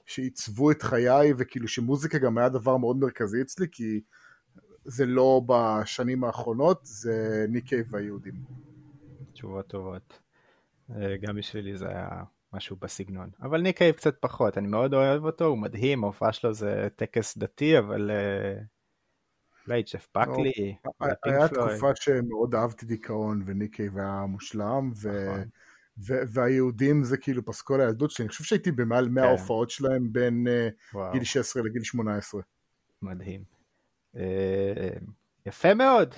[0.07, 4.01] שעיצבו את חיי, וכאילו שמוזיקה גם היה דבר מאוד מרכזי אצלי, כי
[4.85, 8.35] זה לא בשנים האחרונות, זה ניקי והיהודים.
[9.33, 10.19] תשובות טובות.
[10.91, 12.09] אה, גם בשבילי זה היה
[12.53, 13.31] משהו בסגנון.
[13.43, 17.37] אבל ניק קייב קצת פחות, אני מאוד אוהב אותו, הוא מדהים, ההופעה שלו זה טקס
[17.37, 18.63] דתי, אבל אה,
[19.67, 20.53] אולי ג'ף בקלי,
[21.01, 21.47] היה ופינק פלויד.
[21.47, 25.27] תקופה שמאוד אהבתי דיכאון, וניקי היה מושלם, ו...
[25.27, 25.45] נכון.
[25.99, 29.31] ו- והיהודים זה כאילו פסקול הילדות שלי, אני חושב שהייתי במעל 100 כן.
[29.31, 30.69] הופעות שלהם בין אה,
[31.13, 32.41] גיל 16 לגיל 18.
[33.03, 33.45] מדהים.
[34.17, 34.91] אה,
[35.47, 36.15] יפה מאוד.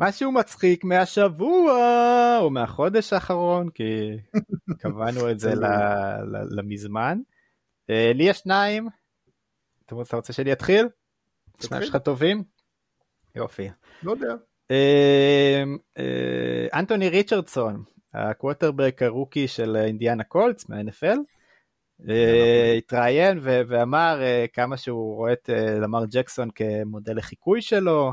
[0.00, 1.72] משהו מצחיק מהשבוע
[2.40, 4.10] או מהחודש האחרון כי
[4.80, 5.64] קבענו את זה ל-
[6.36, 7.18] ל- למזמן.
[7.90, 8.88] אה, לי יש שניים.
[9.86, 10.88] אתה רוצה- שאני אתחיל?
[11.62, 11.82] שניים.
[11.84, 12.42] שלך טובים?
[13.34, 13.68] יופי.
[14.02, 14.34] לא יודע.
[14.70, 15.62] אה,
[15.98, 17.82] אה, אנטוני ריצ'רדסון,
[18.14, 21.18] הקוורטרבק הרוקי של אינדיאנה קולטס מה-NFL,
[22.08, 24.20] אה, התראיין ו- ואמר
[24.52, 25.50] כמה שהוא רואה את
[25.82, 28.12] למר ג'קסון כמודל לחיקוי שלו,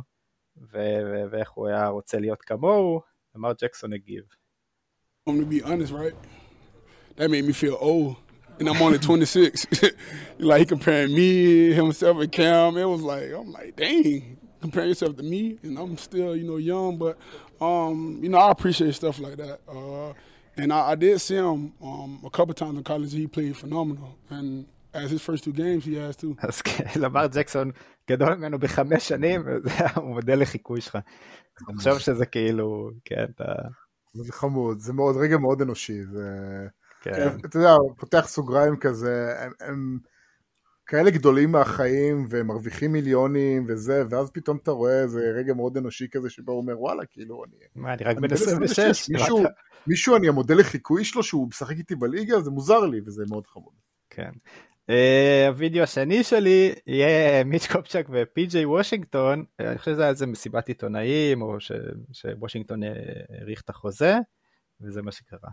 [0.72, 3.01] ו- ו- ואיך הוא היה רוצה להיות כמוהו,
[3.34, 4.24] למר ג'קסון הגיב.
[5.28, 6.14] I'm to be honest, right?
[7.16, 8.16] That made me feel old.
[8.59, 9.66] And I'm only 26.
[10.39, 12.76] like he comparing me, himself, and Cam.
[12.76, 16.57] It was like I'm like, dang, compare yourself to me, and I'm still, you know,
[16.57, 16.97] young.
[16.97, 17.18] But
[17.61, 19.61] um, you know, I appreciate stuff like that.
[19.68, 20.12] Uh,
[20.57, 23.12] and I, I did see him um, a couple times in college.
[23.12, 26.37] He played phenomenal, and as his first two games, he has too.
[26.39, 27.70] אז כן, למר ג'קסון
[28.10, 30.97] גדול ממנו בחמש שנים, וזה המודל לחיקוי שלך.
[31.76, 33.43] תחשוב שזה כאילו, כן, אתה...
[34.14, 36.30] זה חמוד, זה מאוד, רגע מאוד אנושי, זה...
[37.02, 39.99] כן, אתה יודע, פותח סוגריים כזה, הם, הם
[40.86, 46.08] כאלה גדולים מהחיים, והם מרוויחים מיליונים וזה, ואז פתאום אתה רואה איזה רגע מאוד אנושי
[46.12, 47.56] כזה, שבו הוא אומר, וואלה, כאילו, אני...
[47.76, 49.10] מה, אני רק אני בן 26.
[49.10, 49.43] מישהו,
[49.88, 53.74] מישהו, אני המודל לחיקוי שלו, שהוא משחק איתי בליגה, זה מוזר לי, וזה מאוד חמוד.
[54.12, 54.32] כן.
[54.89, 60.28] אה, הווידאו השני שלי יהיה מיץ' קופצ'ק ופי.ג'יי וושינגטון, אה, אני חושב שזה היה איזה
[60.28, 61.72] מסיבת עיתונאים, או ש-
[62.14, 62.89] שוושינגטון אה,
[63.39, 64.18] האריך את החוזה,
[64.82, 65.49] וזה מה שקרה.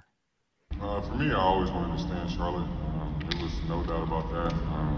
[0.72, 2.68] Uh, for me, I always wanted to stay in Charlotte.
[2.68, 4.52] Um, there was no doubt about that.
[4.74, 4.92] Um,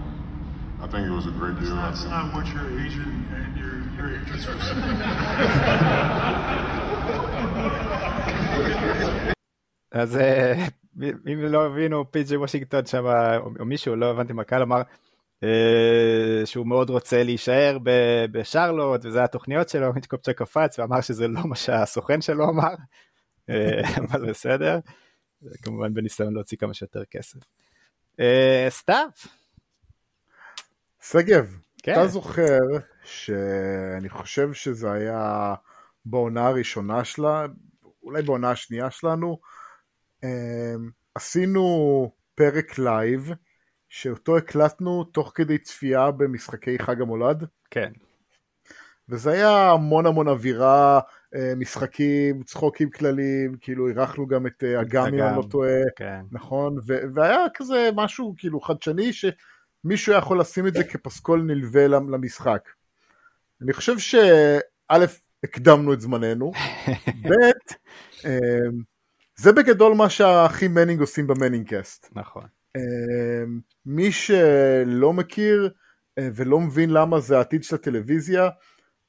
[0.83, 1.75] I think it was a great deal.
[1.77, 6.01] I That's think- not what your agent and your your agents are saying.
[9.91, 10.67] אז אה,
[11.03, 13.05] אם לא הבינו, פי.ג'יי וושינגטון שם,
[13.59, 14.81] או מישהו, לא הבנתי מה הקהל אמר,
[15.43, 21.27] אה, שהוא מאוד רוצה להישאר ב- בשרלוט, וזה התוכניות שלו, מיץ' קופצ'ק קפץ ואמר שזה
[21.27, 22.73] לא מה שהסוכן שלו אמר,
[23.49, 23.81] אה,
[24.11, 24.79] אבל בסדר,
[25.61, 27.39] כמובן בניסיון להוציא כמה שיותר כסף.
[28.19, 29.09] אה, סתיו,
[31.01, 31.93] שגב, כן.
[31.93, 32.59] אתה זוכר
[33.03, 35.53] שאני חושב שזה היה
[36.05, 37.45] בעונה הראשונה שלה,
[38.03, 39.39] אולי בעונה השנייה שלנו,
[41.15, 43.31] עשינו פרק לייב,
[43.89, 47.91] שאותו הקלטנו תוך כדי צפייה במשחקי חג המולד, כן.
[49.09, 50.99] וזה היה המון המון אווירה,
[51.35, 55.43] אה, משחקים, צחוקים כלליים, כאילו אירחנו גם את אה, אגם אם אני לא.
[55.49, 56.21] טועה, כן.
[56.31, 56.75] נכון,
[57.13, 62.69] והיה כזה משהו כאילו חדשני שמישהו יכול לשים את זה כפסקול נלווה למ- למשחק.
[63.61, 64.59] אני חושב שא',
[65.43, 66.51] הקדמנו את זמננו,
[67.29, 67.33] ב',
[68.25, 68.90] אמ,
[69.41, 72.09] זה בגדול מה שהאחים מנינג עושים ב ManningCast.
[72.15, 72.43] נכון.
[72.77, 75.69] אמ, מי שלא מכיר
[76.17, 78.49] אה, ולא מבין למה זה העתיד של הטלוויזיה,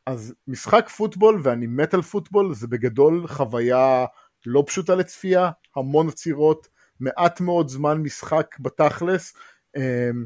[0.06, 4.04] אז משחק פוטבול, ואני מת על פוטבול, זה בגדול חוויה
[4.46, 6.68] לא פשוטה לצפייה, המון עצירות,
[7.00, 9.34] מעט מאוד זמן משחק בתכלס,
[9.76, 10.24] אמ,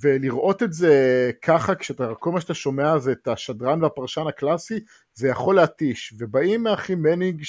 [0.00, 4.80] ולראות את זה ככה, כשאתה, כל מה שאתה שומע זה את השדרן והפרשן הקלאסי,
[5.14, 7.42] זה יכול להתיש, ובאים מהאחים מנינג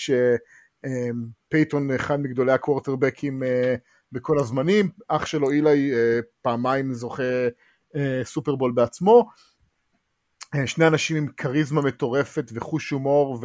[0.86, 3.75] שפייתון אחד מגדולי הקוורטרבקים אה,
[4.11, 7.23] בכל הזמנים, אח שלו אילי אה, פעמיים זוכה
[7.95, 9.29] אה, סופרבול בעצמו,
[10.65, 13.43] שני אנשים עם כריזמה מטורפת וחוש הומור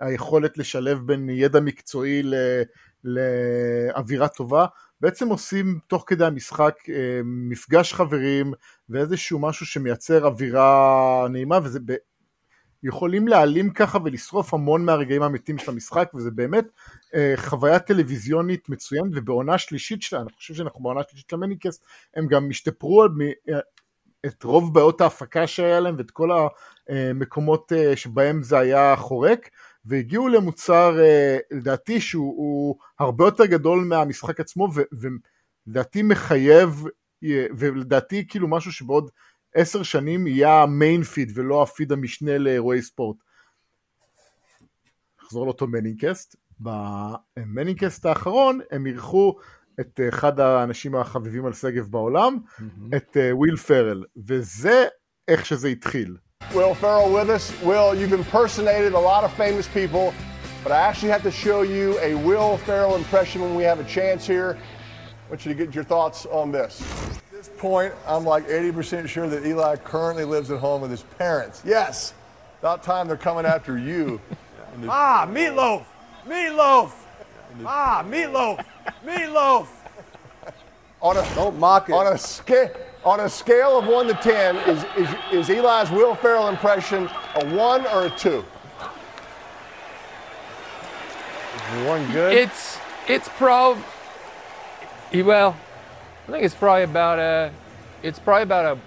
[0.00, 2.62] והיכולת לשלב בין ידע מקצועי ל-
[3.04, 4.66] לאווירה טובה,
[5.00, 6.74] בעצם עושים תוך כדי המשחק
[7.24, 8.52] מפגש חברים
[8.88, 11.78] ואיזשהו משהו שמייצר אווירה נעימה וזה.
[12.84, 16.64] יכולים להעלים ככה ולשרוף המון מהרגעים האמיתיים של המשחק וזה באמת
[17.14, 22.26] אה, חוויה טלוויזיונית מצוינת ובעונה שלישית שלה, אני חושב שאנחנו בעונה שלישית של המניקסט, הם
[22.26, 23.58] גם השתפרו על מ- אה,
[24.26, 26.28] את רוב בעיות ההפקה שהיה להם ואת כל
[26.88, 29.50] המקומות אה, שבהם זה היה חורק
[29.84, 34.68] והגיעו למוצר אה, לדעתי שהוא הוא הרבה יותר גדול מהמשחק עצמו
[35.66, 36.84] ולדעתי מחייב
[37.24, 39.10] אה, ולדעתי כאילו משהו שבעוד
[39.54, 43.16] עשר שנים יהיה המיין פיד ולא הפיד המשנה לאירועי ספורט.
[45.22, 49.36] נחזור לאותו מנינקסט, במנינקסט האחרון הם אירחו
[49.80, 52.38] את אחד האנשים החביבים על שגב בעולם,
[52.96, 54.84] את אה, וויל פרל, וזה
[55.28, 56.16] איך שזה התחיל.
[56.52, 57.44] Will Ferrell with us.
[57.62, 60.12] Will, you've impersonated a lot of famous people,
[60.62, 63.88] but I actually have to show you a Will Ferrell impression when we have a
[63.96, 64.50] chance here.
[65.24, 66.72] I want you to get your thoughts on this.
[67.44, 71.02] At this point, I'm like 80% sure that Eli currently lives at home with his
[71.18, 71.62] parents.
[71.62, 72.14] Yes,
[72.60, 74.20] about time they're coming after you.
[74.88, 75.84] Ah, meatloaf!
[76.26, 76.90] Meatloaf!
[77.64, 78.64] Ah, meatloaf!
[79.06, 79.68] Meatloaf!
[81.00, 81.92] On a, Don't mock it.
[81.92, 82.74] On a, sca-
[83.04, 87.54] on a scale of 1 to 10, is, is, is Eli's Will Ferrell impression a
[87.54, 88.44] 1 or a 2?
[91.86, 92.32] One good.
[92.32, 93.78] It's it's prob.
[95.12, 95.56] He well,
[96.26, 97.52] I think it's probably about a.
[98.02, 98.78] It's probably about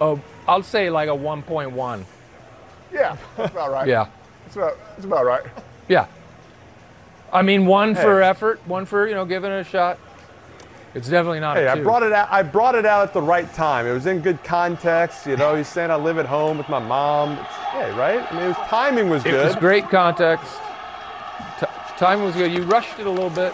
[0.00, 0.04] a.
[0.04, 2.04] a I'll say like a 1.1.
[2.92, 3.86] Yeah, that's about right.
[3.86, 4.06] Yeah,
[4.46, 5.42] It's about, it's about right.
[5.88, 6.06] yeah.
[7.30, 9.98] I mean, one for effort, one for you know giving it a shot.
[10.94, 12.28] It's definitely not Hey, a I brought it out.
[12.30, 13.86] I brought it out at the right time.
[13.86, 15.26] It was in good context.
[15.26, 17.32] You know, he's saying I live at home with my mom.
[17.32, 18.26] It's, hey, right?
[18.32, 19.44] I mean, it was, timing was It good.
[19.46, 20.50] was great context.
[21.60, 21.66] T-
[21.98, 22.50] time was good.
[22.50, 23.52] You rushed it a little bit,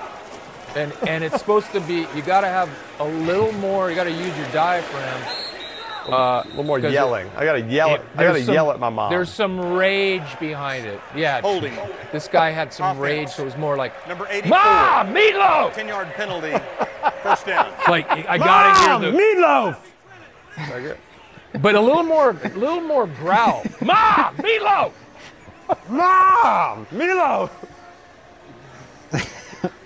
[0.76, 2.06] and and it's supposed to be.
[2.14, 2.68] You got to have
[2.98, 3.90] a little more.
[3.90, 5.22] You got to use your diaphragm.
[6.06, 7.30] Uh, a little more 'cause it- yelling.
[7.34, 7.88] I gotta yell.
[7.94, 9.08] it- At, I gotta some- yell at my mom.
[9.10, 11.00] There's some rage behind it.
[11.16, 11.40] Yeah.
[11.40, 11.72] Holding.
[12.12, 13.00] This guy had some Offense.
[13.00, 14.50] rage, so it was more like, Number 84.
[14.50, 15.72] Mom, meatloaf!
[15.72, 16.52] 10 yard penalty.
[17.22, 17.72] First down.
[17.88, 19.76] Like I gotta hear the meatloaf.
[21.62, 23.62] but a little more, a little more growl.
[23.80, 24.92] Mom, meatloaf!
[25.88, 27.48] Mom, meatloaf.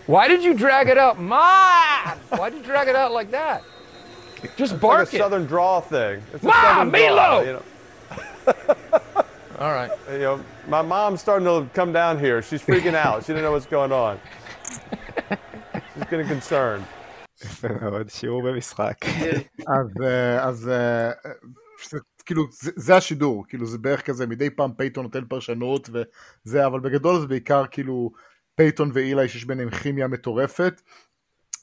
[0.08, 2.18] Why did you drag it out, Mom?
[2.30, 3.64] Why did you drag it out like that?
[4.58, 5.20] Just Like bark a it.
[5.20, 6.22] southern draw thing.
[6.34, 7.46] It's a Mom, southern draw, meatloaf!
[7.46, 7.64] You know,
[9.60, 9.92] All right.
[10.12, 12.42] you know, my mom's starting to come down here.
[12.42, 13.24] She's freaking out.
[13.24, 14.20] She didn't know what's going on.
[15.96, 16.84] She's getting concerned.
[17.44, 18.94] יפה מאוד, שיעור במשחק.
[19.68, 21.12] אז, אה, אז אה,
[21.90, 26.66] זה, כאילו זה, זה השידור, כאילו זה בערך כזה, מדי פעם פייתון נותן פרשנות וזה,
[26.66, 28.12] אבל בגדול זה בעיקר כאילו
[28.59, 30.81] פייתון ואילי שיש ביניהם כימיה מטורפת.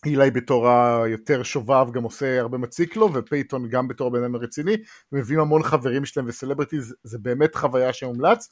[0.06, 4.78] אילי בתור היותר שובב גם עושה הרבה מציק לו, ופייתון גם בתור בן אדם רציני,
[5.12, 8.50] ומביאים המון חברים שלהם וסלבריטיז, זה באמת חוויה שמומלץ.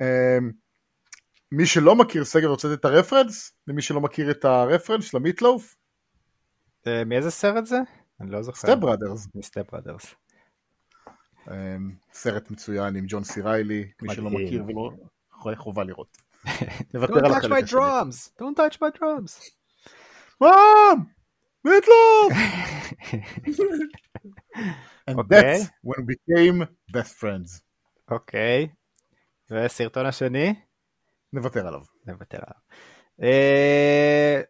[0.00, 0.38] אה,
[1.52, 3.52] מי שלא מכיר סגר רוצה לתת את הרפרנס?
[3.66, 5.76] למי שלא מכיר את הרפרנס של ה meatloaf?
[6.86, 7.78] אה, מאיזה סרט זה?
[8.20, 8.58] אני לא זוכר.
[8.58, 9.28] Step Brothers.
[9.34, 10.14] מ Step Brothers.
[11.50, 14.30] אמ, סרט מצוין עם ג'ון סיריילי, מי שלא.
[14.30, 14.90] מכיר ולא
[15.56, 16.21] חובה לראות.
[16.46, 16.52] Don't
[16.94, 17.78] נוותר על touch החלק my השני.
[17.78, 18.30] drums!
[18.40, 19.50] Don't touch my drums!
[20.40, 20.98] מאם!
[21.64, 22.32] מיטלוף!
[25.10, 25.62] And אוקיי.
[25.62, 26.66] that's when we became
[26.96, 27.60] best friends.
[28.10, 28.68] אוקיי.
[29.50, 30.54] וסרטון השני?
[31.32, 31.80] נוותר עליו.
[32.06, 32.60] נוותר עליו.
[33.22, 34.40] אה,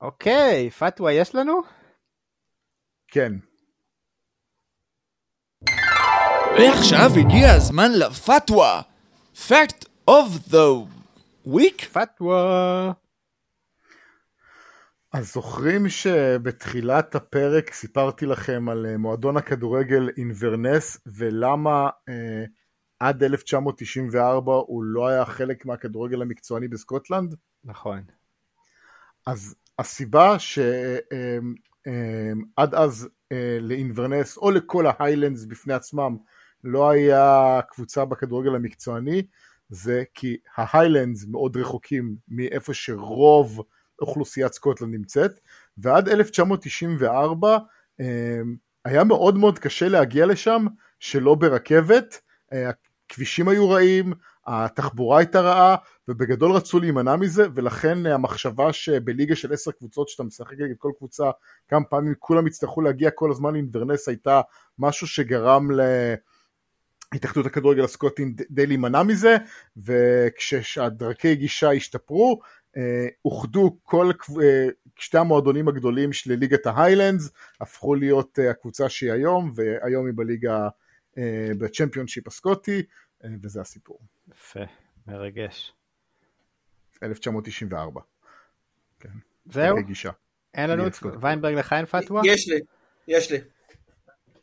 [0.00, 1.60] אוקיי, פתווה יש לנו?
[3.08, 3.32] כן.
[6.58, 8.82] ועכשיו הגיע הזמן לפתווה.
[9.48, 10.86] Fact of the
[11.46, 11.84] week?
[11.92, 12.92] פתווה.
[15.12, 22.44] אז זוכרים שבתחילת הפרק סיפרתי לכם על אה, מועדון הכדורגל אינברנס ולמה אה,
[23.00, 27.34] עד 1994 הוא לא היה חלק מהכדורגל המקצועני בסקוטלנד?
[27.64, 28.02] נכון.
[29.26, 31.44] אז הסיבה שעד
[32.74, 36.16] אז אה, לאינברנס או לכל ההיילנדס בפני עצמם
[36.64, 39.22] לא היה קבוצה בכדורגל המקצועני
[39.68, 43.62] זה כי ההיילנדס מאוד רחוקים מאיפה שרוב
[44.00, 45.40] אוכלוסיית סקוטלנד נמצאת
[45.78, 47.58] ועד 1994
[48.00, 48.40] אה,
[48.84, 50.66] היה מאוד מאוד קשה להגיע לשם
[51.00, 52.20] שלא ברכבת,
[52.52, 52.70] אה,
[53.08, 54.12] הכבישים היו רעים,
[54.46, 55.76] התחבורה הייתה רעה
[56.08, 61.30] ובגדול רצו להימנע מזה ולכן המחשבה שבליגה של עשר קבוצות שאתה משחק נגד כל קבוצה
[61.68, 64.40] כמה פעמים כולם יצטרכו להגיע כל הזמן לאינברנס הייתה
[64.78, 65.68] משהו שגרם
[67.14, 69.36] להתאחדות הכדורגל הסקוטים די להימנע מזה
[69.76, 72.40] וכשהדרכי גישה השתפרו
[72.76, 74.10] אה, אוחדו כל
[74.42, 80.14] אה, שתי המועדונים הגדולים של ליגת ההיילנדס הפכו להיות אה, הקבוצה שהיא היום והיום היא
[80.16, 80.68] בליגה
[81.58, 82.82] בצ'מפיונשיפ הסקוטי
[83.42, 83.98] וזה הסיפור.
[84.32, 84.60] יפה,
[85.06, 85.72] מרגש.
[87.02, 88.00] 1994.
[89.00, 89.08] כן.
[89.46, 89.76] זהו?
[90.54, 92.22] אין לנו את ויינברג לך אין פתווה?
[92.24, 92.60] יש לי,
[93.08, 93.38] יש לי.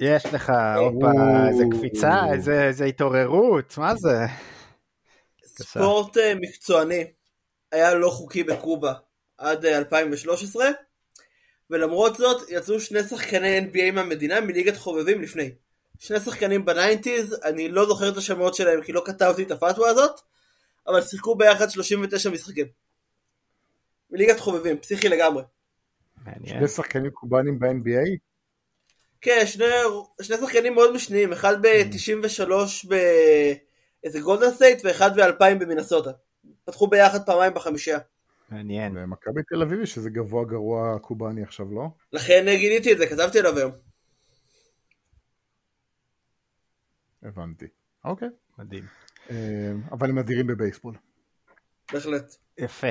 [0.01, 1.11] יש לך, הופה,
[1.49, 4.17] איזה קפיצה, איזה, איזה התעוררות, מה זה?
[5.45, 7.11] ספורט אה, מקצועני
[7.71, 8.93] היה לא חוקי בקובה
[9.37, 10.65] עד אה, 2013,
[11.69, 15.51] ולמרות זאת יצאו שני שחקני NBA מהמדינה מליגת חובבים לפני.
[15.99, 20.21] שני שחקנים בניינטיז, אני לא זוכר את השמות שלהם כי לא כתבתי את הפתווה הזאת,
[20.87, 22.65] אבל שיחקו ביחד 39 משחקים.
[24.09, 25.43] מליגת חובבים, פסיכי לגמרי.
[26.45, 28.30] שני שחקנים קובנים ב-NBA?
[29.21, 29.65] כן, שני,
[30.21, 32.51] שני שחקנים מאוד משניים, אחד ב-93
[32.87, 36.11] באיזה גולדן סטייט ואחד ב-2000 במינסוטה.
[36.65, 37.99] פתחו ביחד פעמיים בחמישייה.
[38.49, 38.97] מעניין.
[38.97, 41.87] ומכבי תל אביב שזה גבוה גרוע קובאני עכשיו, לא?
[42.13, 43.71] לכן גיליתי את זה, כתבתי עליו היום.
[47.23, 47.65] הבנתי.
[48.05, 48.27] אוקיי.
[48.57, 48.83] מדהים.
[49.91, 50.95] אבל הם אדירים בבייסבול.
[51.93, 52.35] בהחלט.
[52.57, 52.87] יפה.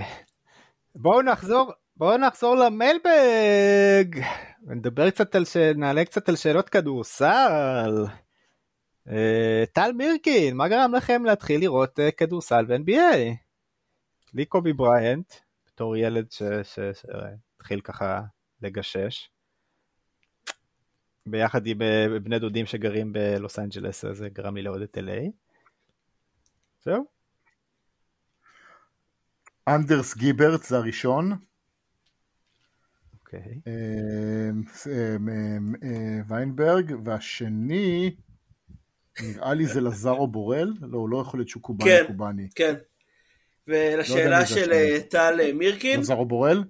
[0.94, 4.20] בואו נחזור, בואו נחזור למלבג
[4.66, 5.56] ונדבר קצת על, ש...
[5.56, 8.04] נעלה קצת על שאלות כדורסל.
[9.08, 13.34] אה, טל מירקין, מה גרם לכם להתחיל לראות אה, כדורסל ב-NBA?
[14.34, 15.34] לי קובי בריינט,
[15.66, 16.26] בתור ילד
[16.62, 18.20] שהתחיל ככה
[18.62, 19.30] לגשש.
[21.26, 25.30] ביחד עם אה, בני דודים שגרים בלוס אנג'לס, זה גרם לי לאהוד את LA.
[26.82, 27.04] זהו.
[29.68, 31.49] אנדרס גיברט זה הראשון.
[33.32, 33.60] אוקיי.
[36.28, 38.16] ויינברג, והשני,
[39.22, 42.48] נראה לי זה לזארו בורל, לא, הוא לא יכול להיות שהוא קובאני כן, קובאני.
[42.54, 42.74] כן.
[43.68, 46.64] ולשאלה של אה, טל מירקין, לזארו בורל?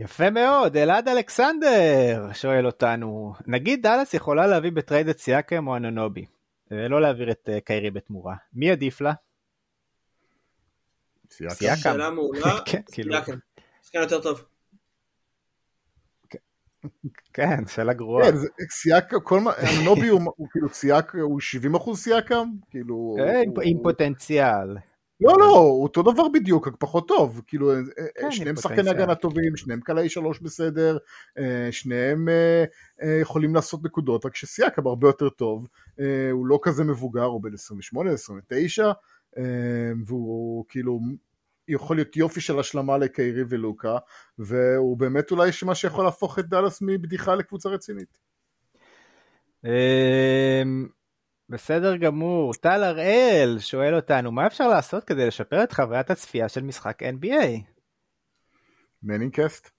[0.00, 6.26] יפה מאוד, אלעד אלכסנדר שואל אותנו, נגיד דאלאס יכולה להביא בטרייד את סיאקם או אנונובי,
[6.70, 9.12] ולא להעביר את אה, קיירי בתמורה, מי עדיף לה?
[11.30, 11.76] סיאקם.
[11.76, 13.14] שאלה מעולה, כן, כאילו.
[13.14, 13.38] סיאקם.
[13.82, 14.44] שחקן יותר טוב.
[17.32, 18.30] כן, שאלה גרועה.
[18.30, 19.52] כן, זה- סיאקה, כל מה,
[19.84, 20.20] נובי הוא
[20.50, 22.48] כאילו סיאקה, הוא 70 אחוז סיאקם?
[22.70, 23.16] כאילו...
[23.20, 24.76] אה, עם פוטנציאל.
[25.20, 27.42] לא, לא, אותו דבר בדיוק, רק פחות טוב.
[27.46, 28.90] כאילו, אה, אה, כן, שניהם שחקני.
[28.90, 30.98] הגנה טובים, שניהם קלעי שלוש בסדר,
[31.38, 32.28] אה, שניהם
[33.20, 35.68] יכולים לעשות נקודות, רק שסיאקם הרבה יותר טוב.
[36.32, 38.92] הוא לא כזה מבוגר, הוא בן 28, 29,
[39.38, 39.42] אה,
[40.04, 41.00] והוא כאילו
[41.68, 43.98] יכול להיות יופי של השלמה לקיירי ולוקה,
[44.38, 48.18] והוא באמת אולי מה שיכול להפוך את דאלאס מבדיחה לקבוצה רצינית.
[51.48, 52.54] בסדר גמור.
[52.54, 57.60] טל הראל שואל אותנו, מה אפשר לעשות כדי לשפר את חוויית הצפייה של משחק NBA?
[59.02, 59.70] מנינקאסט?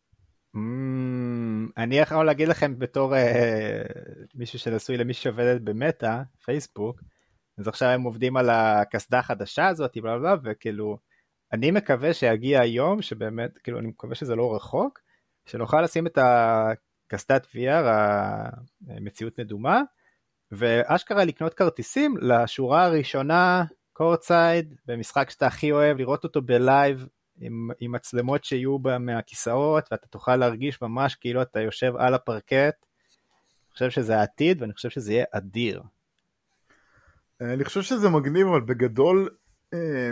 [0.55, 3.81] אמ, אני יכול להגיד לכם בתור אה,
[4.35, 7.01] מישהו שנשוי למישהי שעובדת במטא, פייסבוק,
[7.57, 10.97] אז עכשיו הם עובדים על הקסדה החדשה הזאת, בלה בלה, בלה, וכאילו,
[11.53, 14.99] אני מקווה שיגיע היום, שבאמת, כאילו, אני מקווה שזה לא רחוק,
[15.45, 17.85] שנוכל לשים את הקסדת VR,
[18.87, 19.81] המציאות מדומה,
[20.51, 27.07] ואשכרה לקנות כרטיסים לשורה הראשונה, courtside, במשחק שאתה הכי אוהב, לראות אותו ב live,
[27.41, 32.53] עם, עם מצלמות שיהיו בה מהכיסאות, ואתה תוכל להרגיש ממש כאילו אתה יושב על הפרקט.
[32.55, 35.81] אני חושב שזה העתיד, ואני חושב שזה יהיה אדיר.
[37.41, 39.29] אני חושב שזה מגניב, אבל בגדול,
[39.73, 40.11] אה,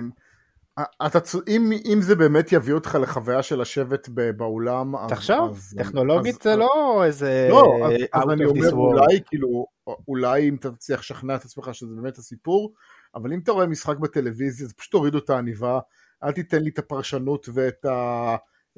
[1.06, 6.36] אתה, אם, אם זה באמת יביא אותך לחוויה של לשבת באולם, אז- תחשוב, אז- טכנולוגית
[6.36, 8.72] אז- זה לא איזה לא, אז, אז אני אומר.
[8.72, 9.66] אולי, כאילו,
[10.08, 12.74] אולי אם אתה תצליח לשכנע את עצמך שזה באמת הסיפור,
[13.16, 15.80] אבל אם אתה רואה משחק בטלוויזיה, זה פשוט תורידו את העניבה,
[16.24, 17.86] אל תיתן לי את הפרשנות ואת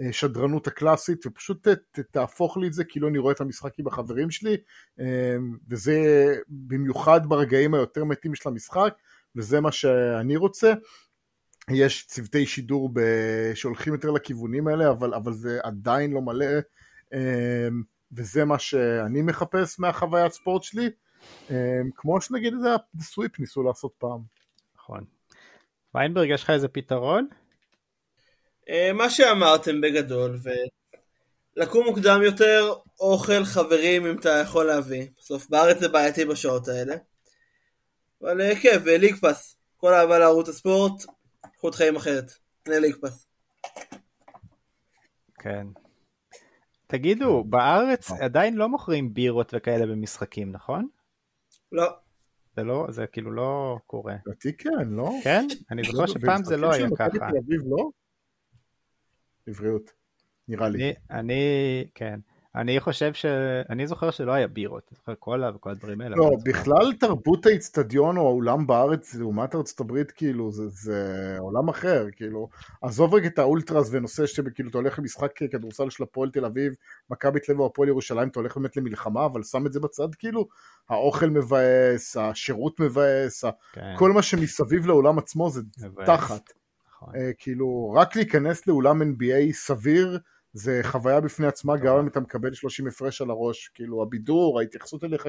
[0.09, 4.31] השדרנות הקלאסית, ופשוט ת, תהפוך לי את זה כאילו אני רואה את המשחק עם החברים
[4.31, 4.57] שלי,
[4.99, 5.35] אה,
[5.69, 5.95] וזה
[6.49, 8.93] במיוחד ברגעים היותר מתים של המשחק,
[9.35, 10.73] וזה מה שאני רוצה.
[11.71, 12.99] יש צוותי שידור ב...
[13.55, 16.45] שהולכים יותר לכיוונים האלה, אבל, אבל זה עדיין לא מלא,
[17.13, 17.67] אה,
[18.11, 20.89] וזה מה שאני מחפש מהחוויית ספורט שלי,
[21.51, 24.19] אה, כמו שנגיד את זה הסוויפ ניסו לעשות פעם.
[24.75, 25.03] נכון.
[25.95, 27.27] ויינברג, יש לך איזה פתרון?
[28.69, 30.37] אה, מה שאמרתם בגדול,
[31.57, 35.07] ולקום מוקדם יותר, אוכל, חברים אם אתה יכול להביא.
[35.19, 36.95] בסוף בארץ זה בעייתי בשעות האלה.
[38.21, 39.55] אבל אה, כן, וליג פאס.
[39.77, 41.03] כל אהבה לערוץ הספורט,
[41.59, 42.31] איכות חיים אחרת.
[42.63, 43.27] קנה ליג פאס.
[45.39, 45.67] כן.
[46.87, 50.87] תגידו, בארץ עדיין לא מוכרים בירות וכאלה במשחקים, נכון?
[51.71, 51.87] לא.
[52.55, 54.15] זה לא, זה כאילו לא קורה.
[54.25, 55.09] לדעתי כן, לא?
[55.23, 55.47] כן?
[55.71, 57.31] אני זוכר שפעם זה לא היה במשחקים של מכבי ככה.
[57.31, 57.89] תל אביב לא?
[59.47, 59.91] לבריאות,
[60.47, 60.93] נראה לי.
[61.11, 61.43] אני,
[61.95, 62.19] כן.
[62.55, 63.25] אני חושב ש...
[63.69, 66.15] אני זוכר שלא היה בירות, אני זוכר קולה וכל הדברים האלה.
[66.15, 72.05] לא, בכלל תרבות האיצטדיון או האולם בארץ, לעומת ארצות הברית, כאילו, זה, זה עולם אחר,
[72.15, 72.49] כאילו.
[72.81, 76.73] עזוב רגע את האולטרס ונושא שכאילו אתה הולך למשחק כדורסל של הפועל תל אביב,
[77.09, 80.15] מכבי תל אביב או הפועל ירושלים, אתה הולך באמת למלחמה, אבל שם את זה בצד,
[80.15, 80.47] כאילו,
[80.89, 83.43] האוכל מבאס, השירות מבאס,
[83.73, 83.95] כן.
[83.97, 86.07] כל מה שמסביב לאולם עצמו זה מבאס.
[86.07, 86.53] תחת.
[86.89, 87.15] נכון.
[87.15, 90.19] אה, כאילו, רק להיכנס לאולם NBA סביר,
[90.53, 95.03] זה חוויה בפני עצמה, גם אם אתה מקבל 30 הפרש על הראש, כאילו הבידור, ההתייחסות
[95.03, 95.27] אליך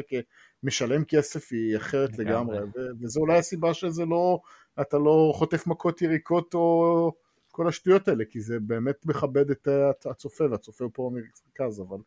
[0.62, 2.58] כמשלם כסף היא אחרת לגמרי.
[2.58, 4.40] ו- וזו אולי הסיבה שזה לא,
[4.80, 7.12] אתה לא חוטף מכות יריקות או
[7.52, 9.68] כל השטויות האלה, כי זה באמת מכבד את
[10.10, 11.98] הצופה, והצופה הוא פה במרכז, אבל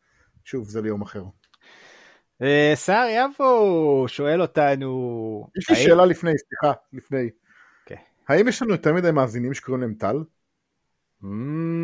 [0.44, 1.24] שוב, זה ליום אחר.
[2.42, 5.48] אה, סער יבו שואל אותנו...
[5.58, 7.30] יש לי שאלה לפני, סליחה, לפני.
[7.84, 7.98] אוקיי.
[8.28, 10.24] האם יש לנו יותר מדי מאזינים שקוראים להם טל?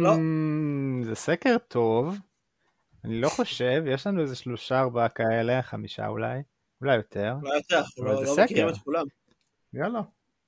[0.01, 0.13] לא.
[1.03, 2.17] זה סקר טוב.
[3.05, 6.41] אני לא חושב, יש לנו איזה שלושה ארבעה כאלה, חמישה אולי,
[6.81, 7.35] אולי יותר.
[7.41, 8.69] אולי יותר, לא לא מכירים.
[8.69, 9.05] את כולם.
[9.73, 10.01] יאללה.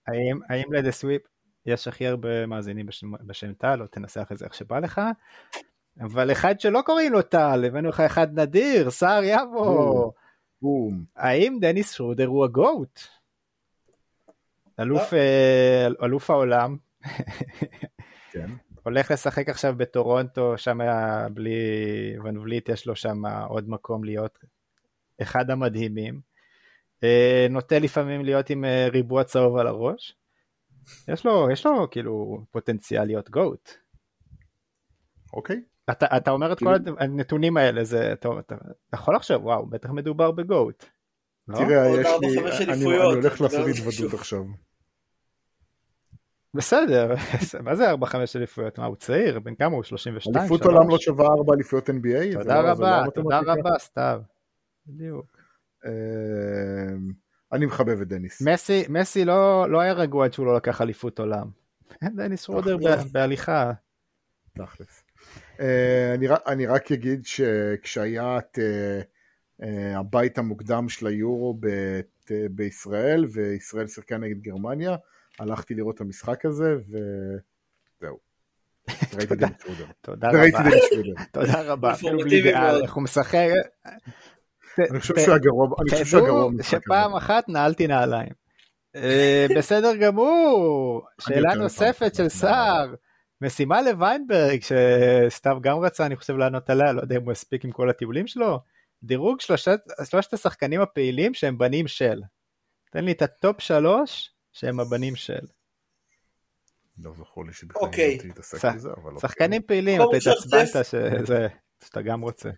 [0.07, 1.22] האם, האם לדה סוויפ
[1.65, 5.01] יש הכי הרבה מאזינים בשם, בשם טל, או תנסח את זה איך שבא לך?
[6.01, 10.13] אבל אחד שלא קוראים לו טל, הבאנו לך אחד נדיר, סער יבו.
[10.61, 11.03] בום.
[11.15, 12.99] האם דניס שרודר הוא הגוט?
[14.80, 16.77] אלוף, אה, אלוף העולם.
[18.31, 18.51] כן.
[18.83, 21.55] הולך לשחק עכשיו בטורונטו, שם היה בלי
[22.23, 24.39] ון וליט, יש לו שם עוד מקום להיות
[25.21, 26.21] אחד המדהימים.
[27.03, 30.15] אה, נוטה לפעמים להיות עם אה, ריבוע צהוב על הראש.
[31.07, 33.69] יש לו, יש לו כאילו פוטנציאל להיות גוט.
[35.33, 35.61] אוקיי.
[35.91, 39.65] אתה, אתה אומר את כל הד- הנתונים האלה, זה, אתה, אתה, אתה יכול לחשוב, וואו,
[39.65, 40.85] בטח מדובר בגוט.
[41.47, 41.57] לא?
[41.57, 42.07] תראה, עוד יש
[42.59, 44.13] לי, אני, אני הולך לעשות התוודות.
[44.13, 44.43] עכשיו.
[46.53, 47.15] בסדר,
[47.65, 47.95] מה זה 4-5
[48.35, 48.77] אליפויות?
[48.79, 49.39] מה, הוא צעיר?
[49.39, 49.83] בן כמה הוא?
[49.83, 50.35] 32?
[50.37, 50.61] אליפות?
[50.61, 52.33] עולם לא שווה ארבע אליפויות NBA?
[52.33, 53.39] תודה לא- רבה, תודה?
[53.45, 54.21] רבה, סתיו.
[54.87, 55.37] בדיוק.
[55.85, 55.91] אה,
[57.53, 58.41] אני מחבב את דניס.
[58.41, 61.47] מסי, מסי לא, לא היה רגוע עד שהוא לא לקח אליפות עולם.
[62.15, 62.77] דניס רודר
[63.11, 63.71] בהליכה.
[64.53, 65.03] תכלס.
[65.59, 66.15] אה,
[66.47, 69.01] אני, רק- אגיד שכשהיה את אה,
[69.67, 71.59] אה, הבית המוקדם של היורו
[72.51, 74.95] בישראל, וישראל שיחקה נגד גרמניה,
[75.41, 78.18] הלכתי לראות את המשחק הזה, וזהו.
[79.15, 79.35] ראיתי.
[80.01, 80.51] תודה רבה.
[80.51, 81.23] זה בשודר.
[81.31, 81.91] תודה רבה.
[81.91, 82.77] אפילו בלי דעה.
[82.77, 83.47] איך הוא משחק.
[84.80, 86.63] אני חושב שהוא הגרוע, אני חושב שהוא הגרוע תדעו.
[86.63, 88.30] שפעם אחת נעלתי נעליים.
[88.95, 91.01] אה, בסדר גמור.
[91.22, 92.15] שאלה נוספת.
[92.15, 92.93] של סער.
[93.41, 97.72] משימה לוויינברג שסתיו גם רצה אני חושב לענות עליה לא יודע אם הוא הספיק עם
[97.72, 98.59] כל הטיולים שלו.
[99.03, 102.22] דירוג שלושת, שלושת השחקנים הפעילים שהם בנים של.
[102.91, 105.45] תן לי את ה top שלוש שהם הבנים של.
[106.97, 108.17] לא זכור לי שבכלל אוקיי.
[108.23, 109.29] להתעסק בזה, אבל אוקיי.
[109.29, 110.87] שחקנים פעילים אתה התעצבנת סטף.
[110.87, 111.47] שזה
[111.83, 112.49] שאתה גם רוצה.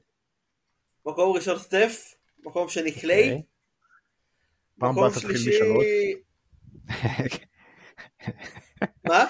[1.05, 2.13] מקום ראשון סטף,
[2.45, 3.43] מקום שני קליי, אוקיי.
[4.79, 5.31] פעם מקום הבאה תתחיל.
[5.31, 5.85] משלוש.
[9.09, 9.25] מה?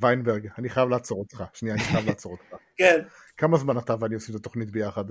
[0.00, 1.44] ויינברג, אני חייב לעצור אותך.
[1.54, 2.56] שנייה, אני חייב לעצור אותך.
[2.78, 3.00] כן.
[3.36, 5.04] כמה זמן אתה ואני עושים את התוכנית ביחד?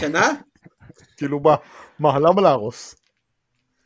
[0.00, 0.28] שנה?
[1.16, 1.40] כאילו
[1.98, 3.01] מה, למה להרוס?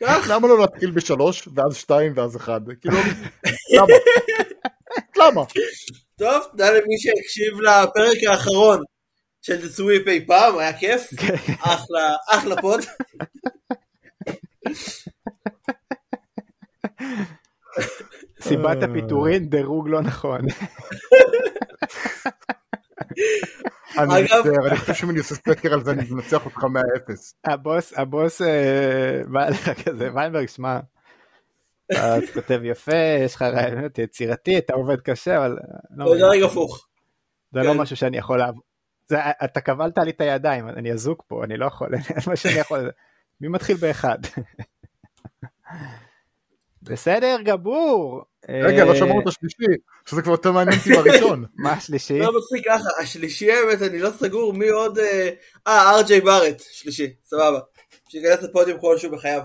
[0.01, 0.27] כך.
[0.31, 2.61] למה לא להתחיל בשלוש, ואז שתיים, ואז אחד?
[2.81, 2.97] כאילו,
[3.77, 3.87] למה?
[5.19, 5.43] למה?
[6.19, 8.83] טוב, תודה למי שהקשיב לפרק האחרון
[9.43, 11.11] של The Sweep אי פעם, היה כיף.
[11.61, 12.81] אחלה, אחלה pod.
[18.41, 20.41] סיבת הפיטורין דירוג לא נכון.
[23.99, 27.35] אני מצטער, אני חושב שאם אני עושה סקר על זה, אני מנצח אותך מהאפס.
[27.45, 30.79] הבוס הבוס אה, בא אליך כזה ויינברג שמע.
[31.93, 36.47] אתה כותב יפה יש לך רעיונות יצירתי אתה עובד קשה אבל אה, לא- זה רגע
[36.47, 36.87] הפוך.
[37.53, 37.67] זה כן.
[37.67, 38.63] לא משהו שאני יכול לעבוד.
[39.09, 42.55] זה, אתה כבלת לי את הידיים אני אזוק פה אני לא יכול אין מה שאני
[42.55, 42.91] יכול
[43.41, 44.19] מי מתחיל באחד.
[46.83, 48.25] בסדר גמור.
[48.49, 49.65] רגע, לא אה, שמענו את השלישי,
[50.07, 51.45] שזה כבר יותר מעניין אותי בראשון.
[51.55, 52.19] מה השלישי?
[52.19, 54.99] לא מצחיק ככה, השלישי האמת אני לא סגור מי עוד...
[54.99, 55.31] אה,
[55.67, 57.61] אה, ארג'יי בארט, שלישי, סבבה.
[58.09, 59.43] שייכנס לפודיום כלשהו בחייו.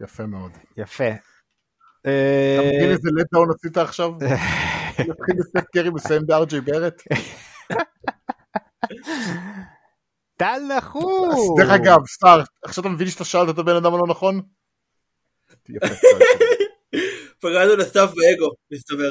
[0.00, 0.52] יפה מאוד.
[0.76, 1.08] יפה.
[2.00, 4.10] אתה אה, מבין איזה לטאון עשית עכשיו?
[4.98, 7.02] להתחיל בסט קרי מסיים בארג'י ברט?
[10.36, 11.56] טל נחום.
[11.58, 14.40] דרך אגב, סטאר, עכשיו אתה מבין שאתה שאלת את הבן אדם הלא נכון?
[15.68, 15.86] יפה.
[17.40, 19.10] פגענו לסתיו באגו, מסתבר.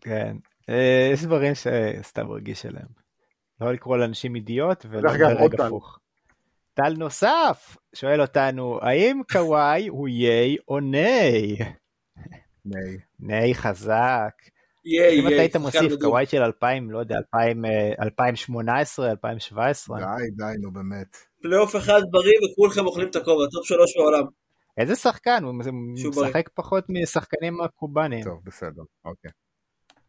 [0.00, 0.36] כן.
[0.68, 2.88] אה, יש דברים שסתם רגיש אליהם.
[3.60, 5.60] לא לקרוא לאנשים אידיוט ולא לדרג.
[5.60, 5.98] הפוך.
[6.74, 11.56] טל נוסף שואל אותנו האם קוואי הוא yay או nay?
[12.64, 12.98] nay.
[13.20, 14.32] nay חזק.
[14.84, 15.92] yay, אם אתה היית מוסיף.
[16.00, 20.04] קוואי של 2000 לא יודע 2000, אה, 2018 2017 די,
[20.36, 21.16] די, נו באמת.
[21.42, 24.24] פלייאוף אחד בריא וכולכם אוכלים את הכובע, top שלוש בעולם.
[24.78, 25.54] איזה שחקן הוא
[26.08, 28.24] משחק פחות משחקנים הקובנים.
[28.24, 29.30] טוב, בסדר, אוקיי.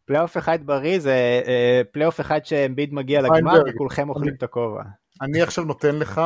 [0.04, 3.62] פלייאוף אחד בריא זה אה, פלייאוף אחד שאמביד מגיע לגמר.
[3.68, 4.82] וכולכם אוכלים את הכובע.
[5.22, 6.20] אני עכשיו נותן לך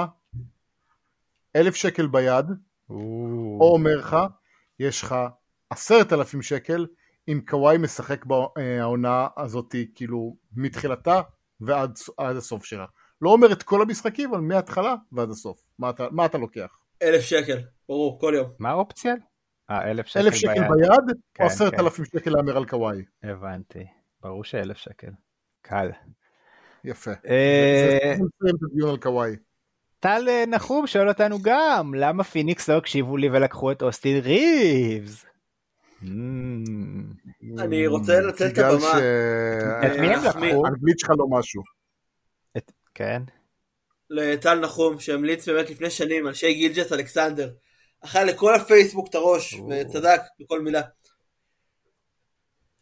[1.57, 2.47] אלף שקל ביד,
[2.91, 2.97] או.
[3.61, 4.17] או אומר לך,
[4.79, 5.15] יש לך
[5.71, 6.87] עשרת אלפים שקל
[7.29, 11.21] אם קוואי משחק בעונה הזאת כאילו מתחילתה
[11.61, 12.87] ועד עד הסוף שלה.
[13.21, 15.65] לא אומר את כל המשחקים, אבל מההתחלה ועד הסוף.
[15.79, 16.79] מה אתה, מה אתה לוקח?
[17.03, 17.59] אלף שקל,
[17.89, 18.51] ברור, כל יום.
[18.59, 19.15] מה האופציה?
[19.71, 20.71] אה, אלף שקל אלף שקל ביד.
[20.71, 21.81] ביד, כן, או עשרת כן.
[21.81, 23.05] אלפים שקל להמר על קוואי.
[23.23, 23.87] הבנתי.
[24.23, 25.11] ברור שאלף שקל.
[25.63, 25.91] קל.
[26.85, 27.11] יפה.
[27.29, 28.17] אה.
[30.01, 35.25] טל אה, נחום שואל אותנו גם, למה פיניקס לא הקשיבו לי ולקחו את אוסטין ריבס?
[36.03, 36.07] Mm.
[37.59, 38.99] אני רוצה לנצל את הבמה.
[39.87, 40.25] את מי הם.
[40.25, 40.39] לקחו?
[40.67, 41.63] האנגלית שלך לא משהו.
[42.95, 43.23] כן.
[44.11, 47.51] לטל נחום שהמליץ באמת לפני שנים על שי גילג'ס אלכסנדר.
[48.05, 50.81] אכל לכל הפייסבוק את הראש וצדק בכל מילה.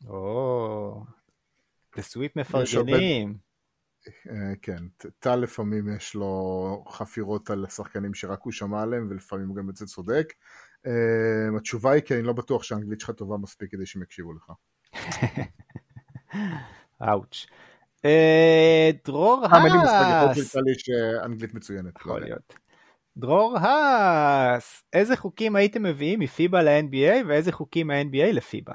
[0.08, 1.04] או.
[2.76, 3.36] הרבה- מפרגנים.
[4.30, 4.76] אה, כן,
[5.18, 10.32] טל לפעמים יש לו חפירות על שחקנים שרק הוא שמע עליהם, ולפעמים גם יוצא צודק.
[10.86, 10.92] אה,
[11.56, 14.52] התשובה היא כי אני לא בטוח שהאנגלית שלך טובה מספיק כדי שהם יקשיבו לך.
[17.08, 17.46] אאוץ'.
[18.04, 20.52] אה, דרור אה, אין לי מושג, יכול להיות האס.
[20.52, 21.96] שלטל יש אה, אנגלית מצוינת.
[21.98, 22.20] יכול.
[22.20, 22.54] להיות.
[23.16, 28.72] דרור האס, איזה חוקים הייתם מביאים מפיבה ל-NBA ואיזה חוקים מה-NBA לפיבה?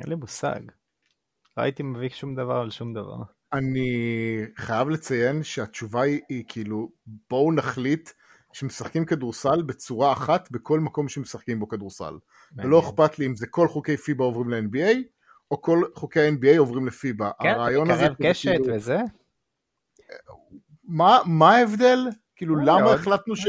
[0.00, 0.60] אין לי מושג.
[1.56, 3.16] לא הייתי מביא שום דבר על שום דבר.
[3.52, 6.88] אני חייב לציין שהתשובה היא, היא כאילו,
[7.30, 8.10] בואו נחליט
[8.52, 12.14] שמשחקים כדורסל בצורה אחת בכל מקום שמשחקים בו כדורסל.
[12.56, 14.96] ולא אכפת לי אם זה כל חוקי פיבה עוברים ל-NBA,
[15.50, 17.30] או כל חוקי ה-NBA עוברים לפיבה.
[17.42, 18.98] כן, הרעיון הזה, מקרב זה קשת כאילו, וזה?
[20.84, 21.98] מה, מה ההבדל?
[22.36, 22.92] כאילו, לא למה.
[22.92, 23.44] החלטנו ש...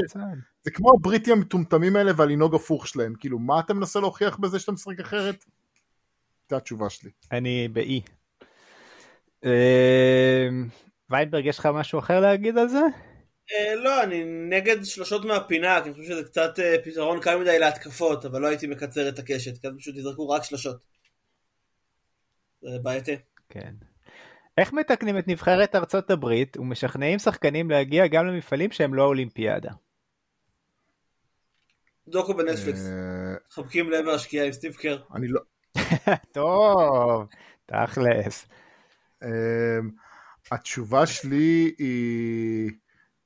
[0.64, 4.72] זה כמו הבריטים המטומטמים האלה והלנהוג הפוך שלהם, כאילו מה אתה מנסה להוכיח בזה שאתה
[4.72, 5.45] משחק אחרת?
[6.49, 7.12] זו התשובה שלי.
[7.32, 8.02] אני באי.
[9.45, 10.49] אה,
[11.10, 12.82] ויינברג, יש לך משהו אחר להגיד על זה?
[13.52, 17.60] אה, לא, אני נגד שלושות מהפינה, כי אני חושב שזה קצת אה, פתרון קל מדי
[17.60, 20.86] להתקפות, אבל לא הייתי מקצר את הקשת, כי אז פשוט יזרקו רק שלושות.
[22.62, 23.16] זה בעייתי.
[23.49, 23.74] כן.
[24.57, 29.72] איך מתקנים את נבחרת ארצות הברית ומשכנעים שחקנים להגיע גם למפעלים שהם לא אולימפיאדה?
[32.07, 32.88] דוקו בנטפליקס.
[32.88, 35.03] אה, חבקים לעבר השקיעה עם סטיב קר.
[35.15, 35.41] אני לא...
[36.34, 37.27] טוב,
[37.65, 38.48] תכלס.
[39.23, 39.30] אמ,
[40.52, 42.72] התשובה שלי היא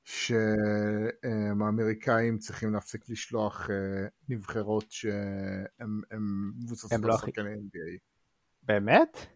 [0.04, 3.74] שהאמריקאים צריכים להפסיק לשלוח אה,
[4.28, 6.00] נבחרות שהן
[6.62, 7.98] מבוססות הם על לא שחקני NBA.
[8.62, 9.26] באמת?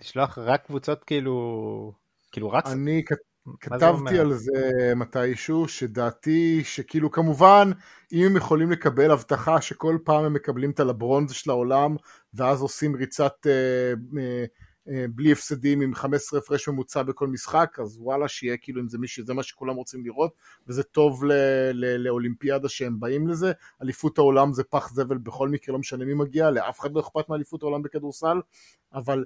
[0.00, 1.92] לשלוח רק קבוצות כאילו...
[2.32, 2.66] כאילו רץ?
[2.66, 3.16] אני זה
[3.60, 4.20] כתבתי אומר?
[4.20, 7.70] על זה מתישהו, שדעתי שכאילו כמובן
[8.12, 11.96] אם הם יכולים לקבל הבטחה שכל פעם הם מקבלים את הלברונז של העולם
[12.34, 14.44] ואז עושים ריצת אה, אה,
[14.88, 18.98] אה, בלי הפסדים עם 15 הפרש ממוצע בכל משחק אז וואלה שיהיה כאילו אם זה
[18.98, 20.32] מישהו זה מה שכולם רוצים לראות
[20.66, 21.32] וזה טוב ל,
[21.72, 23.52] ל, לאולימפיאדה שהם באים לזה
[23.82, 27.28] אליפות העולם זה פח זבל בכל מקרה לא משנה מי מגיע לאף אחד לא אכפת
[27.28, 28.40] מאליפות העולם בכדורסל
[28.92, 29.24] אבל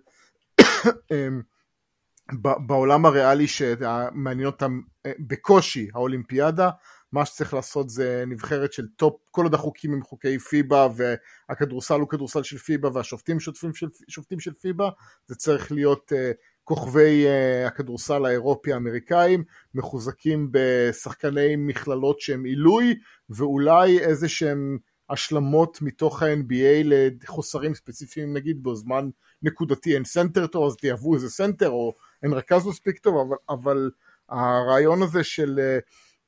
[2.67, 6.71] בעולם הריאלי שמעניין אותם אה, בקושי האולימפיאדה,
[7.13, 12.09] מה שצריך לעשות זה נבחרת של top, כל עוד החוקים הם חוקי פיבה והכדורסל הוא
[12.09, 14.91] כדורסל של פיבה והשופטים שופטים של, שופטים של פיבה,
[15.27, 16.17] זה צריך להיות אה,
[16.65, 19.45] כוכבי אה, הכדורסל האירופי האמריקאים,
[19.75, 22.95] מחוזקים בשחקני מכללות שהם עילוי
[23.31, 24.79] ואולי איזה שהם
[25.11, 26.87] השלמות מתוך ה-NBA
[27.23, 29.09] לחוסרים ספציפיים נגיד בזמן
[29.43, 33.91] נקודתי אין סנטר טוב אז תביאו איזה סנטר או אין רכז מספיק טוב אבל, אבל
[34.29, 35.79] הרעיון הזה של אה,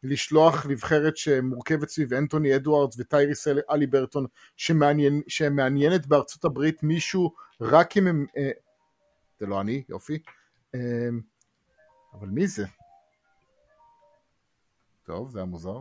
[0.02, 4.26] לשלוח נבחרת שמורכבת סביב אנטוני אדוארדס וטייריס האליברטון
[4.56, 8.50] שמעניין, שמעניינת בארצות הברית מישהו רק אם הם אה,
[9.40, 10.18] זה לא אני יופי
[10.74, 10.80] אה,
[12.12, 12.66] אבל מי זה?
[15.04, 15.80] טוב זה היה מוזר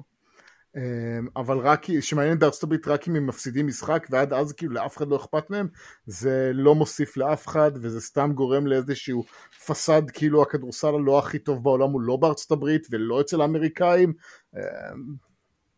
[1.36, 5.08] אבל רק, שמעניין בארצות הברית רק אם הם מפסידים משחק ועד אז כאילו לאף אחד
[5.08, 5.68] לא אכפת מהם
[6.06, 9.24] זה לא מוסיף לאף אחד וזה סתם גורם לאיזשהו
[9.66, 14.14] פסאד כאילו הכדורסל הלא הכי טוב בעולם הוא לא בארצות הברית ולא אצל האמריקאים
[14.56, 14.62] אמ,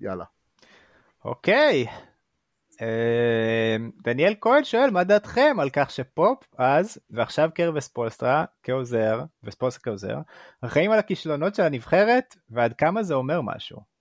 [0.02, 0.26] יאללה.
[1.26, 1.86] אוקיי.
[2.82, 9.84] אה, דניאל כהן שואל מה דעתכם על כך שפופ אז ועכשיו קר וספולסטרה כעוזר וספולסטרה
[9.84, 10.18] כעוזר
[10.62, 13.95] אחראים על הכישלונות של הנבחרת ועד כמה זה אומר משהו.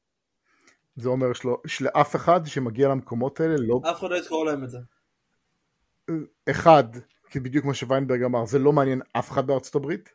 [0.96, 4.70] זה אומר שלא, שלאף אחד שמגיע למקומות האלה לא אף אחד לא יזכור להם את
[4.70, 4.78] זה.
[6.50, 6.84] אחד
[7.30, 10.08] כי בדיוק כמו שוויינברג אמר זה לא מעניין אף אחד בארצות הברית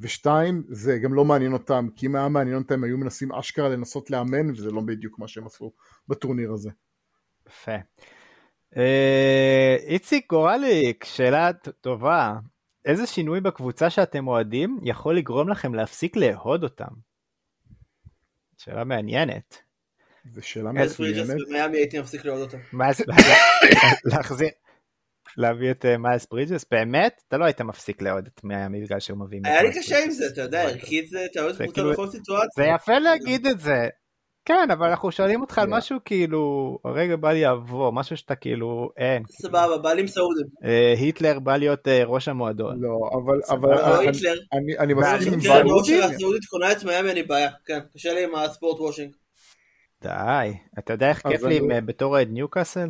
[0.00, 4.10] ושתיים זה גם לא מעניין אותם כי אם היה מעניין אותם היו מנסים אשכרה לנסות
[4.10, 5.72] לאמן וזה לא בדיוק מה שהם עשו
[6.08, 6.70] בטורניר הזה.
[7.48, 7.76] יפה.
[8.76, 12.38] אה, איציק גורליק, שאלה טובה.
[12.84, 16.94] איזה שינוי בקבוצה שאתם אוהדים יכול לגרום לכם להפסיק לאהוד אותם?
[18.58, 19.63] שאלה מעניינת.
[20.32, 21.26] זו שאלה מצוינת.
[21.48, 22.54] במיאמי הייתי מפסיק לראות.
[22.72, 23.00] מיילס,
[24.10, 24.48] להחזיר,
[25.36, 27.22] להביא את אה, מיילס ברידג'ס, באמת?
[27.28, 29.40] אתה לא היית מפסיק לאהוד את מיאמי בגלל שהוא מביא...
[29.44, 30.10] היה לי קשה עם.
[30.10, 32.48] זה, אתה יודע, ערכית זה, אתה אוהד זה קבוצה כאילו- בכל סיטואציה.
[32.56, 33.88] זה יפה להגיד את זה.
[34.48, 35.72] כן, אבל אנחנו שואלים אותך על כן.
[35.72, 36.40] משהו כאילו,
[36.84, 39.22] הרגע בא לי לעבור, משהו שאתה כאילו, אין.
[39.42, 40.46] סבבה, בעלים סעודים.
[40.64, 42.76] אה, היטלר בא להיות אה, ראש המועדון.
[42.80, 44.34] לא אבל אבל לא אני- היטלר.
[44.80, 45.66] אני- מסכים עם.
[45.68, 47.50] ראש הסעודית קונה את מיאמי, אני בעיה.
[47.66, 49.12] כן, קשה לי עם ה sportswashing.
[50.04, 52.88] די, אתה יודע איך כיף לי אני- אה, בתור אוהד ניוקאסל?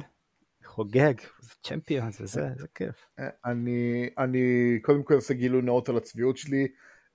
[0.65, 3.07] חוגג, זה צ'מפיונס וזה, זה כיף.
[3.45, 4.43] אני, אני
[4.83, 6.67] קודם כל עושה גילוי נאות על הצביעות שלי.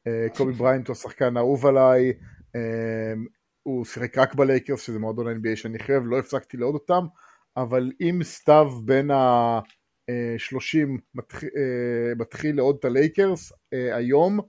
[0.07, 2.13] אה, קובי בריינט הוא השחקן האהוב עליי.
[2.55, 3.13] אה,
[3.63, 7.05] הוא שיחק רק בלייקרס, שזה מועדון ה-NBA שאני חייב, לא הפסקתי לאהוד אותם,
[7.57, 10.77] אבל אם סתיו בן ה-30
[11.15, 14.39] מתחיל, אה, מתחיל לאהוד את הלייקרס אה, היום,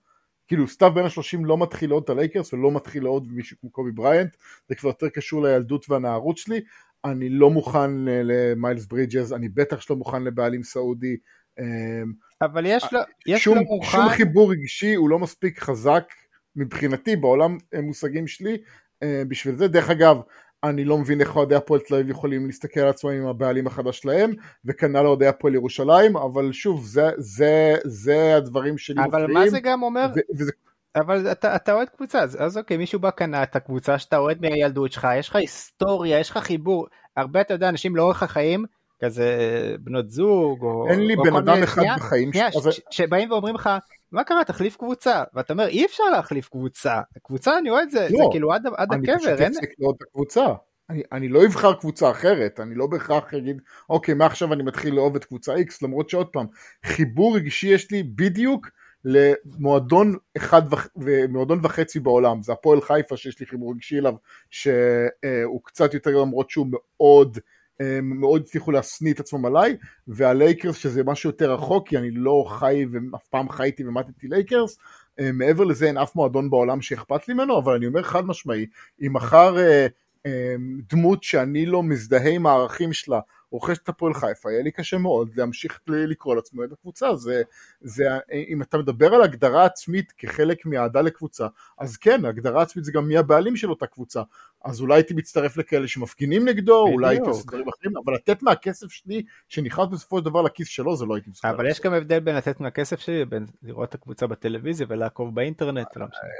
[0.50, 3.90] כאילו סתיו בן ה-30 לא מתחיל לאהוד את הלייקרס ולא מתחיל לאהוד מישהו כמו קובי
[3.90, 4.36] בריינט,
[4.68, 6.60] זה כבר יותר קשור לילדות והנערות שלי.
[7.04, 11.16] אני לא מוכן אה, למיילס ברידג'ס, אני בטח שלא מוכן לבעלים סעודי.
[11.58, 11.64] אה,
[12.42, 16.04] אבל יש לו, יש שום, לו מוכן, שום חיבור רגשי הוא לא מספיק חזק
[16.56, 18.58] מבחינתי בעולם המושגים שלי
[19.02, 19.68] אה, בשביל זה.
[19.68, 20.20] דרך אגב,
[20.64, 23.98] אני לא מבין איך אוהדי הפועל תל אביב יכולים להסתכל על עצמם עם הבעלים החדש
[23.98, 24.32] שלהם,
[24.64, 29.32] וכנ"ל אוהדי הפועל ירושלים, אבל שוב, זה, זה, זה הדברים שלי אבל מפריעים.
[29.32, 30.52] מה זה גם אומר, ו- וזה
[30.96, 34.40] אבל אתה, אתה אוהד קבוצה, אז, אז אוקיי, מישהו בא קנה את הקבוצה שאתה אוהד
[34.40, 38.64] מהילדות שלך, יש לך היסטוריה, יש לך חיבור, הרבה, אתה יודע, אנשים לאורך החיים
[39.04, 39.36] כזה
[39.80, 40.86] בנות זוג, או...
[40.90, 43.70] אין לי או בן אדם אחד שנייה, בחיים שנייה, ש- אבל- ש- שבאים ואומרים לך,
[44.12, 48.08] מה קרה, תחליף קבוצה, ואתה אומר, אי אפשר להחליף קבוצה, קבוצה אני רואה את זה,
[48.10, 49.52] זה לא, כאילו עד עד אני פשוט הקבר, אין...
[49.52, 50.46] אפסיק לראות את הקבוצה.
[50.90, 55.16] אני, אני לא אבחר קבוצה אחרת, אני לא בהכרח אגיד, אוקיי, מעכשיו אני מתחיל לאהוב
[55.16, 56.46] את קבוצה X, למרות שעוד פעם,
[56.84, 58.68] חיבור רגשי יש לי בדיוק
[59.04, 64.14] למועדון אחד וח, ומועדון וחצי בעולם, זה הפועל חיפה שיש לי חיבור רגשי אליו,
[64.50, 67.38] שהוא קצת יותר למרות שהוא מאוד,
[67.80, 69.76] אה, מאוד הצליחו להשניא את עצמם עליי,
[70.08, 74.78] והלייקרס שזה משהו יותר רחוק, כי אני לא חי ואף פעם חייתי ומתתי לייקרס,
[75.20, 78.66] אה, מעבר לזה אין אף מועדון בעולם שאכפת לי ממנו, אבל אני אומר חד משמעי,
[79.06, 79.86] אם מחר אה,
[80.26, 80.54] אה,
[80.90, 83.20] דמות שאני לא מזדהה עם הערכים שלה
[83.50, 87.16] רוכשת הפועל חיפה, יהיה לי קשה מאוד להמשיך לקרוא לעצמו את הקבוצה.
[87.16, 87.42] זה,
[87.80, 88.04] זה,
[88.48, 91.46] אם אתה מדבר על הגדרה עצמית כחלק מאהדה לקבוצה,
[91.78, 94.22] אז כן, הגדרה עצמית זה גם מי הבעלים של אותה קבוצה.
[94.64, 98.90] אז אולי הייתי מצטרף לכאלה שמפגינים נגדו, אולי הייתי עושה דברים אחרים, אבל לתת מהכסף
[98.90, 101.54] שלי שנכנס בסופו של דבר לכיס שלו, זה לא הייתי מסוגל.
[101.54, 105.96] אבל יש גם הבדל בין לתת מהכסף שלי לבין לראות את הקבוצה בטלוויזיה ולעקוב באינטרנט,
[105.96, 106.30] לא משנה.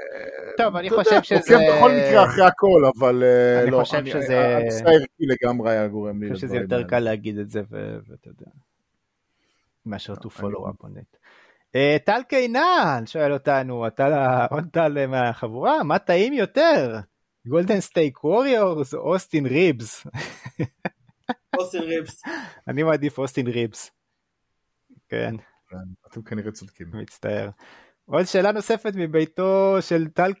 [0.57, 1.55] טוב, אני חושב שזה...
[1.55, 5.71] עוקב בכל מקרה אחרי הכל, אבל אה, אני לא, חושב אני- שזה- הנושא הערכי לגמרי
[5.71, 6.83] היה גורם לי אני חושב שזה יותר.
[6.83, 7.61] קל להגיד את זה,
[8.09, 8.51] ואתה יודע,
[9.85, 11.17] מאשר to follow up on it.
[11.75, 16.99] אה, טל קינן שואל אותנו, אתה עוד טל מהחבורה, מה טעים יותר?
[17.47, 20.07] גולדן סטייק ווריורס או אוסטין ריבס?
[21.57, 22.23] אוסטין ריבס.
[22.67, 23.91] אני מעדיף אוסטין ריבס.
[25.09, 25.35] כן.
[26.07, 26.87] אתם כנראה צודקים.
[26.93, 27.49] מצטער.
[28.05, 30.33] עוד שאלה נוספת מביתו של טל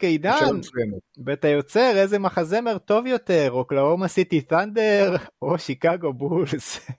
[0.57, 1.01] מצוינת.
[1.17, 6.89] בית היוצר, איזה מחזמר טוב יותר, אוקלהומה סיטי ת'נדר או שיקגו בולס?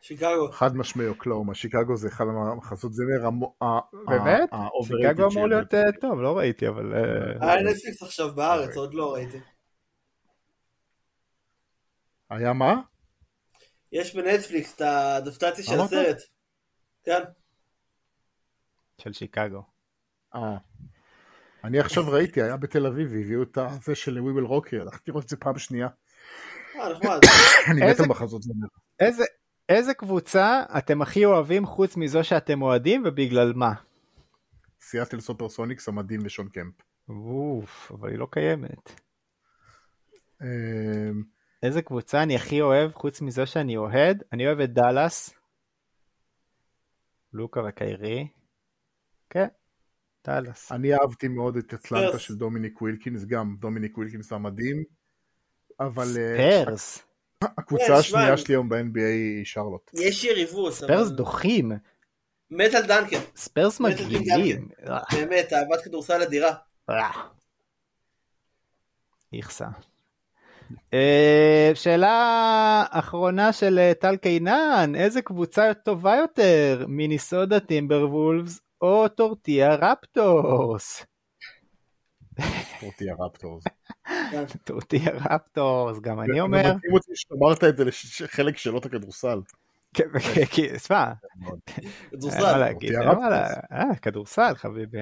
[0.00, 0.52] שיקגו.
[0.52, 4.50] חד משמעי אוקלאומה, שיקגו זה אחד המחזות זמר המו- ה- באמת?
[4.84, 5.46] שיקגו אמור.
[5.48, 6.94] להיות אה, טוב, לא ראיתי, אבל...
[6.94, 9.40] אה, היה נטפליקס עכשיו בארץ, עוד לא ראיתי.
[12.30, 12.74] היה מה?
[13.92, 15.80] יש בנטפליקס את האדפטציה של?
[15.80, 16.16] הסרט.
[17.04, 17.20] כן.
[18.98, 19.62] של שיקגו.
[20.34, 20.56] אה.
[21.64, 25.24] אני עכשיו ראיתי, היה בתל אביב, הביאו את זה של We will rock הלכתי לראות
[25.24, 25.88] את זה פעם שנייה.
[26.76, 27.18] אה, נחמד.
[27.72, 28.66] אני מת איזה- על מחזות זמר.
[29.70, 33.72] איזה, קבוצה אתם הכי אוהבים חוץ מזו שאתם אוהדים ובגלל מה?
[34.80, 36.74] סיאטל סופרסוניקס המדהים ושון קמפ.
[37.08, 39.00] אוף, אבל היא לא קיימת.
[40.42, 41.22] אמ,
[41.62, 44.22] איזה קבוצה אני הכי אוהב חוץ מזו שאני אוהד?
[44.32, 45.34] אני אוהב את דאלאס.
[47.32, 48.28] לוקה וקיירי.
[49.30, 49.48] כן,
[50.26, 50.72] דאלאס.
[50.72, 52.18] אני אהבתי מאוד את אטלנטה.
[52.18, 54.84] של דומיניק ווילקינס, גם דומיניק ווילקינס המדהים,
[55.80, 57.09] אבל אה, ספרס.
[57.44, 59.90] הקבוצה כן, השנייה שלי היום ב-NBA היא שרלוט.
[59.94, 60.72] יש יריבות.
[60.72, 61.72] ספרס אבל- דוחים.
[62.50, 63.18] מת על דנקן.
[63.36, 64.68] ספרס מגעילים.
[64.82, 65.16] דנקן.
[65.16, 66.54] באמת, אהבת כדורסל אדירה.
[66.90, 67.10] אה.
[69.32, 69.66] איכסה.
[70.94, 79.08] אה, שאלה אחרונה של אה, טל קינן, איזה קבוצה טובה יותר, מיניסודה טימבר וולפס או
[79.08, 81.06] טורטיה רפטורס?
[82.82, 83.64] אותי הרפטורס.
[84.64, 87.84] טורטיה רפטורס, גם אני זה אומר, מדהים אותי שאמרת את זה
[88.24, 89.40] לחלק שאלות הכדורסל.
[89.94, 90.04] כן,
[90.54, 91.04] כדורסל.
[92.10, 93.30] רפטורס.
[93.30, 94.98] לה- אה, כדורסל חביבי.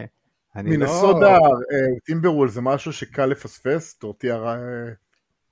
[0.56, 1.39] אני לא- מינסודה,
[2.05, 4.56] טימברוול זה משהו שקל לפספס, טורטיה רע...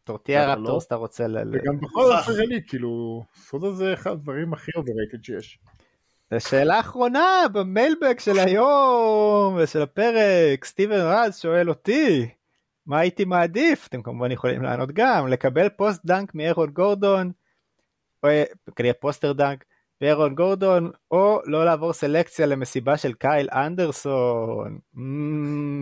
[0.05, 0.53] טורטיה לא.
[0.53, 1.39] רפטורס אתה רוצה ל...
[1.53, 5.59] וגם בכל זאת נראה לי, כאילו, סודה זה אחד הדברים הכי overrated שיש.
[6.33, 12.29] השאלה האחרונה ב mailbag של היום ושל הפרק, סטיבן רז שואל אותי,
[12.87, 13.87] מה הייתי מעדיף?
[13.87, 17.33] אתם כמובן יכולים לענות גם, לקבל poster dunk מאירון גורדון,
[18.23, 18.45] או אה,
[18.77, 19.65] כנראה poster dunk,
[20.01, 24.79] מאירון גורדון, או לא לעבור סלקציה למסיבה של קייל אנדרסון.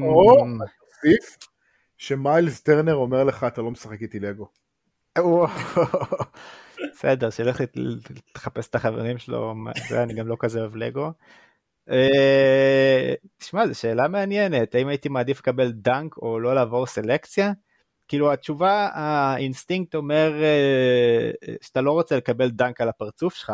[0.02, 0.36] או,
[0.80, 1.38] תוסיף,
[1.96, 4.48] שמיילס טרנר אומר לך, אתה לא משחק איתי לגו.
[6.92, 7.60] בסדר, שילך
[8.36, 9.54] לחפש את החברים שלו,
[9.92, 11.12] אני גם לא כזה אוהב לגו.
[11.90, 17.52] אה, תשמע, זו שאלה מעניינת, האם הייתי מעדיף לקבל dunk או לא לעבור סלקציה?
[18.08, 21.30] כאילו התשובה, האינסטינקט אומר אה,
[21.60, 23.52] שאתה לא רוצה לקבל dunk על הפרצוף שלך,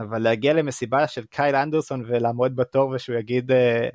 [0.00, 3.88] אבל להגיע למסיבה של קייל אנדרסון ולעמוד בתור ושהוא יגיד אה,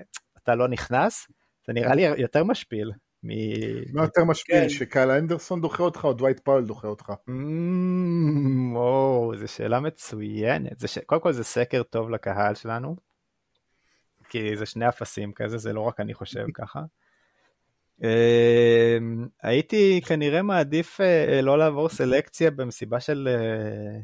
[0.44, 1.28] אתה לא נכנס,
[1.68, 2.92] זה נראה לי יותר משפיל.
[3.24, 4.70] מ- מה יותר משפיל, כן.
[4.70, 7.10] שקייל אנדרסון דוחה אותך או דווייט פאוול דוחה אותך?
[7.30, 10.80] Mm, וואו, זו שאלה מצוינת.
[10.80, 10.98] זה ש...
[10.98, 12.96] קודם כל זה סקר טוב לקהל שלנו,
[14.30, 16.82] כי זה שני אפסים כזה, זה לא רק אני חושב ככה.
[18.04, 18.98] אה,
[19.44, 24.00] הייתי כנראה מעדיף אה, לא לעבור סלקציה במסיבה של אה,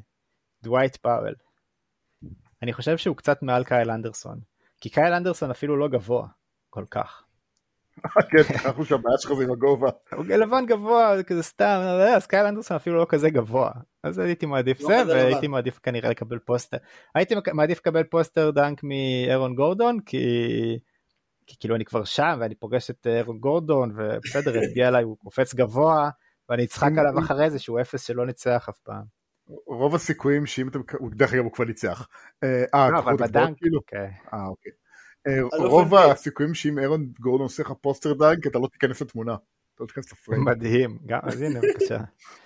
[0.63, 1.35] דווייט פאוול.
[2.61, 4.39] אני חושב שהוא קצת מעל קייל אנדרסון,
[4.81, 6.27] כי קייל אנדרסון אפילו לא גבוה
[6.69, 7.23] כל כך.
[8.31, 9.89] כן, אנחנו שהבעיה שלך זה עם הגובה.
[10.13, 13.71] הוא לבן גבוה, זה כזה סתם, יודע, אז קייל אנדרסון אפילו לא כזה גבוה.
[14.03, 15.47] אז הייתי מעדיף לא זה, והייתי.
[15.47, 16.77] מעדיף כנראה לקבל poster.
[17.15, 20.17] הייתי מעדיף לקבל poster dunk מאירון גורדון, כי...
[21.47, 25.53] כי כאילו אני כבר שם, ואני פוגש את אירון גורדון, ובסדר, יגיע אליי, הוא קופץ
[25.53, 26.09] גבוה,
[26.49, 29.03] ואני אצחק עליו אחרי זה שהוא אפס שלא ניצח אף פעם.
[29.67, 30.79] רוב הסיכויים שאם אתם,
[31.15, 32.07] דרך אגב הוא כבר ניצח.
[32.43, 33.79] אה, אה, לא, אבל ב dunk, כאילו?
[33.87, 34.07] כן.
[34.33, 34.71] אה, אוקיי.
[35.27, 35.95] אה, אלוף רוב.
[35.95, 39.35] הסיכויים שאם אירון גורדון עושה לך poster dunk, אתה לא תיכנס לתמונה.
[39.75, 40.45] אתה לא תיכנס ל frame.
[40.45, 41.97] מדהים, גם, אז הנה בבקשה.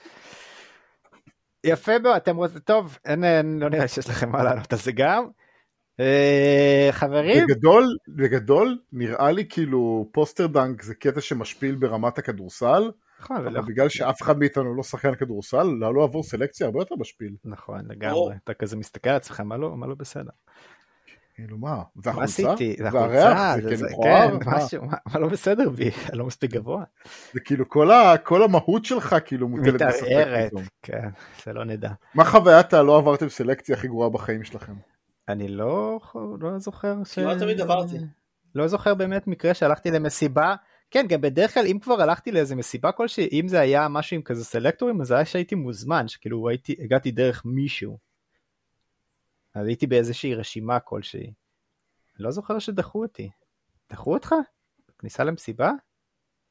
[1.64, 4.92] יפה מאוד, אתם רוצים, טוב, אין, אין, לא נראה שיש לכם מה לענות על זה
[4.92, 5.28] גם.
[6.00, 13.38] אה, חברים, בגדול, בגדול, נראה לי כאילו poster dunk זה קטע שמשפיל ברמת הכדורסל, נכון,
[13.38, 17.36] אבל ולא- בגלל שאף אחד מאיתנו לא שחקן כדורסל, לא לעבור סלקציה הרבה יותר משפיל.
[17.46, 17.82] נכון.
[17.90, 20.32] לגמרי, אתה כזה מסתכל על עצמך, מה לא, מה לא בסדר?
[21.38, 22.54] כאילו מה, זה מה החולצה?
[22.54, 22.76] עשיתי?
[22.80, 22.88] זה?
[22.88, 24.30] החולצה, זה זה- כן?
[24.44, 24.58] כן, מה?
[24.58, 25.84] משהו, מה- מה לא בסדר בי?
[26.10, 26.84] אני לא מספיק גבוה.
[27.34, 30.52] זה כאילו כל ה- כל המהות שלך כאילו מוטלת בספק מתערערת.
[30.84, 31.10] כן,
[31.46, 31.90] זה לא נדע.
[32.16, 34.74] מה חוויית הלא עברתם סלקציה הכי גרועה בחיים שלכם?
[35.30, 36.00] אני לא,
[36.42, 37.20] לא זוכר ש...
[37.20, 37.98] כמעט תמיד עברתי.
[38.56, 40.56] לא זוכר באמת מקרה שהלכתי למסיבה.
[40.92, 44.22] כן, גם בדרך כלל אם כבר הלכתי לאיזה מסיבה כלשהי, אם זה היה משהו עם
[44.22, 47.98] כזה סלקטורים, אז זה היה שהייתי מוזמן, שכאילו הייתי, הגעתי דרך מישהו.
[49.60, 51.34] אז הייתי באיזושהי רשימה כלשהי.
[52.16, 53.30] אני לא זוכר שדחו אותי.
[53.90, 54.36] דחו אותך?
[55.00, 55.72] כניסה למסיבה?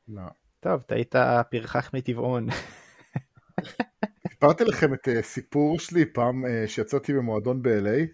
[0.08, 0.22] לא.
[0.60, 1.14] טוב, אתה היית
[1.50, 2.46] פרחח מטבעון.
[4.30, 8.06] סיפרתי לכם את אה, סיפור שלי פעם אה, שיצאתי במועדון ב-LA.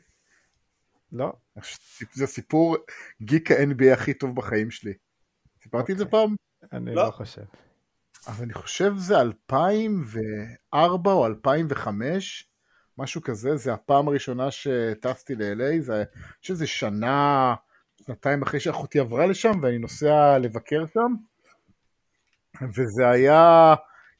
[1.12, 1.32] לא.
[2.12, 2.76] זה סיפור
[3.22, 4.92] גיק ה-NBA הכי טוב בחיים שלי.
[5.62, 6.34] סיפרתי את זה פעם?
[6.72, 7.06] אני לא.
[7.06, 7.44] לא חושב.
[8.26, 12.51] אבל אני חושב זה 2004 או 2005,
[12.98, 16.04] משהו כזה, זה הפעם הראשונה שטסתי ל-LA, זה אני
[16.40, 17.54] חושב שזה שנה,
[18.06, 21.14] שנתיים אחרי שאחותי עברה לשם, ואני נוסע לבקר שם,
[22.74, 23.74] וזה היה,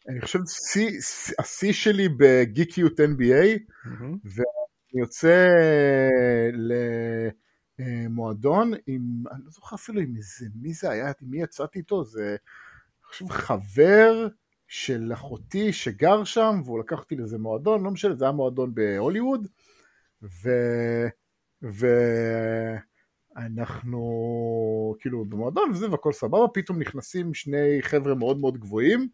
[0.08, 0.38] אני חושב,
[0.72, 4.18] שיא- שיא- השיא שלי בגיקיות NBA, מהמם.
[4.24, 5.46] ואני יוצא
[7.78, 9.00] למועדון עם,
[9.32, 12.38] אני לא זוכר אפילו עם איזה, מי זה היה, מי יצאתי איתו, זה, אני
[13.04, 14.26] חושב, חבר
[14.72, 19.48] של אחותי שגר שם, והוא לקח אותי לאיזה מועדון, לא משנה, זה היה מועדון בהוליווד,
[20.22, 20.48] ו...
[23.36, 24.00] ואנחנו
[25.00, 29.08] כאילו במועדון וזה והכל סבבה, פתאום נכנסים שני חבר'ה מאוד מאוד גבוהים,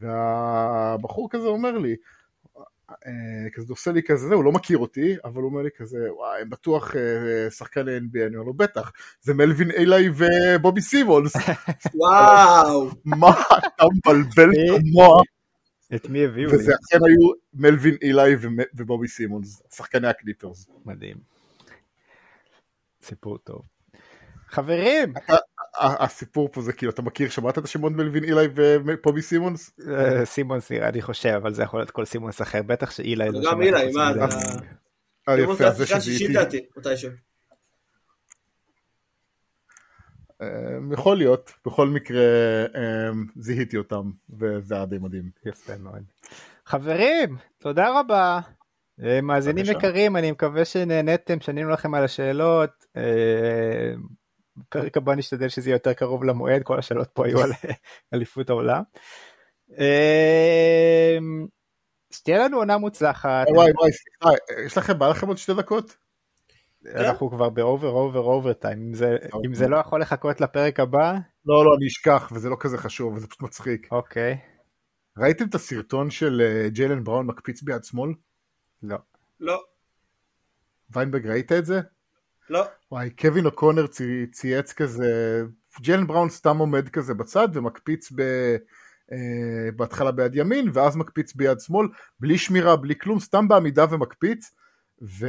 [0.00, 1.96] והבחור כזה אומר לי,
[3.52, 6.50] כזה עושה לי כזה, הוא לא מכיר אותי, אבל הוא אומר לי כזה, וואי, הם
[6.50, 11.32] בטוח אה, שחקן NBA, אני אומר לו, בטח, זה מלווין אילי ובובי סימונס.
[11.94, 12.90] וואו.
[13.04, 15.22] מה אתה מבלבל את המוח?
[15.94, 16.56] את מי הביאו לי?
[16.56, 18.36] וזה אכן היו מלווין אילי
[18.74, 20.66] ובובי סימונס, שחקני הקליפרס.
[20.84, 21.16] מדהים.
[23.02, 23.62] סיפור טוב.
[24.48, 25.12] חברים,
[25.80, 29.70] הסיפור פה זה כאילו, אתה מכיר, שמעת את השמות מלווין אילי ובובי סימונס?
[29.88, 33.40] אה, סימונס נראה לי חושב, אבל זה יכול להיות כל סימונס אחר, בטח שאילי לא
[33.40, 34.12] גם שמע אילי, מה.
[35.28, 36.28] אה, זה השחקן שישי
[36.76, 37.10] מתישהו.
[40.42, 40.46] אה,
[40.92, 42.22] יכול להיות, בכל מקרה
[43.36, 45.30] זיהיתי אותם, וזה היה די מדהים.
[45.46, 46.02] יפה מאוד.
[46.66, 48.40] חברים, תודה רבה.
[49.22, 49.64] מאזינים.
[49.68, 52.86] יקרים, אני מקווה שנהניתם, שענינו לכם על השאלות.
[54.56, 57.50] בפרק הבא נשתדל שזה יהיה יותר קרוב למועד, כל השאלות פה היו על
[58.14, 58.82] אליפות העולם.
[62.10, 63.46] שתהיה לנו עונה מוצלחת.
[63.48, 65.96] וואי וואי, סליחה, יש לכם, בא לכם עוד שתי דקות?
[66.94, 69.16] אנחנו כבר ב over over overtime, אם זה-.
[69.46, 71.12] אם זה לא יכול לחכות לפרק הבא,
[71.46, 73.88] לא, לא, אני אשכח, וזה לא כזה חשוב, וזה פשוט מצחיק.
[73.90, 74.38] אוקיי.
[75.18, 78.10] ראיתם את הסרטון של אה, ג'יילן בראון מקפיץ ביד שמאל?
[78.82, 78.96] לא.
[79.40, 79.64] לא,
[80.90, 81.80] ויינברג, ראית את זה?
[82.50, 82.64] לא.
[82.92, 85.42] וואי, קווין אוקונר צי- צייץ כזה,
[85.80, 88.20] ג'יילן בראון סתם עומד כזה בצד ומקפיץ ב...
[89.12, 91.88] אה, בהתחלה ביד ימין, ואז מקפיץ ביד שמאל,
[92.20, 94.50] בלי שמירה, בלי כלום, סתם בעמידה ומקפיץ,
[95.02, 95.26] ו...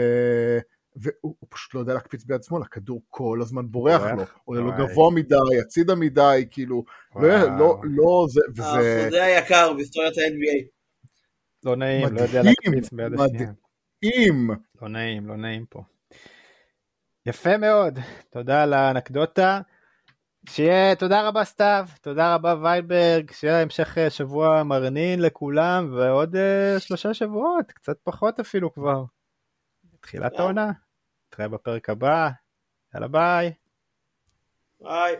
[0.99, 4.14] והוא הוא פשוט לא יודע להקפיץ ביד שמאל, הכדור כל הזמן בורח בורח?
[4.18, 4.72] לו, עולה לו.
[4.77, 6.84] גבוה מדי, הצידה מדי, כאילו,
[7.15, 7.57] לא, וואו.
[7.60, 10.65] לא, לא, זה, וזה החוזה היקר בהיסטוריית ה-NBA.
[11.64, 13.52] לא נעים, לא יודע מדהים, להקפיץ ביד השנייה.
[14.03, 14.49] מדהים.
[14.81, 15.84] לא נעים, לא נעים פה.
[17.28, 17.99] יפה מאוד,
[18.30, 19.62] תודה על האנקדוטה.
[20.49, 26.76] שיהיה, תודה רבה סתיו, תודה רבה ויינברג, שיהיה המשך אה, שבוע מרנין לכולם, ועוד אה,
[26.80, 29.04] שלושה שבועות, קצת פחות אפילו כבר.
[30.02, 30.72] תחילת העונה,
[31.28, 32.30] נתראה בפרק הבא,
[32.94, 33.54] יאללה ביי.
[34.82, 35.16] ביי.